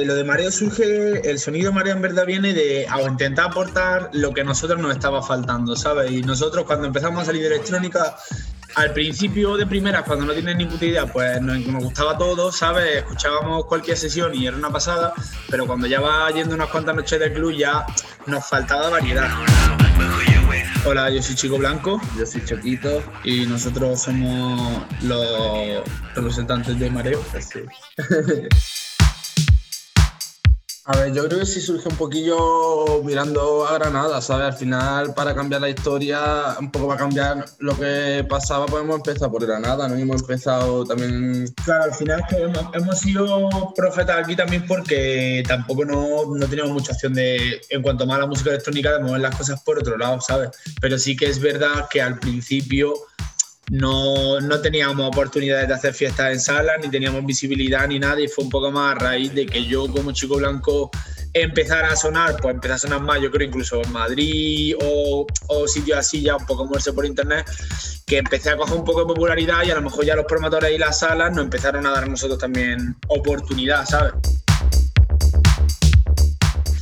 Lo 0.09 0.15
de 0.15 0.23
mareo 0.23 0.51
surge, 0.51 1.21
el 1.29 1.37
sonido 1.37 1.71
mareo 1.71 1.93
en 1.93 2.01
verdad 2.01 2.25
viene 2.25 2.51
de 2.51 2.87
a 2.89 2.99
intentar 3.03 3.51
aportar 3.51 4.09
lo 4.11 4.33
que 4.33 4.41
a 4.41 4.43
nosotros 4.43 4.79
nos 4.79 4.91
estaba 4.91 5.21
faltando, 5.21 5.75
¿sabes? 5.75 6.11
Y 6.11 6.23
nosotros 6.23 6.65
cuando 6.65 6.87
empezamos 6.87 7.21
a 7.21 7.25
salir 7.25 7.43
de 7.43 7.49
electrónica, 7.49 8.15
al 8.73 8.91
principio 8.91 9.55
de 9.55 9.67
primera, 9.67 10.03
cuando 10.03 10.25
no 10.25 10.33
tienes 10.33 10.55
ninguna 10.55 10.83
idea, 10.83 11.05
pues 11.05 11.39
nos, 11.43 11.59
nos, 11.59 11.83
gustaba 11.83 12.17
todo, 12.17 12.51
¿sabes? 12.51 12.95
Escuchábamos 12.95 13.65
cualquier 13.65 13.97
sesión 13.97 14.33
y 14.33 14.47
era 14.47 14.57
una 14.57 14.71
pasada, 14.71 15.13
pero 15.47 15.67
cuando 15.67 15.85
ya 15.85 16.01
va 16.01 16.31
yendo 16.31 16.55
unas 16.55 16.69
cuantas 16.69 16.95
noches 16.95 17.19
de 17.19 17.31
club 17.31 17.53
ya 17.55 17.85
nos 18.25 18.43
faltaba 18.47 18.89
variedad. 18.89 19.29
Hola, 20.85 21.11
yo 21.11 21.21
soy 21.21 21.35
Chico 21.35 21.59
Blanco. 21.59 22.01
Yo 22.17 22.25
soy 22.25 22.43
Choquito. 22.43 23.03
Y 23.23 23.45
nosotros 23.45 24.01
somos 24.01 24.81
los 25.03 25.83
representantes 26.15 26.79
de 26.79 26.89
Mareo. 26.89 27.23
Sí. 27.39 27.59
A 30.91 30.97
ver, 30.97 31.13
yo 31.13 31.27
creo 31.27 31.41
que 31.41 31.45
sí 31.45 31.61
surge 31.61 31.87
un 31.87 31.97
poquillo 31.97 33.03
mirando 33.03 33.67
a 33.67 33.75
Granada, 33.75 34.19
¿sabes? 34.21 34.47
Al 34.47 34.53
final, 34.53 35.13
para 35.13 35.35
cambiar 35.35 35.61
la 35.61 35.69
historia, 35.69 36.57
un 36.59 36.71
poco 36.71 36.87
va 36.87 36.95
a 36.95 36.97
cambiar 36.97 37.45
lo 37.59 37.77
que 37.77 38.25
pasaba, 38.27 38.65
pues 38.65 38.81
hemos 38.81 38.95
empezado 38.95 39.31
por 39.31 39.45
Granada, 39.45 39.87
¿no? 39.87 39.99
Y 39.99 40.01
hemos 40.01 40.21
empezado 40.21 40.83
también... 40.85 41.53
Claro, 41.63 41.83
al 41.83 41.93
final 41.93 42.21
es 42.21 42.35
que 42.35 42.77
hemos, 42.79 42.97
sido 42.97 43.71
profetas 43.75 44.17
aquí 44.17 44.35
también 44.35 44.65
porque 44.65 45.43
tampoco 45.47 45.85
no, 45.85 46.35
no 46.35 46.47
teníamos 46.47 46.73
mucha 46.73 46.93
opción 46.93 47.13
de, 47.13 47.61
en 47.69 47.83
cuanto 47.83 48.07
más 48.07 48.17
a 48.17 48.21
la 48.21 48.25
música 48.25 48.49
electrónica, 48.49 48.93
de 48.93 49.03
mover 49.03 49.21
las 49.21 49.35
cosas 49.35 49.61
por 49.61 49.77
otro 49.77 49.95
lado, 49.95 50.19
¿sabes? 50.21 50.49
Pero 50.81 50.97
sí 50.97 51.15
que 51.15 51.27
es 51.27 51.39
verdad 51.39 51.87
que 51.91 52.01
al 52.01 52.17
principio 52.17 52.95
no, 53.69 54.39
no, 54.39 54.61
teníamos 54.61 55.07
oportunidades 55.07 55.67
de 55.67 55.73
hacer 55.73 55.93
fiestas 55.93 56.31
en 56.31 56.39
salas, 56.39 56.77
ni 56.81 56.89
teníamos 56.89 57.25
visibilidad 57.25 57.87
ni 57.87 57.99
nada, 57.99 58.19
y 58.19 58.27
fue 58.27 58.43
un 58.43 58.49
poco 58.49 58.71
más 58.71 58.95
a 58.95 58.99
raíz 58.99 59.33
de 59.33 59.45
que 59.45 59.65
yo 59.65 59.87
como 59.87 60.11
chico 60.11 60.37
blanco 60.37 60.89
empezara 61.33 61.91
a 61.91 61.95
sonar, 61.95 62.37
pues 62.41 62.55
empecé 62.55 62.73
a 62.73 62.77
sonar 62.79 63.01
más, 63.01 63.21
yo 63.21 63.29
creo 63.29 63.47
incluso 63.47 63.81
en 63.83 63.91
Madrid 63.91 64.75
o, 64.81 65.27
sitios 65.67 65.99
así 65.99 66.21
ya 66.21 66.35
un 66.35 66.45
poco 66.45 66.65
moverse 66.65 66.93
por 66.93 67.05
internet, 67.05 67.45
que 68.07 68.17
empecé 68.17 68.49
a 68.49 68.57
coger 68.57 68.77
un 68.77 68.85
poco 68.85 69.01
de 69.01 69.05
popularidad 69.07 69.63
y 69.63 69.71
a 69.71 69.75
lo 69.75 69.81
mejor 69.81 70.05
ya 70.05 70.15
los 70.15 70.25
promotores 70.25 70.71
y 70.71 70.77
las 70.77 70.99
salas 70.99 71.31
nos 71.31 71.43
empezaron 71.43 71.85
a 71.85 71.91
dar 71.91 72.05
a 72.05 72.07
nosotros 72.07 72.39
también 72.39 72.95
oportunidad, 73.07 73.85
¿sabes? 73.85 74.13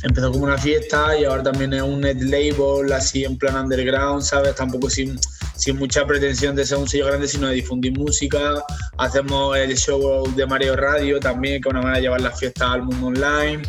Empezó 0.02 0.30
como 0.30 0.44
una 0.44 0.58
fiesta 0.58 1.18
y 1.18 1.24
ahora 1.24 1.42
también 1.42 1.72
es 1.72 1.82
un 1.82 2.00
net 2.00 2.20
label 2.20 2.92
así 2.92 3.24
en 3.24 3.36
plan 3.36 3.56
underground, 3.56 4.22
¿sabes? 4.22 4.54
Tampoco 4.54 4.88
sin, 4.88 5.18
sin 5.56 5.76
mucha 5.76 6.06
pretensión 6.06 6.54
de 6.56 6.64
ser 6.64 6.78
un 6.78 6.88
sello 6.88 7.06
grande, 7.06 7.28
sino 7.28 7.48
de 7.48 7.54
difundir 7.54 7.92
música. 7.92 8.62
Hacemos 8.98 9.56
el 9.56 9.76
show 9.76 10.32
de 10.34 10.46
Mario 10.46 10.76
Radio 10.76 11.18
también, 11.20 11.60
que 11.60 11.68
es 11.68 11.72
una 11.72 11.80
manera 11.80 11.96
de 11.96 12.02
llevar 12.02 12.20
las 12.20 12.38
fiestas 12.38 12.70
al 12.70 12.82
mundo 12.82 13.06
online. 13.08 13.62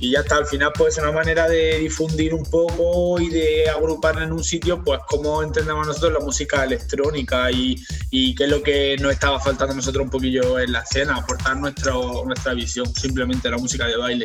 Y 0.00 0.10
ya 0.12 0.20
está, 0.20 0.36
al 0.36 0.46
final 0.46 0.72
pues 0.76 0.94
es 0.94 1.02
una 1.02 1.12
manera 1.12 1.48
de 1.48 1.78
difundir 1.78 2.34
un 2.34 2.42
poco 2.44 3.20
y 3.20 3.28
de 3.28 3.70
agrupar 3.70 4.20
en 4.22 4.32
un 4.32 4.42
sitio 4.42 4.82
pues 4.82 5.00
cómo 5.08 5.42
entendemos 5.42 5.86
nosotros 5.86 6.12
la 6.12 6.20
música 6.20 6.64
electrónica 6.64 7.50
y, 7.50 7.76
y 8.10 8.34
qué 8.34 8.44
es 8.44 8.50
lo 8.50 8.62
que 8.62 8.96
nos 9.00 9.12
estaba 9.12 9.40
faltando 9.40 9.72
a 9.72 9.76
nosotros 9.76 10.04
un 10.04 10.10
poquillo 10.10 10.58
en 10.58 10.72
la 10.72 10.80
escena, 10.80 11.16
aportar 11.16 11.56
nuestro, 11.56 12.24
nuestra 12.24 12.54
visión, 12.54 12.86
simplemente 12.94 13.50
la 13.50 13.58
música 13.58 13.86
de 13.86 13.96
baile. 13.96 14.24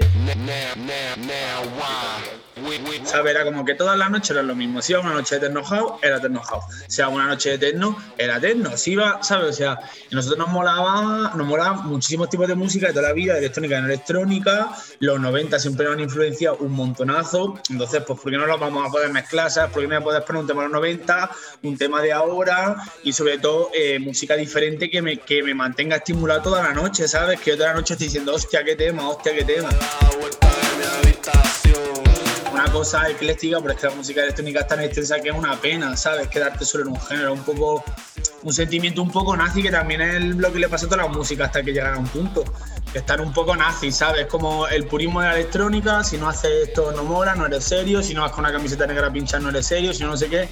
¿Sabes? 3.03 3.31
Era 3.31 3.44
como 3.44 3.65
que 3.65 3.76
todas 3.76 3.98
las 3.98 4.10
noches 4.10 4.31
era 4.31 4.41
lo 4.41 4.56
mismo. 4.56 4.81
Si 4.81 4.94
iba 4.94 5.02
una 5.02 5.14
noche 5.14 5.36
de 5.36 5.48
techno 5.48 5.99
era 6.02 6.19
techno 6.19 6.41
house. 6.41 6.65
Si 6.88 7.02
iba 7.02 7.10
una 7.10 7.27
noche 7.27 7.52
de 7.52 7.57
techno, 7.57 7.98
era 8.18 8.40
techno. 8.40 8.76
Si 8.77 8.91
iba, 8.91 9.22
¿sabes? 9.23 9.49
O 9.49 9.53
sea, 9.53 9.80
nosotros 10.11 10.40
nos 10.40 10.49
molaba, 10.49 11.34
nos 11.36 11.48
molaba 11.48 11.73
muchísimos 11.84 12.30
tipos 12.30 12.48
de 12.48 12.56
música 12.56 12.88
de 12.88 12.94
toda 12.94 13.10
la 13.10 13.14
vida, 13.14 13.34
de 13.34 13.40
electrónica 13.40 13.77
en 13.77 13.86
electrónica. 13.86 14.69
Los 14.99 15.19
90 15.19 15.60
siempre 15.60 15.86
nos 15.86 15.95
han 15.95 15.99
influenciado 16.02 16.57
un 16.57 16.72
montonazo. 16.72 17.60
Entonces, 17.69 18.03
pues, 18.06 18.19
¿por 18.19 18.31
qué 18.31 18.38
no 18.38 18.45
lo 18.45 18.57
vamos 18.57 18.88
a 18.88 18.91
poder 18.91 19.11
mezclar? 19.11 19.49
¿Sabes? 19.52 19.72
¿Por 19.72 19.81
qué 19.81 19.88
no 19.88 19.95
me 19.95 20.02
puedes 20.02 20.23
poner 20.23 20.41
un 20.41 20.48
tema 20.48 20.64
de 20.64 20.69
los 20.69 20.73
90, 20.73 21.31
un 21.64 21.77
tema 21.77 22.02
de 22.02 22.11
ahora 22.11 22.76
y 23.03 23.14
sobre 23.14 23.38
todo 23.38 23.69
eh, 23.73 23.99
música 23.99 24.36
diferente 24.36 24.90
que 24.90 25.02
me, 25.02 25.18
que 25.18 25.44
me 25.44 25.53
mantenga 25.53 25.98
estimulado 25.98 26.41
toda 26.41 26.64
la 26.64 26.73
noche, 26.73 27.07
¿sabes? 27.07 27.40
Que 27.40 27.52
yo 27.52 27.57
toda 27.57 27.69
la 27.69 27.76
noche 27.76 27.94
estoy 27.94 28.07
diciendo, 28.07 28.34
hostia, 28.34 28.64
qué 28.64 28.76
tema, 28.76 29.10
hostia, 29.10 29.34
qué 29.34 29.44
tema 29.44 29.69
una 30.80 31.59
cosa 32.71 33.09
ecléctica, 33.09 33.59
pero 33.59 33.73
es 33.73 33.79
que 33.79 33.87
la 33.87 33.95
música 33.95 34.21
electrónica 34.21 34.61
es 34.61 34.67
tan 34.67 34.79
extensa 34.81 35.19
que 35.19 35.29
es 35.29 35.35
una 35.35 35.59
pena, 35.59 35.95
¿sabes? 35.97 36.27
Quedarte 36.27 36.65
solo 36.65 36.85
en 36.85 36.91
un 36.91 37.01
género, 37.01 37.33
un 37.33 37.43
poco, 37.43 37.83
un 38.43 38.53
sentimiento 38.53 39.01
un 39.01 39.11
poco 39.11 39.35
nazi 39.35 39.61
que 39.61 39.71
también 39.71 40.01
es 40.01 40.23
lo 40.35 40.51
que 40.51 40.59
le 40.59 40.69
pasa 40.69 40.85
a 40.85 40.89
toda 40.89 41.03
la 41.03 41.09
música 41.09 41.45
hasta 41.45 41.63
que 41.63 41.71
llegan 41.71 41.95
a 41.95 41.97
un 41.97 42.07
punto. 42.07 42.43
Que 42.93 43.03
un 43.21 43.33
poco 43.33 43.55
nazi, 43.55 43.91
¿sabes? 43.91 44.25
Como 44.25 44.67
el 44.67 44.85
purismo 44.85 45.21
de 45.21 45.27
la 45.27 45.35
electrónica, 45.35 46.03
si 46.03 46.17
no 46.17 46.27
haces 46.27 46.69
esto 46.69 46.91
no 46.91 47.03
mola, 47.03 47.35
no 47.35 47.45
eres 47.45 47.63
serio, 47.63 48.01
si 48.01 48.15
no 48.15 48.21
vas 48.21 48.31
con 48.31 48.43
una 48.43 48.51
camiseta 48.51 48.87
negra 48.87 49.07
a 49.07 49.13
pinchar 49.13 49.41
no 49.41 49.49
eres 49.49 49.67
serio, 49.67 49.93
si 49.93 50.03
no 50.03 50.09
no 50.09 50.17
sé 50.17 50.27
qué. 50.27 50.49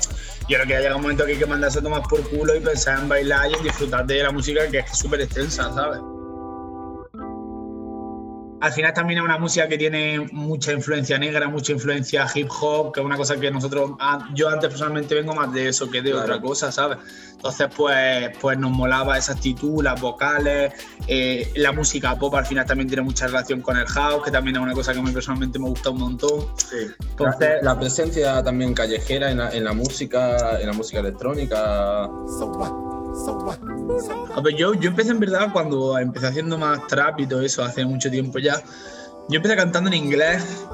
Yo 0.48 0.58
creo 0.58 0.68
que 0.68 0.78
llega 0.80 0.96
un 0.96 1.02
momento 1.02 1.26
que 1.26 1.32
hay 1.32 1.40
que 1.40 1.48
mandarse 1.48 1.80
a 1.80 1.82
tomar 1.82 2.04
por 2.04 2.22
culo 2.30 2.56
y 2.56 2.60
pensar 2.60 3.00
en 3.00 3.10
bailar 3.10 3.50
y 3.50 3.56
en 3.56 3.64
disfrutar 3.64 4.06
de 4.06 4.22
la 4.22 4.32
música 4.32 4.68
que 4.68 4.80
es 4.80 4.98
súper 4.98 5.22
extensa, 5.22 5.74
¿sabes? 5.74 6.00
Al 8.60 8.72
final 8.72 8.94
también 8.94 9.20
es 9.20 9.26
una 9.26 9.38
música 9.38 9.68
que 9.68 9.78
tiene 9.78 10.28
mucha 10.32 10.72
influencia 10.72 11.18
negra, 11.18 11.48
mucha 11.48 11.74
influencia 11.74 12.26
hip 12.34 12.50
hop, 12.60 12.92
que 12.92 13.00
es 13.00 13.06
una 13.06 13.18
cosa 13.18 13.40
que 13.40 13.52
nosotros, 13.52 13.92
yo 14.34 14.50
antes 14.50 14.70
personalmente 14.70 15.14
vengo 15.14 15.36
más 15.36 15.54
de 15.54 15.70
eso 15.70 15.90
que 15.90 16.02
de 16.02 16.12
claro. 16.12 16.26
otra 16.26 16.42
cosa, 16.42 16.72
¿sabes? 16.72 16.98
Entonces, 17.34 17.68
pues, 17.76 18.36
pues 18.42 18.58
nos 18.58 18.72
molaba 18.72 19.16
esa 19.18 19.34
actitud, 19.34 19.84
las 19.84 20.02
vocales, 20.02 20.74
eh, 21.08 21.52
la 21.56 21.72
música 21.72 22.18
pop 22.18 22.34
al 22.34 22.48
final 22.48 22.66
también 22.66 22.88
tiene 22.88 23.04
mucha 23.04 23.28
relación 23.28 23.62
con 23.62 23.78
el 23.78 23.86
house, 23.86 24.24
que 24.24 24.32
también 24.32 24.56
es 24.56 24.62
una 24.62 24.74
cosa 24.74 24.92
que 24.92 25.00
a 25.00 25.04
mí 25.04 25.12
personalmente 25.12 25.60
me 25.60 25.70
gusta 25.70 25.92
un 25.92 26.00
montón. 26.00 26.48
Sí. 26.58 26.88
Entonces, 27.12 27.62
la, 27.62 27.74
la, 27.74 27.80
presencia 27.80 28.44
también 28.44 28.74
callejera 28.74 29.30
en 29.30 29.38
la, 29.38 29.52
en 29.52 29.64
la, 29.64 29.74
música, 29.74 30.60
en 30.60 30.66
la 30.66 30.74
música 30.74 31.00
electrónica. 31.00 32.10
A 34.36 34.42
ver, 34.42 34.56
yo, 34.56 34.74
yo 34.74 34.90
empecé 34.90 35.12
en 35.12 35.20
verdad 35.20 35.50
cuando 35.52 35.98
empecé 35.98 36.28
haciendo 36.28 36.58
más 36.58 36.86
trap 36.88 37.20
y 37.20 37.28
todo 37.28 37.42
eso 37.42 37.64
hace 37.64 37.86
mucho 37.86 38.10
tiempo 38.10 38.40
ya. 38.40 38.62
Yo 39.30 39.38
empecé 39.38 39.56
cantando 39.56 39.90
en 39.90 39.96
inglés 39.96 40.66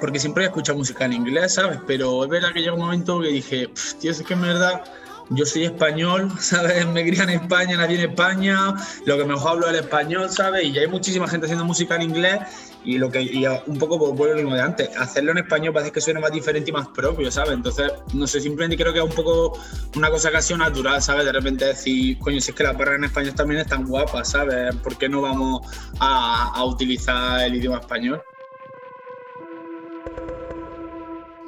porque 0.00 0.18
siempre 0.18 0.44
he 0.44 0.46
escuchado 0.46 0.78
música 0.78 1.04
en 1.04 1.12
inglés, 1.12 1.54
¿sabes? 1.54 1.78
Pero 1.86 2.24
es 2.24 2.30
verdad 2.30 2.52
que 2.52 2.60
llega 2.60 2.74
un 2.74 2.80
momento 2.80 3.20
que 3.20 3.28
dije, 3.28 3.70
tío, 4.00 4.10
es 4.10 4.22
que 4.22 4.34
en 4.34 4.42
verdad 4.42 4.82
yo 5.30 5.44
soy 5.44 5.64
español, 5.64 6.30
¿sabes? 6.40 6.86
Me 6.86 7.02
crié 7.02 7.22
en 7.22 7.30
España, 7.30 7.76
nací 7.76 7.94
en 7.94 8.10
España, 8.10 8.74
lo 9.04 9.16
que 9.16 9.24
mejor 9.24 9.52
hablo 9.52 9.66
es 9.66 9.74
el 9.74 9.80
español, 9.80 10.30
¿sabes? 10.30 10.64
Y 10.64 10.78
hay 10.78 10.86
muchísima 10.86 11.28
gente 11.28 11.46
haciendo 11.46 11.64
música 11.64 11.96
en 11.96 12.02
inglés 12.02 12.40
y 12.84 12.98
lo 12.98 13.10
que 13.10 13.20
y 13.20 13.44
un 13.66 13.78
poco 13.78 13.98
pues, 13.98 14.12
vuelvo 14.12 14.36
mismo 14.36 14.54
de 14.54 14.62
antes, 14.62 14.96
hacerlo 14.96 15.32
en 15.32 15.38
español 15.38 15.72
parece 15.72 15.90
que 15.90 16.00
suena 16.00 16.20
más 16.20 16.30
diferente 16.30 16.70
y 16.70 16.72
más 16.72 16.88
propio, 16.88 17.30
¿sabes? 17.30 17.52
Entonces, 17.52 17.92
no 18.12 18.26
sé, 18.26 18.40
simplemente 18.40 18.76
creo 18.76 18.92
que 18.92 19.00
es 19.00 19.04
un 19.04 19.14
poco 19.14 19.58
una 19.96 20.10
cosa 20.10 20.30
casi 20.30 20.54
natural, 20.54 21.02
¿sabes? 21.02 21.24
De 21.24 21.32
repente 21.32 21.64
decir, 21.64 22.18
coño, 22.18 22.40
si 22.40 22.50
es 22.50 22.56
que 22.56 22.62
las 22.62 22.76
barras 22.76 22.96
en 22.96 23.04
español 23.04 23.34
también 23.34 23.60
están 23.60 23.86
guapas, 23.86 24.30
¿sabes? 24.30 24.74
¿Por 24.76 24.96
qué 24.96 25.08
no 25.08 25.22
vamos 25.22 25.66
a 25.98 26.64
utilizar 26.64 27.40
el 27.42 27.56
idioma 27.56 27.78
español? 27.78 28.22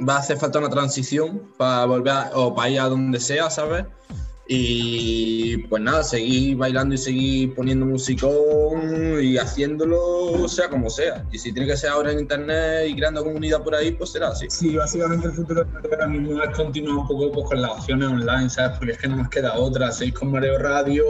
Va 0.07 0.17
a 0.17 0.19
hacer 0.19 0.39
falta 0.39 0.59
una 0.59 0.71
transición 0.71 1.43
para 1.57 1.87
volver 1.87 2.13
a, 2.13 2.31
o 2.35 2.55
para 2.55 2.71
ir 2.71 2.81
a 2.81 2.89
donde 2.89 3.21
sea, 3.21 3.51
¿sabes? 3.51 3.85
Y 4.51 5.59
pues 5.69 5.83
nada, 5.83 6.03
seguir 6.03 6.57
bailando 6.57 6.95
y 6.95 6.99
seguir 6.99 7.55
poniendo 7.55 7.85
musicón 7.85 9.23
y 9.23 9.37
haciéndolo 9.37 10.49
sea 10.49 10.71
como 10.71 10.89
sea. 10.89 11.23
Y 11.31 11.39
si 11.39 11.53
tiene 11.53 11.69
que 11.69 11.77
ser 11.77 11.91
ahora 11.91 12.13
en 12.13 12.21
internet 12.21 12.89
y 12.89 12.97
creando 12.97 13.23
comunidad 13.23 13.63
por 13.63 13.75
ahí, 13.75 13.93
pues 13.93 14.13
será 14.13 14.29
así. 14.29 14.47
Sí, 14.49 14.75
básicamente 14.75 15.27
el 15.27 15.35
futuro 15.35 15.67
ahora 15.85 16.07
mismo 16.07 16.43
es 16.43 16.57
continuar 16.57 16.97
un 16.97 17.07
poco 17.07 17.31
pues, 17.31 17.47
con 17.47 17.61
las 17.61 17.73
opciones 17.73 18.09
online, 18.09 18.49
¿sabes? 18.49 18.79
Porque 18.79 18.93
es 18.93 18.99
que 18.99 19.09
no 19.09 19.17
nos 19.17 19.29
queda 19.29 19.53
otra. 19.53 19.93
Seguir 19.93 20.15
con 20.15 20.33
Mareo 20.33 20.59
Radio, 20.59 21.05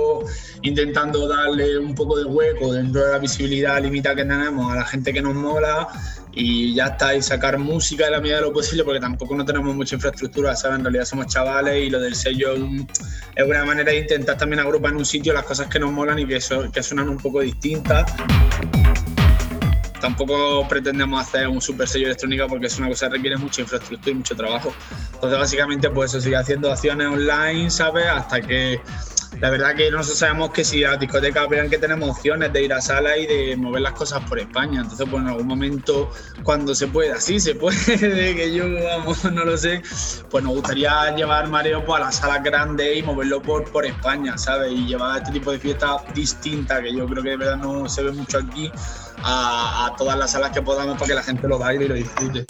intentando 0.62 1.28
darle 1.28 1.78
un 1.78 1.94
poco 1.94 2.18
de 2.18 2.24
hueco 2.24 2.72
dentro 2.72 3.04
de 3.04 3.12
la 3.12 3.18
visibilidad 3.18 3.80
limitada 3.80 4.16
que 4.16 4.24
tenemos 4.24 4.72
a 4.72 4.74
la 4.74 4.84
gente 4.84 5.12
que 5.12 5.22
nos 5.22 5.36
mola 5.36 5.86
y 6.40 6.72
ya 6.72 6.86
está, 6.86 7.16
y 7.16 7.20
sacar 7.20 7.58
música 7.58 8.04
de 8.04 8.12
la 8.12 8.20
medida 8.20 8.36
de 8.36 8.42
lo 8.42 8.52
posible, 8.52 8.84
porque 8.84 9.00
tampoco 9.00 9.34
no 9.34 9.44
tenemos 9.44 9.74
mucha 9.74 9.96
infraestructura, 9.96 10.54
¿sabes? 10.54 10.78
En 10.78 10.84
realidad 10.84 11.04
somos 11.04 11.26
chavales 11.26 11.84
y 11.84 11.90
lo 11.90 12.00
del 12.00 12.14
sello 12.14 12.54
es 12.54 13.44
una 13.44 13.64
manera 13.64 13.90
de 13.90 13.98
intentar 13.98 14.38
también 14.38 14.60
agrupar 14.60 14.92
en 14.92 14.98
un 14.98 15.04
sitio 15.04 15.32
las 15.32 15.42
cosas 15.42 15.66
que 15.66 15.80
nos 15.80 15.90
molan 15.90 16.16
y 16.20 16.26
que, 16.26 16.38
que 16.72 16.82
suenan 16.82 17.08
un 17.08 17.16
poco 17.16 17.40
distintas. 17.40 18.14
Tampoco 20.00 20.68
pretendemos 20.68 21.26
hacer 21.26 21.48
un 21.48 21.60
super 21.60 21.88
sello 21.88 22.06
electrónica 22.06 22.46
porque 22.46 22.68
es 22.68 22.78
una 22.78 22.86
cosa 22.86 23.08
que 23.08 23.16
requiere 23.16 23.36
mucha 23.36 23.62
infraestructura 23.62 24.12
y 24.12 24.14
mucho 24.14 24.36
trabajo. 24.36 24.72
Entonces, 25.14 25.40
básicamente, 25.40 25.90
pues 25.90 26.12
eso 26.12 26.20
sigue 26.20 26.36
haciendo 26.36 26.70
acciones 26.70 27.08
online, 27.08 27.68
¿sabes? 27.68 28.06
Hasta 28.06 28.40
que 28.40 28.80
la 29.40 29.50
verdad 29.50 29.74
que 29.76 29.90
nosotros 29.90 30.18
sabemos 30.18 30.50
que 30.50 30.64
si 30.64 30.80
las 30.80 30.98
discotecas 30.98 31.48
vean 31.48 31.70
que 31.70 31.78
tenemos 31.78 32.10
opciones 32.10 32.52
de 32.52 32.64
ir 32.64 32.72
a 32.72 32.80
sala 32.80 33.16
y 33.16 33.26
de 33.26 33.56
mover 33.56 33.82
las 33.82 33.92
cosas 33.92 34.22
por 34.28 34.38
España, 34.38 34.80
entonces 34.80 35.06
pues 35.08 35.22
en 35.22 35.28
algún 35.28 35.46
momento 35.46 36.10
cuando 36.42 36.74
se 36.74 36.88
pueda, 36.88 37.20
sí 37.20 37.38
se 37.38 37.54
puede, 37.54 37.76
que 37.98 38.52
yo 38.52 38.64
vamos, 38.82 39.24
no 39.24 39.44
lo 39.44 39.56
sé, 39.56 39.82
pues 40.30 40.42
nos 40.42 40.54
gustaría 40.54 41.14
llevar 41.14 41.48
Mareo 41.48 41.84
pues, 41.84 42.00
a 42.00 42.04
las 42.06 42.16
salas 42.16 42.42
grandes 42.42 42.96
y 42.96 43.02
moverlo 43.02 43.40
por, 43.40 43.70
por 43.70 43.86
España, 43.86 44.36
¿sabes? 44.36 44.72
Y 44.72 44.86
llevar 44.86 45.18
este 45.18 45.32
tipo 45.32 45.52
de 45.52 45.58
fiestas 45.58 46.02
distintas, 46.14 46.80
que 46.80 46.94
yo 46.94 47.06
creo 47.06 47.22
que 47.22 47.30
de 47.30 47.36
verdad 47.36 47.56
no 47.56 47.88
se 47.88 48.02
ve 48.02 48.12
mucho 48.12 48.38
aquí, 48.38 48.72
a, 49.22 49.86
a 49.86 49.96
todas 49.96 50.18
las 50.18 50.32
salas 50.32 50.50
que 50.50 50.62
podamos 50.62 50.94
para 50.94 51.06
que 51.06 51.14
la 51.14 51.22
gente 51.22 51.46
lo 51.46 51.58
baile 51.58 51.84
y 51.84 51.88
lo 51.88 51.94
disfrute 51.94 52.44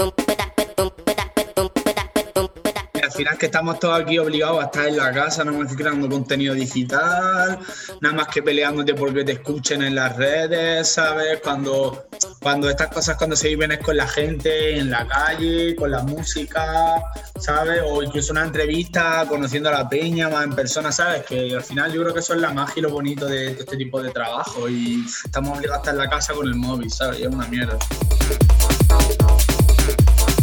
final 3.18 3.32
es 3.32 3.38
que 3.40 3.46
estamos 3.46 3.80
todos 3.80 4.00
aquí 4.00 4.16
obligados 4.16 4.62
a 4.62 4.66
estar 4.66 4.86
en 4.86 4.96
la 4.96 5.12
casa, 5.12 5.42
no 5.42 5.52
más 5.52 5.68
que 5.68 5.82
creando 5.82 6.08
contenido 6.08 6.54
digital, 6.54 7.58
nada 8.00 8.14
más 8.14 8.28
que 8.28 8.44
peleándote 8.44 8.94
porque 8.94 9.24
te 9.24 9.32
escuchen 9.32 9.82
en 9.82 9.96
las 9.96 10.16
redes, 10.16 10.88
¿sabes? 10.88 11.40
Cuando, 11.42 12.06
cuando 12.40 12.70
estas 12.70 12.86
cosas 12.94 13.16
cuando 13.16 13.34
se 13.34 13.48
viven 13.48 13.72
es 13.72 13.80
con 13.80 13.96
la 13.96 14.06
gente 14.06 14.78
en 14.78 14.90
la 14.90 15.04
calle, 15.08 15.74
con 15.74 15.90
la 15.90 16.04
música, 16.04 17.02
¿sabes? 17.40 17.82
O 17.84 18.04
incluso 18.04 18.30
una 18.30 18.44
entrevista 18.44 19.26
conociendo 19.28 19.68
a 19.68 19.72
la 19.72 19.88
peña 19.88 20.28
más 20.28 20.44
en 20.44 20.54
persona, 20.54 20.92
¿sabes? 20.92 21.24
Que 21.26 21.56
al 21.56 21.64
final 21.64 21.92
yo 21.92 22.02
creo 22.02 22.14
que 22.14 22.20
eso 22.20 22.34
es 22.34 22.40
la 22.40 22.52
magia 22.52 22.74
y 22.76 22.82
lo 22.82 22.90
bonito 22.90 23.26
de, 23.26 23.50
este 23.50 23.76
tipo 23.76 24.00
de 24.00 24.10
trabajo 24.10 24.68
y 24.68 25.04
estamos 25.24 25.58
obligados 25.58 25.78
a 25.78 25.80
estar 25.80 25.94
en 25.94 25.98
la 25.98 26.08
casa 26.08 26.34
con 26.34 26.46
el 26.46 26.54
móvil, 26.54 26.88
¿sabes? 26.88 27.18
Y 27.18 27.22
es 27.22 27.28
una 27.28 27.48
mierda. 27.48 27.76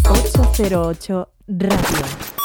808 0.09 1.29
Radio. 1.47 2.44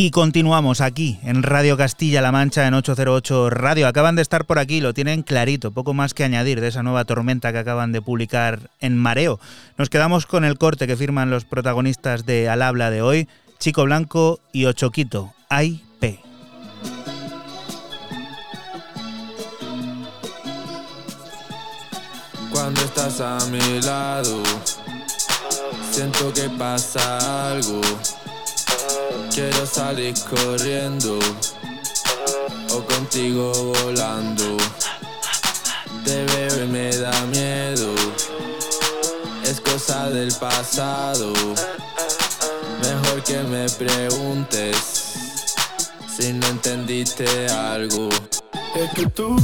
Y 0.00 0.12
continuamos 0.12 0.80
aquí 0.80 1.18
en 1.24 1.42
Radio 1.42 1.76
Castilla-La 1.76 2.30
Mancha 2.30 2.68
en 2.68 2.74
808 2.74 3.50
Radio. 3.50 3.88
Acaban 3.88 4.14
de 4.14 4.22
estar 4.22 4.44
por 4.44 4.60
aquí, 4.60 4.80
lo 4.80 4.94
tienen 4.94 5.24
clarito, 5.24 5.72
poco 5.72 5.92
más 5.92 6.14
que 6.14 6.22
añadir 6.22 6.60
de 6.60 6.68
esa 6.68 6.84
nueva 6.84 7.04
tormenta 7.04 7.50
que 7.50 7.58
acaban 7.58 7.90
de 7.90 8.00
publicar 8.00 8.70
en 8.78 8.96
Mareo. 8.96 9.40
Nos 9.76 9.90
quedamos 9.90 10.26
con 10.26 10.44
el 10.44 10.56
corte 10.56 10.86
que 10.86 10.96
firman 10.96 11.30
los 11.30 11.44
protagonistas 11.44 12.24
de 12.24 12.48
Al 12.48 12.62
habla 12.62 12.92
de 12.92 13.02
hoy, 13.02 13.26
Chico 13.58 13.82
Blanco 13.82 14.38
y 14.52 14.66
Ochoquito, 14.66 15.34
Ay 15.48 15.82
P. 15.98 16.20
Cuando 22.52 22.80
estás 22.82 23.20
a 23.20 23.38
mi 23.50 23.80
lado, 23.80 24.44
siento 25.90 26.32
que 26.32 26.48
pasa 26.50 27.50
algo 27.50 27.80
Quiero 29.38 29.66
salir 29.66 30.14
corriendo 30.28 31.16
o 32.72 32.84
contigo 32.92 33.52
volando. 33.84 34.56
Te 36.04 36.24
veo 36.24 36.64
y 36.64 36.66
me 36.66 36.90
da 36.96 37.12
miedo. 37.26 37.94
Es 39.44 39.60
cosa 39.60 40.10
del 40.10 40.34
pasado. 40.40 41.32
Mejor 42.82 43.22
que 43.22 43.38
me 43.44 43.68
preguntes 43.68 44.76
si 46.16 46.32
no 46.32 46.44
entendiste 46.48 47.46
algo. 47.46 48.08
Es 48.74 48.90
que 48.92 49.06
tú 49.06 49.36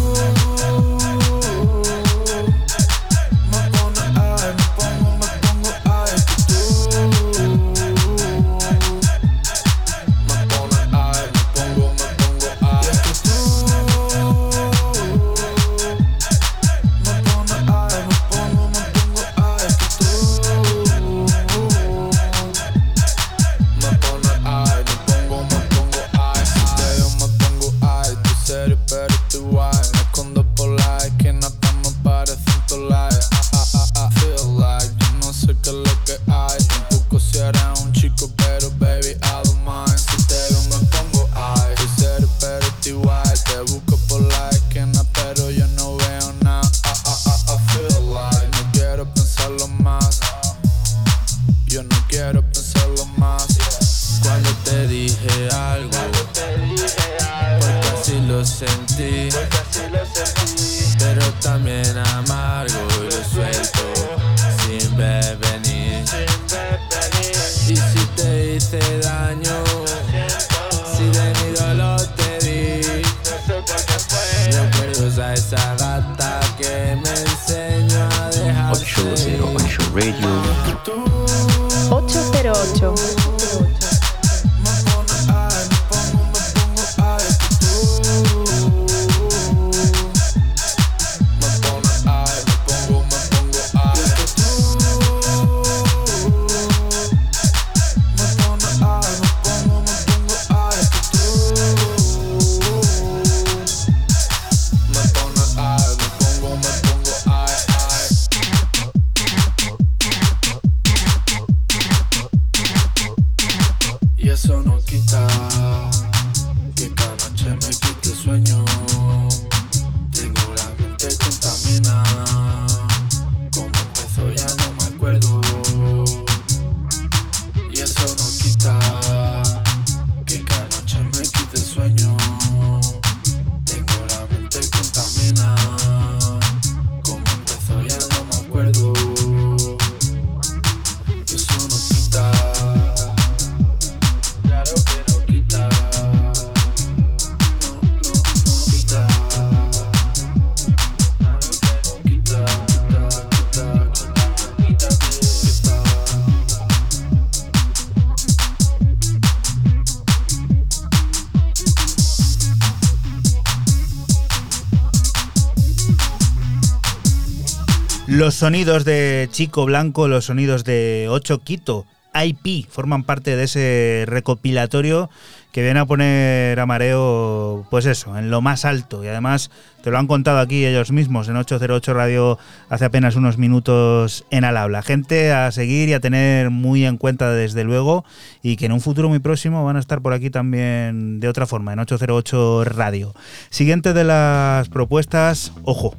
sonidos 168.44 168.84
de 168.84 169.26
Chico 169.32 169.64
Blanco, 169.64 170.06
los 170.06 170.26
sonidos 170.26 170.64
de 170.64 171.06
8 171.08 171.38
Quito, 171.38 171.86
IP, 172.14 172.68
forman 172.68 173.02
parte 173.02 173.36
de 173.36 173.44
ese 173.44 174.04
recopilatorio 174.06 175.08
que 175.54 175.62
viene 175.62 175.78
a 175.78 175.86
poner 175.86 176.58
a 176.58 176.66
Mareo, 176.66 177.64
pues 177.70 177.86
eso, 177.86 178.18
en 178.18 178.28
lo 178.28 178.40
más 178.40 178.64
alto. 178.64 179.04
Y 179.04 179.06
además 179.06 179.52
te 179.84 179.92
lo 179.92 179.98
han 179.98 180.08
contado 180.08 180.40
aquí 180.40 180.66
ellos 180.66 180.90
mismos 180.90 181.28
en 181.28 181.36
808 181.36 181.94
Radio 181.94 182.38
hace 182.68 182.86
apenas 182.86 183.14
unos 183.14 183.38
minutos 183.38 184.24
en 184.30 184.42
al 184.42 184.56
habla. 184.56 184.82
Gente 184.82 185.32
a 185.32 185.52
seguir 185.52 185.88
y 185.88 185.92
a 185.92 186.00
tener 186.00 186.50
muy 186.50 186.84
en 186.84 186.96
cuenta 186.96 187.30
desde 187.30 187.62
luego 187.62 188.04
y 188.42 188.56
que 188.56 188.66
en 188.66 188.72
un 188.72 188.80
futuro 188.80 189.08
muy 189.08 189.20
próximo 189.20 189.64
van 189.64 189.76
a 189.76 189.78
estar 189.78 190.02
por 190.02 190.12
aquí 190.12 190.28
también 190.28 191.20
de 191.20 191.28
otra 191.28 191.46
forma, 191.46 191.72
en 191.72 191.78
808 191.78 192.64
Radio. 192.64 193.14
Siguiente 193.50 193.92
de 193.92 194.02
las 194.02 194.68
propuestas, 194.70 195.52
ojo, 195.62 195.94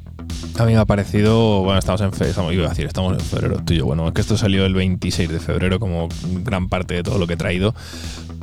A 0.58 0.66
mí 0.66 0.72
me 0.72 0.80
ha 0.80 0.84
parecido, 0.84 1.62
bueno, 1.62 1.78
estamos 1.78 2.02
en 2.02 2.12
fe, 2.12 2.28
estamos, 2.28 2.52
iba 2.52 2.66
a 2.66 2.70
decir, 2.70 2.84
estamos 2.84 3.14
en 3.14 3.20
febrero 3.20 3.62
tuyo. 3.64 3.86
Bueno, 3.86 4.06
es 4.08 4.12
que 4.12 4.20
esto 4.20 4.36
salió 4.36 4.66
el 4.66 4.74
26 4.74 5.30
de 5.30 5.40
febrero, 5.40 5.80
como 5.80 6.10
gran 6.44 6.68
parte 6.68 6.92
de 6.92 7.02
todo 7.02 7.18
lo 7.18 7.26
que 7.26 7.34
he 7.34 7.38
traído. 7.38 7.74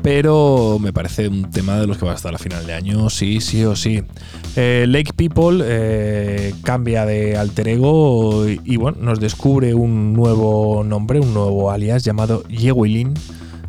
Pero 0.04 0.78
me 0.80 0.92
parece 0.94 1.30
un 1.30 1.50
tema 1.50 1.80
de 1.80 1.88
los 1.88 1.98
que 1.98 2.06
va 2.06 2.12
a 2.12 2.16
estar 2.16 2.36
a 2.36 2.38
final 2.38 2.68
de 2.68 2.74
año, 2.74 3.10
sí, 3.10 3.40
sí 3.40 3.64
o 3.64 3.76
sí. 3.76 4.04
Eh, 4.58 4.86
Lake 4.88 5.14
People 5.16 5.64
eh, 5.66 6.54
cambia 6.64 7.06
de 7.06 7.38
alter 7.38 7.70
ego 7.70 8.48
y, 8.48 8.60
y, 8.66 8.78
bueno, 8.78 8.98
nos 9.02 9.20
descubre 9.20 9.74
un 9.74 10.14
nuevo 10.14 10.84
nombre, 10.84 11.20
un 11.20 11.34
nuevo 11.34 11.72
alias 11.72 12.04
llamado 12.04 12.44
Yewilin. 12.50 13.14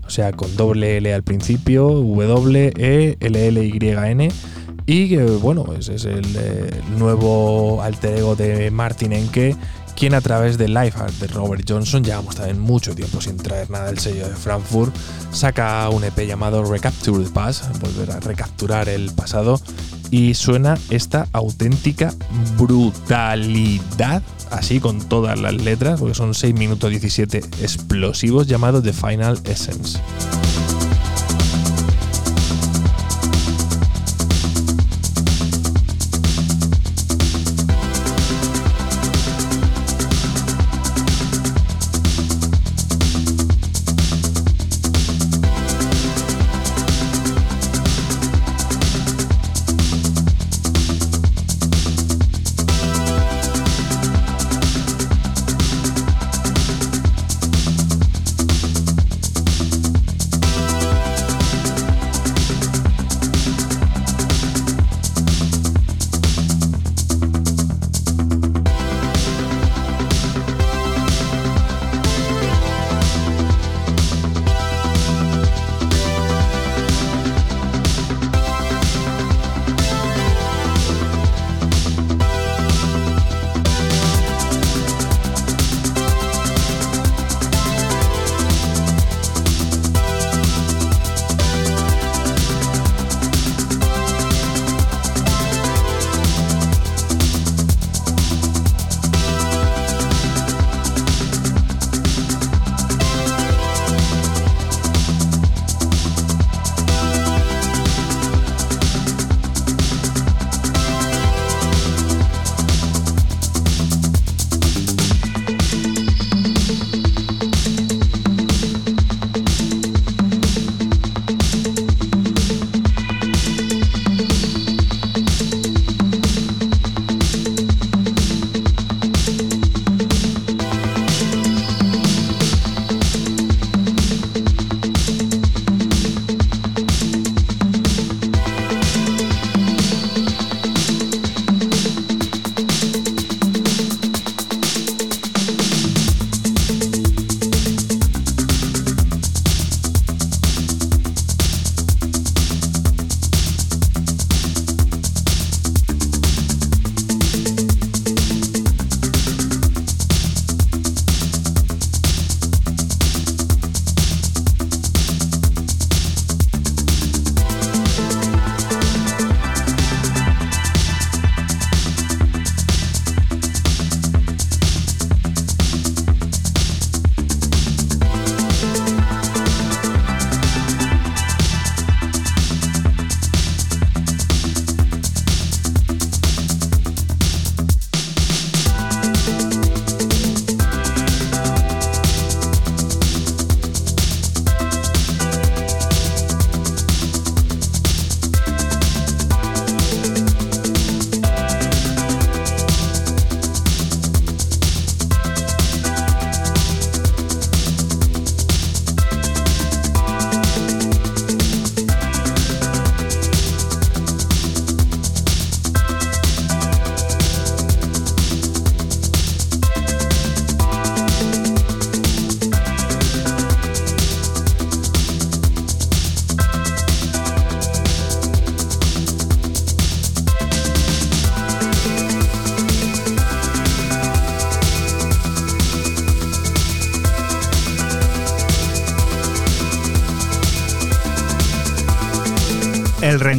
O 0.07 0.11
sea, 0.11 0.33
con 0.33 0.55
doble 0.57 0.99
L 0.99 1.15
al 1.15 1.23
principio, 1.23 1.89
W, 1.89 2.73
E, 2.77 3.17
L, 3.21 3.47
L, 3.47 3.65
Y, 3.65 3.79
N. 3.81 4.29
Y 4.87 5.09
que, 5.09 5.23
bueno, 5.23 5.67
ese 5.79 5.95
es 5.95 6.05
el, 6.05 6.27
eh, 6.37 6.71
nuevo 6.99 7.81
alter 7.83 8.19
ego 8.19 8.37
de 8.37 8.71
Martin 8.71 9.15
Enke, 9.15 9.57
quien 9.97 10.15
a 10.15 10.21
través 10.21 10.59
de 10.59 10.69
Lifeheart 10.69 11.15
de 11.15 11.27
Robert 11.29 11.65
Johnson, 11.69 12.03
llevamos 12.03 12.37
también 12.37 12.59
mucho 12.59 12.95
tiempo 12.95 13.21
sin 13.21 13.37
traer 13.37 13.71
nada 13.71 13.87
del 13.87 13.99
sello 13.99 14.29
de 14.29 14.35
Frankfurt, 14.35 14.95
saca 15.33 15.89
un 15.91 16.05
EP 16.05 16.27
llamado 16.27 16.65
Recapture 16.65 17.25
the 17.25 17.31
Past, 17.31 17.65
volver 17.81 18.11
a 18.11 18.21
recapturar 18.21 18.89
el 18.89 19.11
pasado, 19.13 19.61
y 20.11 20.35
suena 20.35 20.79
esta 20.91 21.27
auténtica 21.33 22.15
brutalidad, 22.57 24.23
así 24.51 24.81
con 24.81 25.01
todas 25.01 25.39
las 25.41 25.55
letras, 25.55 26.01
porque 26.01 26.15
son 26.15 26.35
6 26.35 26.55
minutos 26.55 26.91
17 26.91 27.39
explosivos, 27.63 28.47
llamado 28.47 28.83
The 28.83 28.93
Final 28.93 29.41
Essence. 29.45 29.99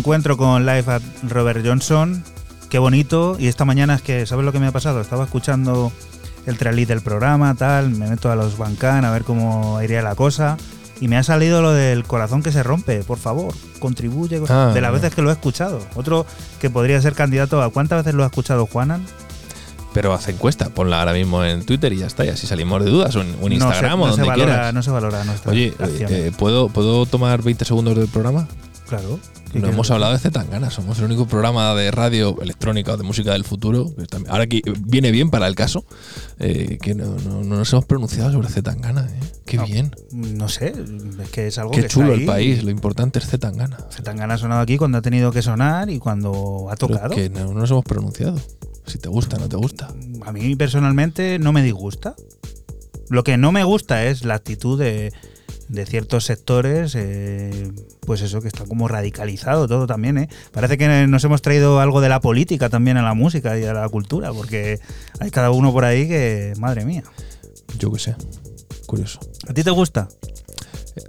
El 0.06 0.24
reencuentro 0.24 0.38
con 0.38 0.66
Live 0.68 0.86
at 0.94 1.02
Robert 1.28 1.66
Johnson. 1.66 2.24
Qué 2.70 2.78
bonito. 2.78 3.38
Y 3.40 3.48
esta 3.48 3.66
mañana 3.66 3.96
es 3.96 4.02
que, 4.04 4.26
¿sabes 4.28 4.46
lo 4.46 4.52
que 4.52 4.60
me 4.60 4.68
ha 4.68 4.72
pasado? 4.72 5.02
Estaba 5.02 5.24
escuchando 5.24 5.92
el 6.46 6.58
trailer 6.60 6.86
del 6.88 7.02
programa, 7.02 7.56
tal, 7.56 7.90
me 7.90 8.08
meto 8.08 8.32
a 8.32 8.36
los 8.36 8.56
Bancan 8.58 9.04
a 9.04 9.10
ver 9.12 9.24
cómo 9.24 9.82
iría 9.82 10.04
la 10.04 10.14
cosa. 10.14 10.58
Y 11.02 11.08
me 11.08 11.18
ha 11.18 11.24
salido 11.24 11.62
lo 11.64 11.72
del 11.74 12.04
corazón 12.04 12.44
que 12.44 12.52
se 12.52 12.62
rompe, 12.62 13.04
por 13.04 13.18
favor, 13.18 13.54
contribuye 13.80 14.40
Ah, 14.48 14.72
de 14.74 14.80
las 14.82 14.92
veces 14.94 15.14
que 15.16 15.22
lo 15.24 15.30
he 15.32 15.34
escuchado. 15.34 15.80
Otro 15.96 16.26
que 16.60 16.70
podría 16.70 17.02
ser 17.02 17.14
candidato 17.14 17.62
a 17.64 17.70
¿cuántas 17.72 18.04
veces 18.04 18.14
lo 18.14 18.24
ha 18.24 18.28
escuchado 18.28 18.68
Juanan? 18.68 19.04
Pero 19.92 20.14
haz 20.14 20.28
encuesta, 20.30 20.70
ponla 20.70 21.00
ahora 21.00 21.14
mismo 21.14 21.44
en 21.44 21.66
Twitter 21.66 21.92
y 21.94 21.98
ya 21.98 22.06
está, 22.08 22.24
y 22.26 22.30
así 22.30 22.46
salimos 22.48 22.84
de 22.84 22.92
dudas, 22.92 23.16
No 23.16 23.24
se- 23.24 23.54
Instagram 23.56 24.00
no 24.00 24.06
o 24.06 24.08
se 24.08 24.12
donde 24.12 24.28
valora, 24.28 24.46
quieras. 24.54 24.74
No 24.74 24.84
se 24.84 24.92
valora 24.92 25.24
nuestra 25.24 25.52
Oye, 25.52 25.74
acción. 25.80 26.12
eh, 26.14 26.32
¿puedo, 26.38 26.70
¿puedo 26.70 27.06
tomar 27.08 27.42
20 27.42 27.66
segundos 27.66 27.96
del 27.96 28.08
programa? 28.08 28.48
claro. 28.88 29.20
¿Qué 29.56 29.62
No 29.62 29.70
hemos 29.70 29.90
hablado 29.90 30.12
de 30.12 30.20
Zetangana, 30.20 30.70
somos 30.70 31.00
el 31.00 31.06
único 31.06 31.28
programa 31.28 31.74
de 31.76 31.90
radio 31.90 32.36
electrónica 32.42 32.94
o 32.94 32.98
de 32.98 33.04
música 33.04 33.32
del 33.32 33.46
futuro. 33.46 33.96
que 33.96 34.06
también- 34.06 34.32
Ahora 34.32 34.48
que 34.48 34.62
viene 34.82 35.12
bien 35.12 35.30
para 35.30 35.48
el 35.48 35.56
caso, 35.56 35.86
eh, 36.40 36.78
que 36.82 36.94
no, 36.94 37.16
no- 37.26 37.42
no 37.44 37.56
nos 37.58 37.72
hemos 37.72 37.86
pronunciado 37.86 38.32
sobre 38.34 38.50
Zetangana. 38.50 39.08
¿eh? 39.10 39.20
Qué 39.46 39.56
No, 39.58 39.66
bien. 39.66 39.96
No 40.12 40.50
sé, 40.50 40.74
es 41.24 41.30
que 41.30 41.48
es 41.48 41.58
algo 41.58 41.72
Qué 41.72 41.84
que 41.84 41.88
chulo 41.88 42.08
está 42.08 42.16
el 42.16 42.20
ahí. 42.22 42.26
país, 42.26 42.64
lo 42.66 42.70
importante 42.72 43.20
es 43.20 43.28
Zetangana. 43.28 43.78
Zetangana 43.92 44.34
ha 44.34 44.38
sonado 44.38 44.60
aquí 44.62 44.78
cuando 44.78 44.98
ha 44.98 45.02
tenido 45.02 45.32
que 45.32 45.42
sonar 45.42 45.90
y 45.90 46.00
cuando 46.00 46.68
ha 46.70 46.76
Pero 46.76 46.88
tocado. 46.96 47.16
que 47.16 47.30
no, 47.30 47.46
no 47.54 47.62
nos 47.62 47.72
hemos 47.72 47.86
pronunciado. 47.86 48.38
Si 48.86 48.98
te 48.98 49.08
gusta, 49.08 49.38
no 49.38 49.48
te 49.48 49.56
gusta. 49.56 49.90
A 50.26 50.32
mí 50.34 50.56
personalmente 50.58 51.40
no 51.40 51.54
me 51.54 51.64
disgusta. 51.64 52.14
Lo 53.10 53.24
que 53.24 53.38
no 53.38 53.52
me 53.52 53.64
gusta 53.64 54.04
es 54.06 54.26
la 54.26 54.34
actitud 54.36 54.78
de, 54.80 55.14
de 55.68 55.86
ciertos 55.86 56.26
sectores, 56.26 56.94
eh, 56.96 57.72
pues 58.02 58.22
eso, 58.22 58.42
que 58.42 58.48
está 58.48 58.66
como 58.66 58.88
radicalizado 58.88 59.68
todo 59.68 59.88
también. 59.88 60.18
¿eh? 60.18 60.30
Parece 60.52 60.78
que 60.78 61.08
nos 61.08 61.24
hemos 61.24 61.42
traído 61.42 61.80
algo 61.80 62.02
de 62.02 62.10
la 62.10 62.20
política 62.20 62.70
también 62.70 62.98
a 62.98 63.04
la 63.04 63.14
música 63.14 63.58
y 63.58 63.64
a 63.64 63.74
la 63.74 63.90
cultura, 63.90 64.32
porque 64.32 64.80
hay 65.20 65.32
cada 65.32 65.52
uno 65.52 65.72
por 65.72 65.86
ahí 65.86 66.08
que, 66.08 66.54
madre 66.60 66.86
mía. 66.86 67.04
Yo 67.78 67.92
qué 67.92 68.00
sé. 68.00 68.16
Curioso. 68.86 69.20
¿A 69.48 69.54
ti 69.54 69.64
te 69.64 69.72
gusta? 69.72 70.08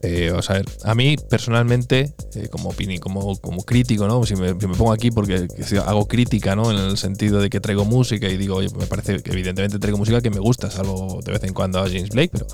Eh, 0.02 0.32
o 0.34 0.42
sea, 0.42 0.62
a 0.84 0.94
mí 0.94 1.16
personalmente, 1.30 2.12
eh, 2.34 2.48
como 2.50 2.70
opini, 2.70 2.98
como, 2.98 3.36
como 3.38 3.62
crítico, 3.62 4.06
¿no? 4.08 4.24
Si 4.26 4.34
me, 4.34 4.48
si 4.48 4.66
me 4.66 4.74
pongo 4.74 4.92
aquí 4.92 5.10
porque 5.10 5.46
si 5.64 5.76
hago 5.76 6.06
crítica, 6.08 6.56
¿no? 6.56 6.70
En 6.70 6.76
el 6.78 6.98
sentido 6.98 7.40
de 7.40 7.50
que 7.50 7.60
traigo 7.60 7.84
música 7.84 8.28
y 8.28 8.36
digo, 8.36 8.56
oye, 8.56 8.68
me 8.76 8.86
parece 8.86 9.22
que 9.22 9.30
evidentemente 9.32 9.78
traigo 9.78 9.96
música 9.98 10.20
que 10.20 10.30
me 10.30 10.40
gusta, 10.40 10.70
salvo 10.70 11.20
de 11.24 11.32
vez 11.32 11.42
en 11.44 11.54
cuando 11.54 11.78
a 11.78 11.84
James 11.86 12.10
Blake, 12.10 12.30
pero 12.32 12.46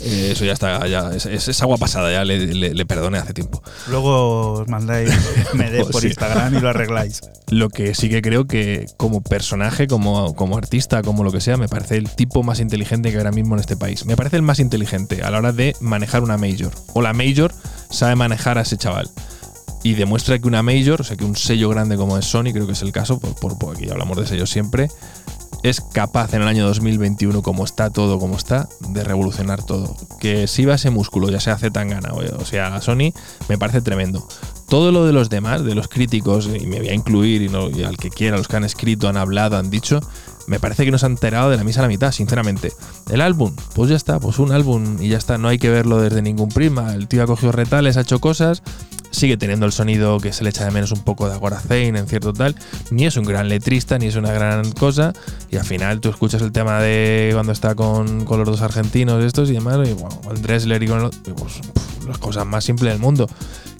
eh, 0.00 0.30
eso 0.32 0.44
ya 0.44 0.52
está, 0.52 0.86
ya 0.86 1.10
es, 1.14 1.26
es- 1.26 1.48
es 1.48 1.62
agua 1.62 1.76
pasada, 1.78 2.12
ya 2.12 2.24
le, 2.24 2.46
le, 2.46 2.74
le 2.74 2.86
perdoné 2.86 3.18
hace 3.18 3.32
tiempo. 3.32 3.62
Luego 3.88 4.52
os 4.60 4.68
mandáis 4.68 5.10
MD 5.54 5.90
por 5.90 6.00
Sí. 6.02 6.08
Instagram 6.08 6.54
y 6.56 6.60
lo 6.60 6.68
arregláis. 6.68 7.20
Lo 7.48 7.68
que 7.68 7.94
sí 7.94 8.08
que 8.08 8.20
creo 8.20 8.46
que 8.46 8.86
como 8.96 9.22
personaje, 9.22 9.86
como, 9.86 10.34
como 10.34 10.56
artista, 10.58 11.02
como 11.02 11.24
lo 11.24 11.32
que 11.32 11.40
sea, 11.40 11.56
me 11.56 11.68
parece 11.68 11.96
el 11.96 12.10
tipo 12.10 12.42
más 12.42 12.60
inteligente 12.60 13.10
que 13.10 13.16
ahora 13.18 13.32
mismo 13.32 13.54
en 13.54 13.60
este 13.60 13.76
país. 13.76 14.04
Me 14.06 14.16
parece 14.16 14.36
el 14.36 14.42
más 14.42 14.58
inteligente 14.58 15.22
a 15.22 15.30
la 15.30 15.38
hora 15.38 15.52
de 15.52 15.74
manejar 15.80 16.22
una 16.22 16.36
major. 16.36 16.72
O 16.92 17.02
la 17.02 17.12
major 17.12 17.52
sabe 17.90 18.16
manejar 18.16 18.58
a 18.58 18.62
ese 18.62 18.76
chaval. 18.76 19.10
Y 19.82 19.94
demuestra 19.94 20.38
que 20.38 20.48
una 20.48 20.62
major, 20.62 21.00
o 21.00 21.04
sea, 21.04 21.16
que 21.16 21.24
un 21.24 21.36
sello 21.36 21.68
grande 21.68 21.96
como 21.96 22.16
es 22.16 22.24
Sony, 22.24 22.52
creo 22.52 22.66
que 22.66 22.72
es 22.72 22.82
el 22.82 22.92
caso, 22.92 23.18
por, 23.20 23.34
por, 23.34 23.58
por 23.58 23.76
aquí 23.76 23.90
hablamos 23.90 24.16
de 24.16 24.26
sellos 24.26 24.50
siempre, 24.50 24.88
es 25.64 25.80
capaz 25.80 26.34
en 26.34 26.42
el 26.42 26.48
año 26.48 26.66
2021, 26.66 27.40
como 27.42 27.64
está 27.64 27.88
todo, 27.88 28.18
como 28.18 28.36
está, 28.36 28.68
de 28.90 29.02
revolucionar 29.02 29.62
todo. 29.62 29.96
Que 30.20 30.46
si 30.46 30.66
va 30.66 30.74
ese 30.74 30.90
músculo, 30.90 31.30
ya 31.30 31.40
sea 31.40 31.56
Zetangana 31.56 32.12
o, 32.12 32.44
sea 32.44 32.82
Sony, 32.82 33.14
me 33.48 33.56
parece 33.56 33.80
tremendo. 33.80 34.28
Todo 34.68 34.92
lo 34.92 35.06
de 35.06 35.14
los 35.14 35.30
demás, 35.30 35.64
de 35.64 35.74
los 35.74 35.88
críticos, 35.88 36.50
y 36.54 36.66
me 36.66 36.80
voy 36.80 36.90
a 36.90 36.94
incluir, 36.94 37.42
y 37.42 37.82
al 37.82 37.96
que 37.96 38.10
quiera, 38.10 38.36
los 38.36 38.46
que 38.46 38.56
han 38.56 38.64
escrito, 38.64 39.08
han 39.08 39.16
hablado, 39.16 39.56
han 39.56 39.70
dicho, 39.70 40.00
me 40.46 40.60
parece 40.60 40.84
que 40.84 40.90
nos 40.90 41.04
han 41.04 41.12
enterado 41.12 41.50
de 41.50 41.56
la 41.56 41.64
misa 41.64 41.80
a 41.80 41.82
la 41.82 41.88
mitad, 41.88 42.12
sinceramente. 42.12 42.72
El 43.10 43.20
álbum, 43.20 43.54
pues 43.74 43.90
ya 43.90 43.96
está, 43.96 44.20
pues 44.20 44.38
un 44.38 44.52
álbum 44.52 44.98
y 45.00 45.08
ya 45.08 45.18
está, 45.18 45.38
no 45.38 45.48
hay 45.48 45.58
que 45.58 45.70
verlo 45.70 46.00
desde 46.00 46.22
ningún 46.22 46.48
prisma. 46.48 46.94
El 46.94 47.08
tío 47.08 47.22
ha 47.22 47.26
cogido 47.26 47.52
retales, 47.52 47.96
ha 47.96 48.02
hecho 48.02 48.20
cosas, 48.20 48.62
sigue 49.10 49.36
teniendo 49.36 49.66
el 49.66 49.72
sonido 49.72 50.18
que 50.18 50.32
se 50.32 50.44
le 50.44 50.50
echa 50.50 50.64
de 50.64 50.70
menos 50.70 50.92
un 50.92 51.02
poco 51.02 51.28
de 51.28 51.34
Agoracein 51.34 51.96
en 51.96 52.06
cierto 52.06 52.32
tal. 52.32 52.54
Ni 52.90 53.06
es 53.06 53.16
un 53.16 53.24
gran 53.24 53.48
letrista, 53.48 53.98
ni 53.98 54.06
es 54.06 54.16
una 54.16 54.32
gran 54.32 54.72
cosa. 54.72 55.12
Y 55.50 55.56
al 55.56 55.64
final 55.64 56.00
tú 56.00 56.08
escuchas 56.08 56.42
el 56.42 56.52
tema 56.52 56.80
de 56.80 57.30
cuando 57.32 57.52
está 57.52 57.74
con, 57.74 58.24
con 58.24 58.38
los 58.38 58.48
dos 58.48 58.62
argentinos 58.62 59.24
estos 59.24 59.50
y 59.50 59.54
demás, 59.54 59.88
y 59.88 59.92
bueno, 59.92 60.20
con 60.20 60.40
Dressler 60.40 60.82
y 60.82 60.88
con 60.88 60.98
el 60.98 61.04
otro, 61.06 61.20
y 61.26 61.32
pues, 61.32 61.60
las 62.06 62.18
cosas 62.18 62.46
más 62.46 62.64
simples 62.64 62.92
del 62.92 63.00
mundo. 63.00 63.28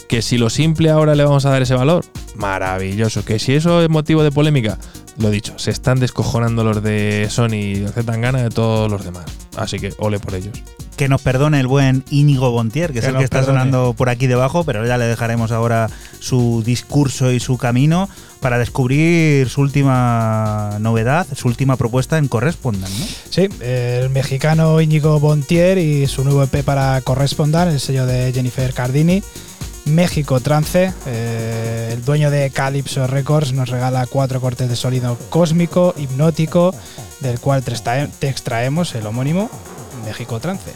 Que 0.08 0.22
si 0.22 0.38
lo 0.38 0.50
simple 0.50 0.90
ahora 0.90 1.14
le 1.14 1.24
vamos 1.24 1.44
a 1.46 1.50
dar 1.50 1.62
ese 1.62 1.74
valor, 1.74 2.04
maravilloso. 2.36 3.24
Que 3.24 3.38
si 3.38 3.54
eso 3.54 3.82
es 3.82 3.88
motivo 3.88 4.22
de 4.22 4.30
polémica, 4.30 4.78
lo 5.18 5.30
dicho, 5.30 5.58
se 5.58 5.70
están 5.70 6.00
descojonando 6.00 6.64
los 6.64 6.82
de 6.82 7.26
Sony 7.30 7.54
y 7.54 7.74
de 7.80 7.88
Zetangana 7.88 8.42
de 8.42 8.50
todos 8.50 8.90
los 8.90 9.04
demás. 9.04 9.24
Así 9.56 9.78
que 9.78 9.92
ole 9.98 10.18
por 10.18 10.34
ellos. 10.34 10.52
que 10.96 11.08
nos 11.08 11.22
perdone 11.22 11.58
el 11.60 11.66
buen 11.66 12.04
Íñigo 12.10 12.50
Bontier, 12.50 12.92
que, 12.92 13.00
es 13.00 13.04
el 13.04 13.16
que 13.16 13.24
está 13.24 13.40
perdone. 13.40 13.58
sonando 13.60 13.94
por 13.94 14.08
aquí 14.08 14.26
debajo, 14.26 14.64
pero 14.64 14.86
ya 14.86 14.96
le 14.98 15.06
dejaremos 15.06 15.50
ahora 15.52 15.88
su 16.20 16.62
discurso 16.64 17.32
y 17.32 17.40
su 17.40 17.58
camino 17.58 18.08
para 18.40 18.58
descubrir 18.58 19.48
su 19.48 19.60
última 19.62 20.76
novedad, 20.80 21.26
su 21.34 21.48
última 21.48 21.76
propuesta 21.76 22.18
en 22.18 22.28
Correspondan, 22.28 22.90
¿no? 22.98 23.06
Sí, 23.30 23.48
el 23.60 24.10
mexicano 24.10 24.80
Íñigo 24.80 25.18
Bontier 25.18 25.78
y 25.78 26.06
su 26.06 26.24
nuevo 26.24 26.42
EP 26.42 26.62
para 26.62 27.00
Correspondar, 27.00 27.68
el 27.68 27.80
sello 27.80 28.06
de 28.06 28.32
Jennifer 28.32 28.72
Cardini. 28.74 29.22
México 29.84 30.40
Trance, 30.40 30.92
eh, 31.06 31.90
el 31.92 32.04
dueño 32.04 32.30
de 32.30 32.50
Calypso 32.50 33.06
Records, 33.06 33.52
nos 33.52 33.68
regala 33.68 34.06
cuatro 34.06 34.40
cortes 34.40 34.68
de 34.68 34.76
sonido 34.76 35.18
cósmico, 35.30 35.94
hipnótico, 35.96 36.74
del 37.20 37.38
cual 37.40 37.62
te 37.62 37.72
extrae- 37.72 38.08
te 38.18 38.28
extraemos 38.28 38.94
el 38.94 39.06
homónimo 39.06 39.50
México 40.06 40.40
Trance. 40.40 40.72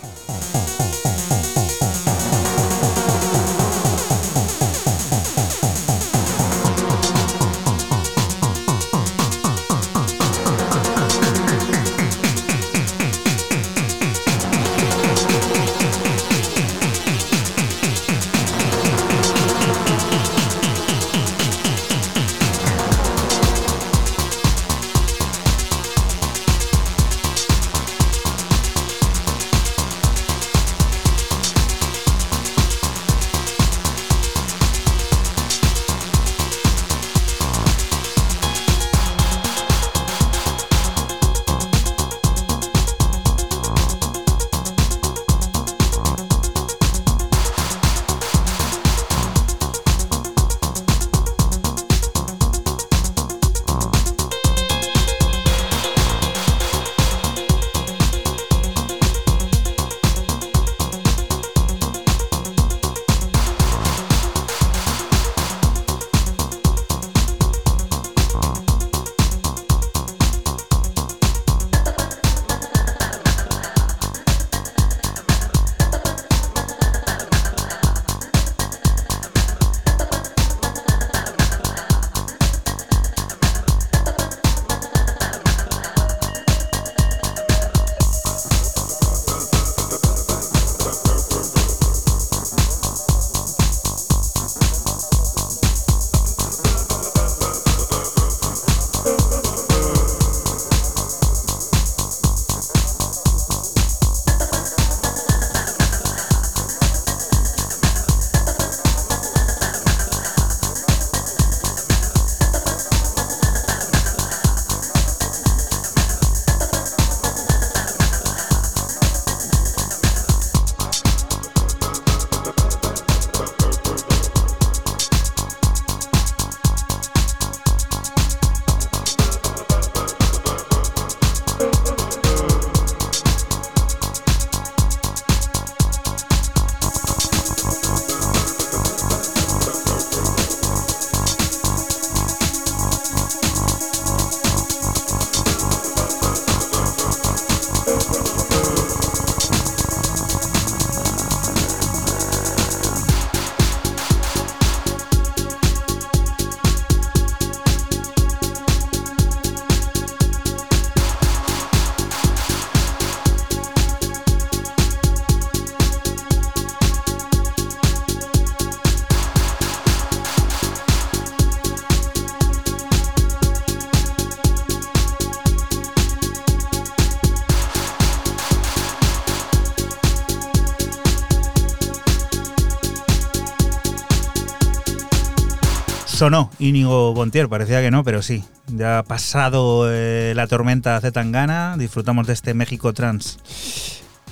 Sonó 186.19 186.51
Íñigo 186.59 187.15
Bontier, 187.15 187.49
parecía 187.49 187.81
que 187.81 187.93
no, 187.93 188.03
pero 188.03 188.23
sí. 188.23 188.43
Ya 188.67 188.99
ha 188.99 189.03
pasado 189.05 189.89
eh, 189.89 190.33
la 190.35 190.49
tormenta 190.49 191.01
Z 191.01 191.13
Tangana, 191.13 191.77
disfrutamos 191.79 192.27
de 192.27 192.33
este 192.33 192.55
México 192.55 192.93
Trans. 192.93 193.39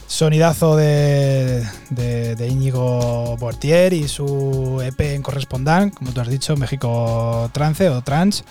Sonidazo 0.09 0.75
de, 0.75 1.65
Íñigo 2.51 3.37
Bortier 3.37 3.93
y 3.93 4.09
su 4.09 4.83
EP 4.85 5.01
en 5.15 5.23
correspondant, 5.23 5.95
como 5.95 6.11
tú 6.11 6.21
has 6.21 6.27
dicho, 6.27 6.57
México 6.57 7.49
Trance 7.53 7.89
o 7.89 8.03
Trans. 8.03 8.43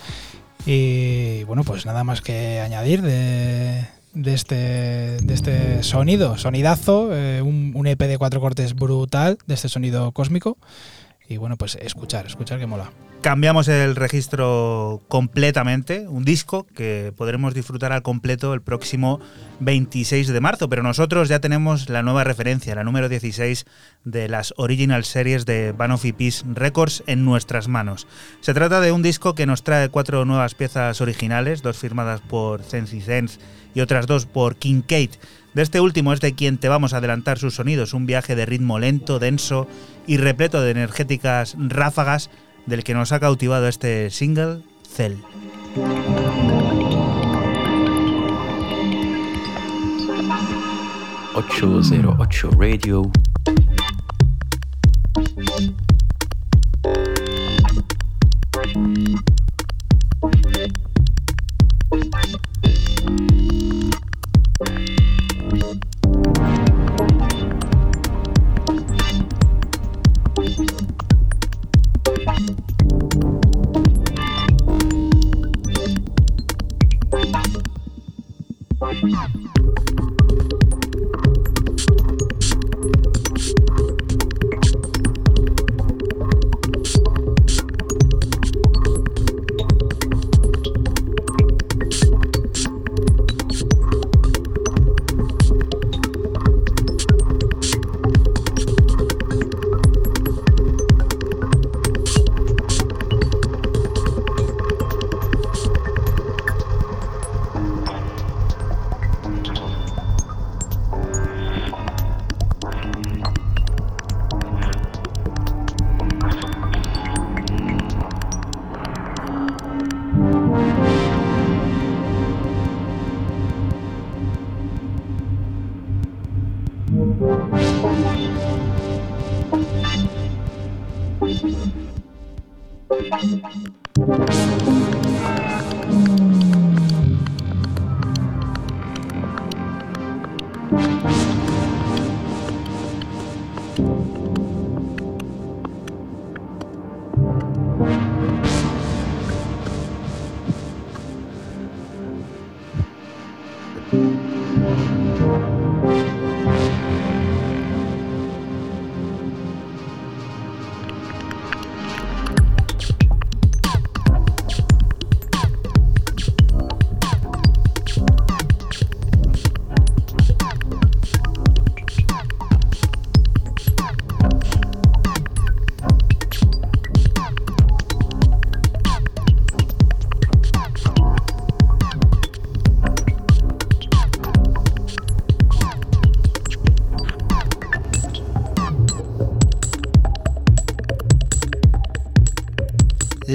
Y 0.65 1.43
bueno, 1.43 1.65
pues 1.65 1.85
nada 1.85 2.05
más 2.05 2.21
que 2.21 2.61
añadir 2.61 3.01
de, 3.01 3.85
este, 4.13 4.55
de 4.55 5.33
este 5.33 5.83
sonido, 5.83 6.37
sonidazo, 6.37 7.09
eh, 7.11 7.41
un 7.41 7.85
EP 7.85 7.99
de 7.99 8.17
cuatro 8.17 8.39
cortes 8.39 8.75
brutal, 8.75 9.37
de 9.45 9.55
este 9.55 9.67
sonido 9.67 10.13
cósmico. 10.13 10.57
Y 11.27 11.37
bueno, 11.37 11.57
pues 11.57 11.75
escuchar, 11.75 12.25
escuchar 12.25 12.59
que 12.59 12.67
mola. 12.67 12.91
Cambiamos 13.21 13.67
el 13.69 13.95
registro 13.95 15.01
completamente, 15.07 16.07
un 16.07 16.23
disco 16.23 16.67
que 16.67 17.11
podremos 17.17 17.55
disfrutar 17.55 17.91
al 17.91 18.03
completo 18.03 18.53
el 18.53 18.61
próximo 18.61 19.19
26 19.61 20.27
de 20.27 20.41
marzo, 20.41 20.69
pero 20.69 20.83
nosotros 20.83 21.27
ya 21.27 21.39
tenemos 21.39 21.89
la 21.89 22.03
nueva 22.03 22.23
referencia, 22.23 22.75
la 22.75 22.83
número 22.83 23.09
16 23.09 23.65
de 24.03 24.29
las 24.29 24.53
Original 24.57 25.03
Series 25.05 25.47
de 25.47 25.71
Banoff 25.71 26.05
Peace 26.15 26.45
Records 26.53 27.03
en 27.07 27.25
nuestras 27.25 27.67
manos. 27.67 28.05
Se 28.41 28.53
trata 28.53 28.79
de 28.79 28.91
un 28.91 29.01
disco 29.01 29.33
que 29.33 29.47
nos 29.47 29.63
trae 29.63 29.89
cuatro 29.89 30.23
nuevas 30.25 30.53
piezas 30.53 31.01
originales, 31.01 31.63
dos 31.63 31.77
firmadas 31.77 32.21
por 32.21 32.61
Sense 32.61 33.39
y 33.73 33.81
otras 33.81 34.05
dos 34.05 34.27
por 34.27 34.55
King 34.55 34.81
Kate. 34.81 35.17
De 35.55 35.61
este 35.61 35.79
último 35.79 36.11
es 36.11 36.19
de 36.19 36.35
quien 36.35 36.57
te 36.57 36.67
vamos 36.67 36.93
a 36.93 36.97
adelantar 36.97 37.39
sus 37.39 37.55
sonidos, 37.55 37.93
un 37.93 38.05
viaje 38.05 38.35
de 38.35 38.45
ritmo 38.45 38.77
lento, 38.77 39.19
denso 39.19 39.69
y 40.05 40.17
repleto 40.17 40.61
de 40.61 40.71
energéticas 40.71 41.55
ráfagas 41.57 42.29
del 42.65 42.83
que 42.83 42.93
nos 42.93 43.13
ha 43.13 43.21
cautivado 43.21 43.69
este 43.69 44.09
single, 44.09 44.59
Cell. 44.83 45.13
808 51.33 52.49
Radio. 52.59 53.11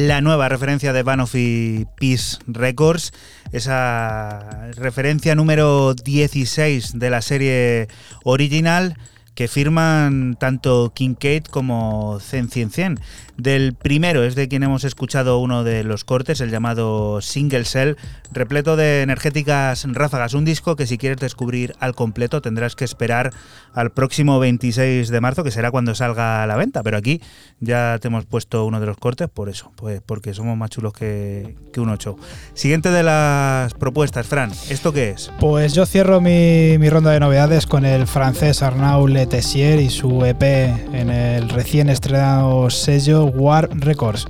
La 0.06 0.20
nueva 0.20 0.48
referencia 0.48 0.92
de 0.92 1.02
Banoffee 1.02 1.86
Peace 1.98 2.38
Records, 2.46 3.12
esa 3.52 4.70
referencia 4.76 5.34
número 5.34 5.94
16 5.94 6.98
de 6.98 7.10
la 7.10 7.20
serie 7.20 7.88
original 8.24 8.96
que 9.34 9.48
firman 9.48 10.36
tanto 10.38 10.92
Kincaid 10.94 11.44
como 11.44 12.18
Zen 12.20 12.48
100 12.48 12.70
100. 12.70 13.00
Del 13.36 13.74
primero 13.74 14.22
es 14.24 14.34
de 14.34 14.48
quien 14.48 14.62
hemos 14.62 14.84
escuchado 14.84 15.38
uno 15.38 15.64
de 15.64 15.84
los 15.84 16.04
cortes, 16.04 16.40
el 16.40 16.50
llamado 16.50 17.20
Single 17.20 17.64
Cell, 17.64 17.94
repleto 18.32 18.76
de 18.76 19.02
energéticas 19.02 19.84
ráfagas. 19.88 20.34
Un 20.34 20.44
disco 20.44 20.76
que 20.76 20.86
si 20.86 20.98
quieres 20.98 21.18
descubrir 21.18 21.74
al 21.80 21.94
completo 21.94 22.42
tendrás 22.42 22.76
que 22.76 22.84
esperar 22.84 23.32
al 23.72 23.90
próximo 23.92 24.38
26 24.38 25.08
de 25.08 25.20
marzo, 25.20 25.44
que 25.44 25.50
será 25.50 25.70
cuando 25.70 25.94
salga 25.94 26.42
a 26.42 26.46
la 26.46 26.56
venta. 26.56 26.82
Pero 26.82 26.96
aquí 26.96 27.20
ya 27.60 27.98
te 28.00 28.08
hemos 28.08 28.26
puesto 28.26 28.64
uno 28.64 28.80
de 28.80 28.86
los 28.86 28.96
cortes 28.96 29.28
por 29.28 29.48
eso, 29.48 29.72
pues 29.76 30.02
porque 30.04 30.34
somos 30.34 30.56
más 30.56 30.70
chulos 30.70 30.92
que, 30.92 31.56
que 31.72 31.80
un 31.80 31.88
8. 31.88 32.16
Siguiente 32.54 32.90
de 32.90 33.02
las 33.02 33.74
propuestas, 33.74 34.26
Fran, 34.26 34.50
¿esto 34.68 34.92
qué 34.92 35.10
es? 35.10 35.30
Pues 35.40 35.74
yo 35.74 35.86
cierro 35.86 36.20
mi, 36.20 36.78
mi 36.78 36.90
ronda 36.90 37.10
de 37.10 37.20
novedades 37.20 37.66
con 37.66 37.84
el 37.84 38.06
francés 38.06 38.62
Arnaud 38.62 39.08
Letessier 39.08 39.80
y 39.80 39.90
su 39.90 40.24
EP 40.24 40.42
en 40.42 41.10
el 41.10 41.48
recién 41.48 41.88
estrenado 41.88 42.68
sello 42.70 43.29
War 43.34 43.68
Records. 43.72 44.26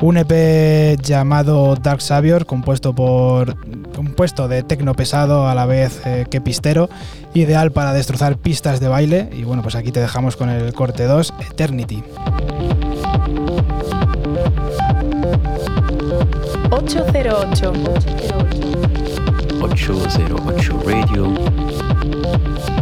Un 0.00 0.16
EP 0.16 1.00
llamado 1.02 1.74
Dark 1.74 2.00
Savior, 2.00 2.46
compuesto 2.46 2.94
por 2.94 3.56
compuesto 3.96 4.46
de 4.46 4.62
tecno 4.62 4.94
pesado 4.94 5.48
a 5.48 5.56
la 5.56 5.66
vez 5.66 6.00
eh, 6.06 6.24
que 6.30 6.40
pistero, 6.40 6.88
ideal 7.34 7.72
para 7.72 7.92
destrozar 7.92 8.36
pistas 8.36 8.78
de 8.78 8.86
baile. 8.86 9.28
Y 9.32 9.42
bueno, 9.42 9.62
pues 9.62 9.74
aquí 9.74 9.90
te 9.90 10.00
dejamos 10.00 10.36
con 10.36 10.50
el 10.50 10.72
corte 10.72 11.04
2, 11.04 11.34
Eternity. 11.50 12.04
808. 16.70 17.72
808 19.60 20.82
Radio. 20.86 22.77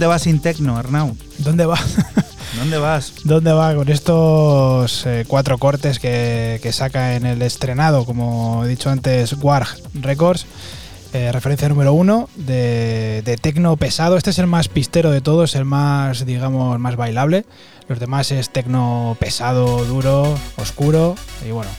¿Dónde 0.00 0.14
vas 0.14 0.22
sin 0.22 0.40
tecno, 0.40 0.78
Arnau? 0.78 1.14
¿Dónde 1.36 1.66
va? 1.66 1.78
¿Dónde 2.56 2.78
vas? 2.78 3.12
¿Dónde 3.24 3.52
va 3.52 3.74
con 3.74 3.86
estos 3.90 5.04
eh, 5.04 5.26
cuatro 5.28 5.58
cortes 5.58 5.98
que, 5.98 6.58
que 6.62 6.72
saca 6.72 7.16
en 7.16 7.26
el 7.26 7.42
estrenado, 7.42 8.06
como 8.06 8.64
he 8.64 8.68
dicho 8.68 8.88
antes, 8.88 9.34
Warg 9.34 9.68
Records? 9.92 10.46
Eh, 11.12 11.30
referencia 11.32 11.68
número 11.68 11.92
uno 11.92 12.30
de, 12.34 13.20
de 13.26 13.36
tecno 13.36 13.76
pesado. 13.76 14.16
Este 14.16 14.30
es 14.30 14.38
el 14.38 14.46
más 14.46 14.68
pistero 14.68 15.10
de 15.10 15.20
todos, 15.20 15.54
el 15.54 15.66
más, 15.66 16.24
digamos, 16.24 16.78
más 16.78 16.96
bailable. 16.96 17.44
Los 17.86 18.00
demás 18.00 18.32
es 18.32 18.48
tecno 18.48 19.18
pesado, 19.20 19.84
duro, 19.84 20.34
oscuro. 20.56 21.14
Y 21.46 21.50
bueno, 21.50 21.70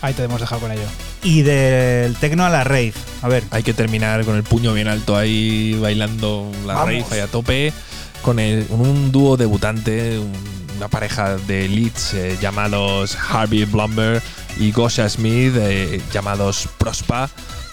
ahí 0.00 0.14
te 0.14 0.24
hemos 0.24 0.40
dejado 0.40 0.62
con 0.62 0.72
ello. 0.72 0.86
Y 1.22 1.42
del 1.42 2.16
tecno 2.16 2.44
a 2.44 2.50
la 2.50 2.64
rave. 2.64 2.92
A 3.22 3.28
ver, 3.28 3.44
Hay 3.50 3.62
que 3.62 3.72
terminar 3.74 4.24
con 4.24 4.36
el 4.36 4.42
puño 4.42 4.72
bien 4.74 4.88
alto 4.88 5.16
ahí, 5.16 5.78
bailando 5.80 6.50
la 6.66 6.74
Vamos. 6.74 6.86
rave 6.88 7.04
ahí 7.12 7.20
a 7.20 7.26
tope, 7.28 7.72
con, 8.22 8.38
el- 8.40 8.66
un 8.70 9.12
dúo 9.12 9.36
debutante, 9.36 10.18
un- 10.18 10.32
una 10.76 10.88
pareja 10.88 11.36
de 11.36 11.68
leads 11.68 12.14
eh, 12.14 12.36
llamados 12.40 13.16
Harvey 13.30 13.64
Blumber 13.66 14.20
y 14.58 14.72
Gosha 14.72 15.08
Smith, 15.08 15.54
eh, 15.56 16.00
llamados 16.12 16.68
Prospa, 16.76 17.30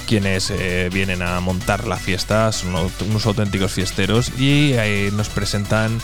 quienes 0.08 0.52
eh, 0.52 0.90
vienen 0.94 1.24
a 1.24 1.40
montar 1.40 1.88
la 1.88 1.98
fiesta, 1.98 2.52
son 2.52 2.76
unos 3.08 3.26
auténticos 3.26 3.72
fiesteros 3.72 4.32
y 4.38 4.74
eh, 4.74 5.10
nos 5.14 5.30
presentan 5.30 5.98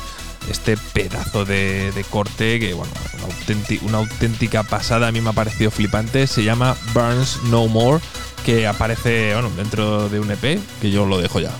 este 0.49 0.77
pedazo 0.93 1.45
de, 1.45 1.91
corte 2.09 2.59
que, 2.59 2.73
bueno, 2.73 2.91
una, 3.13 3.23
auténti- 3.33 3.81
una 3.83 3.97
auténtica 3.99 4.63
pasada, 4.63 5.07
a 5.07 5.11
mí 5.11 5.21
me 5.21 5.29
ha 5.29 5.33
parecido 5.33 5.71
flipante, 5.71 6.27
se 6.27 6.43
llama 6.43 6.75
Burns 6.93 7.39
No 7.49 7.67
More, 7.67 7.99
que 8.45 8.67
aparece, 8.67 9.33
bueno, 9.33 9.49
dentro 9.57 10.07
de 10.09 10.19
un 10.19 10.29
EP, 10.31 10.59
que 10.81 10.91
yo 10.91 11.05
lo 11.05 11.17
dejo 11.19 11.39
ya. 11.39 11.51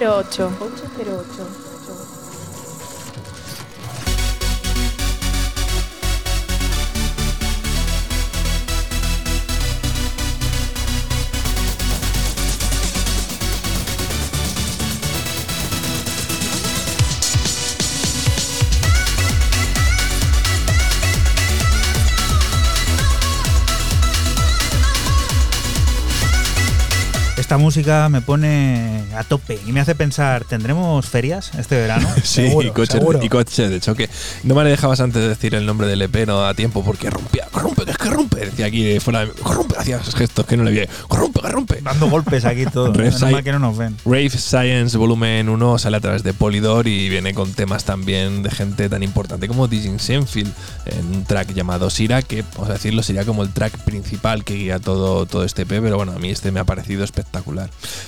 número 0.00 0.22
8. 0.22 1.09
Música 27.70 28.08
me 28.08 28.20
pone 28.20 29.04
a 29.16 29.22
tope 29.22 29.56
y 29.64 29.70
me 29.70 29.78
hace 29.78 29.94
pensar, 29.94 30.44
¿tendremos 30.44 31.06
ferias 31.06 31.52
este 31.56 31.76
verano? 31.76 32.08
Sí, 32.24 32.48
Seguro, 32.48 32.66
y, 32.66 32.70
coche, 32.72 32.92
seguro. 32.94 33.22
y 33.22 33.28
coche 33.28 33.68
de 33.68 33.78
choque. 33.80 34.10
No 34.42 34.56
me 34.56 34.64
dejabas 34.64 34.98
antes 34.98 35.22
de 35.22 35.28
decir 35.28 35.54
el 35.54 35.64
nombre 35.66 35.86
del 35.86 36.02
EP, 36.02 36.26
no 36.26 36.40
da 36.40 36.52
tiempo 36.54 36.82
porque 36.84 37.08
rompía, 37.10 37.46
corrompe, 37.52 37.84
que 37.84 37.92
es 37.92 37.96
que 37.96 38.10
rompe. 38.10 38.40
Decía 38.46 38.66
aquí 38.66 38.82
de 38.82 38.98
fuera, 38.98 39.24
de- 39.24 39.30
corrompe, 39.30 39.76
hacía 39.78 39.98
esos 39.98 40.16
gestos 40.16 40.46
que 40.46 40.56
no 40.56 40.64
le 40.64 40.72
vi. 40.72 40.80
Corrompe, 41.06 41.40
que 41.42 41.48
rompe. 41.48 41.80
Dando 41.80 42.10
golpes 42.10 42.44
aquí 42.44 42.64
todo. 42.66 42.92
Side. 43.12 43.30
mal 43.30 43.44
que 43.44 43.52
no 43.52 43.60
nos 43.60 43.78
ven. 43.78 43.96
Rave 44.04 44.30
Science 44.30 44.98
Volumen 44.98 45.48
1 45.48 45.78
sale 45.78 45.96
a 45.96 46.00
través 46.00 46.24
de 46.24 46.34
Polydor 46.34 46.88
y 46.88 47.08
viene 47.08 47.34
con 47.34 47.52
temas 47.52 47.84
también 47.84 48.42
de 48.42 48.50
gente 48.50 48.88
tan 48.88 49.04
importante 49.04 49.46
como 49.46 49.68
Dijin 49.68 50.00
Senfield 50.00 50.52
en 50.86 51.06
un 51.14 51.24
track 51.24 51.52
llamado 51.54 51.88
Sira, 51.88 52.22
que 52.22 52.42
vamos 52.54 52.68
a 52.70 52.72
decirlo 52.72 53.04
sería 53.04 53.24
como 53.24 53.44
el 53.44 53.50
track 53.50 53.78
principal 53.84 54.42
que 54.42 54.54
guía 54.54 54.80
todo, 54.80 55.24
todo 55.26 55.44
este 55.44 55.62
EP, 55.62 55.68
pero 55.68 55.96
bueno, 55.96 56.12
a 56.12 56.18
mí 56.18 56.30
este 56.30 56.50
me 56.50 56.58
ha 56.58 56.64
parecido 56.64 57.04
espectacular. 57.04 57.59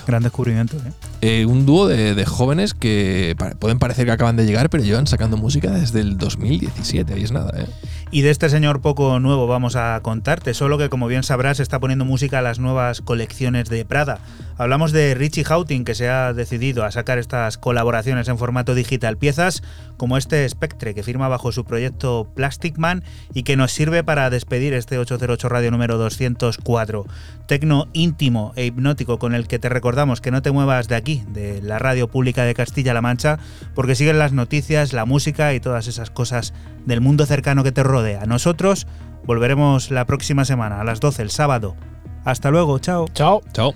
Gran 0.06 0.22
descubrimiento, 0.22 0.76
¿eh? 0.76 0.92
Eh, 1.20 1.46
un 1.46 1.66
dúo 1.66 1.86
de, 1.86 2.14
de 2.14 2.24
jóvenes 2.26 2.74
que 2.74 3.36
pueden 3.58 3.78
parecer 3.78 4.06
que 4.06 4.12
acaban 4.12 4.36
de 4.36 4.44
llegar, 4.44 4.70
pero 4.70 4.82
llevan 4.82 5.06
sacando 5.06 5.36
música 5.36 5.70
desde 5.70 6.00
el 6.00 6.18
2017, 6.18 7.14
ahí 7.14 7.22
es 7.22 7.32
nada, 7.32 7.52
¿eh? 7.60 7.66
Y 8.14 8.20
de 8.20 8.28
este 8.28 8.50
señor 8.50 8.82
poco 8.82 9.20
nuevo 9.20 9.46
vamos 9.46 9.74
a 9.74 9.98
contarte, 10.02 10.52
solo 10.52 10.76
que 10.76 10.90
como 10.90 11.06
bien 11.06 11.22
sabrás 11.22 11.60
está 11.60 11.80
poniendo 11.80 12.04
música 12.04 12.40
a 12.40 12.42
las 12.42 12.58
nuevas 12.58 13.00
colecciones 13.00 13.70
de 13.70 13.86
Prada. 13.86 14.18
Hablamos 14.58 14.92
de 14.92 15.14
Richie 15.14 15.44
Houghton 15.44 15.84
que 15.84 15.94
se 15.94 16.10
ha 16.10 16.34
decidido 16.34 16.84
a 16.84 16.90
sacar 16.90 17.18
estas 17.18 17.56
colaboraciones 17.56 18.28
en 18.28 18.36
formato 18.36 18.74
digital, 18.74 19.16
piezas 19.16 19.62
como 19.96 20.18
este 20.18 20.46
Spectre 20.46 20.94
que 20.94 21.02
firma 21.02 21.28
bajo 21.28 21.52
su 21.52 21.64
proyecto 21.64 22.28
Plastic 22.34 22.76
Man 22.76 23.02
y 23.32 23.44
que 23.44 23.56
nos 23.56 23.72
sirve 23.72 24.04
para 24.04 24.28
despedir 24.28 24.74
este 24.74 24.98
808 24.98 25.48
radio 25.48 25.70
número 25.70 25.96
204. 25.96 27.06
Tecno 27.46 27.88
íntimo 27.94 28.52
e 28.56 28.66
hipnótico 28.66 29.18
con 29.18 29.34
el 29.34 29.48
que 29.48 29.58
te 29.58 29.70
recordamos 29.70 30.20
que 30.20 30.30
no 30.30 30.42
te 30.42 30.50
muevas 30.50 30.86
de 30.86 30.96
aquí, 30.96 31.24
de 31.28 31.62
la 31.62 31.78
radio 31.78 32.08
pública 32.08 32.44
de 32.44 32.52
Castilla-La 32.52 33.00
Mancha, 33.00 33.38
porque 33.74 33.94
siguen 33.94 34.18
las 34.18 34.32
noticias, 34.32 34.92
la 34.92 35.06
música 35.06 35.54
y 35.54 35.60
todas 35.60 35.86
esas 35.86 36.10
cosas 36.10 36.52
del 36.84 37.00
mundo 37.00 37.24
cercano 37.24 37.64
que 37.64 37.72
te 37.72 37.82
rodea. 38.02 38.26
Nosotros 38.26 38.86
volveremos 39.24 39.90
la 39.90 40.04
próxima 40.04 40.44
semana 40.44 40.80
a 40.80 40.84
las 40.84 41.00
12 41.00 41.22
el 41.22 41.30
sábado. 41.30 41.76
Hasta 42.24 42.50
luego, 42.50 42.78
chao. 42.78 43.06
Chao. 43.14 43.42
Chao. 43.52 43.74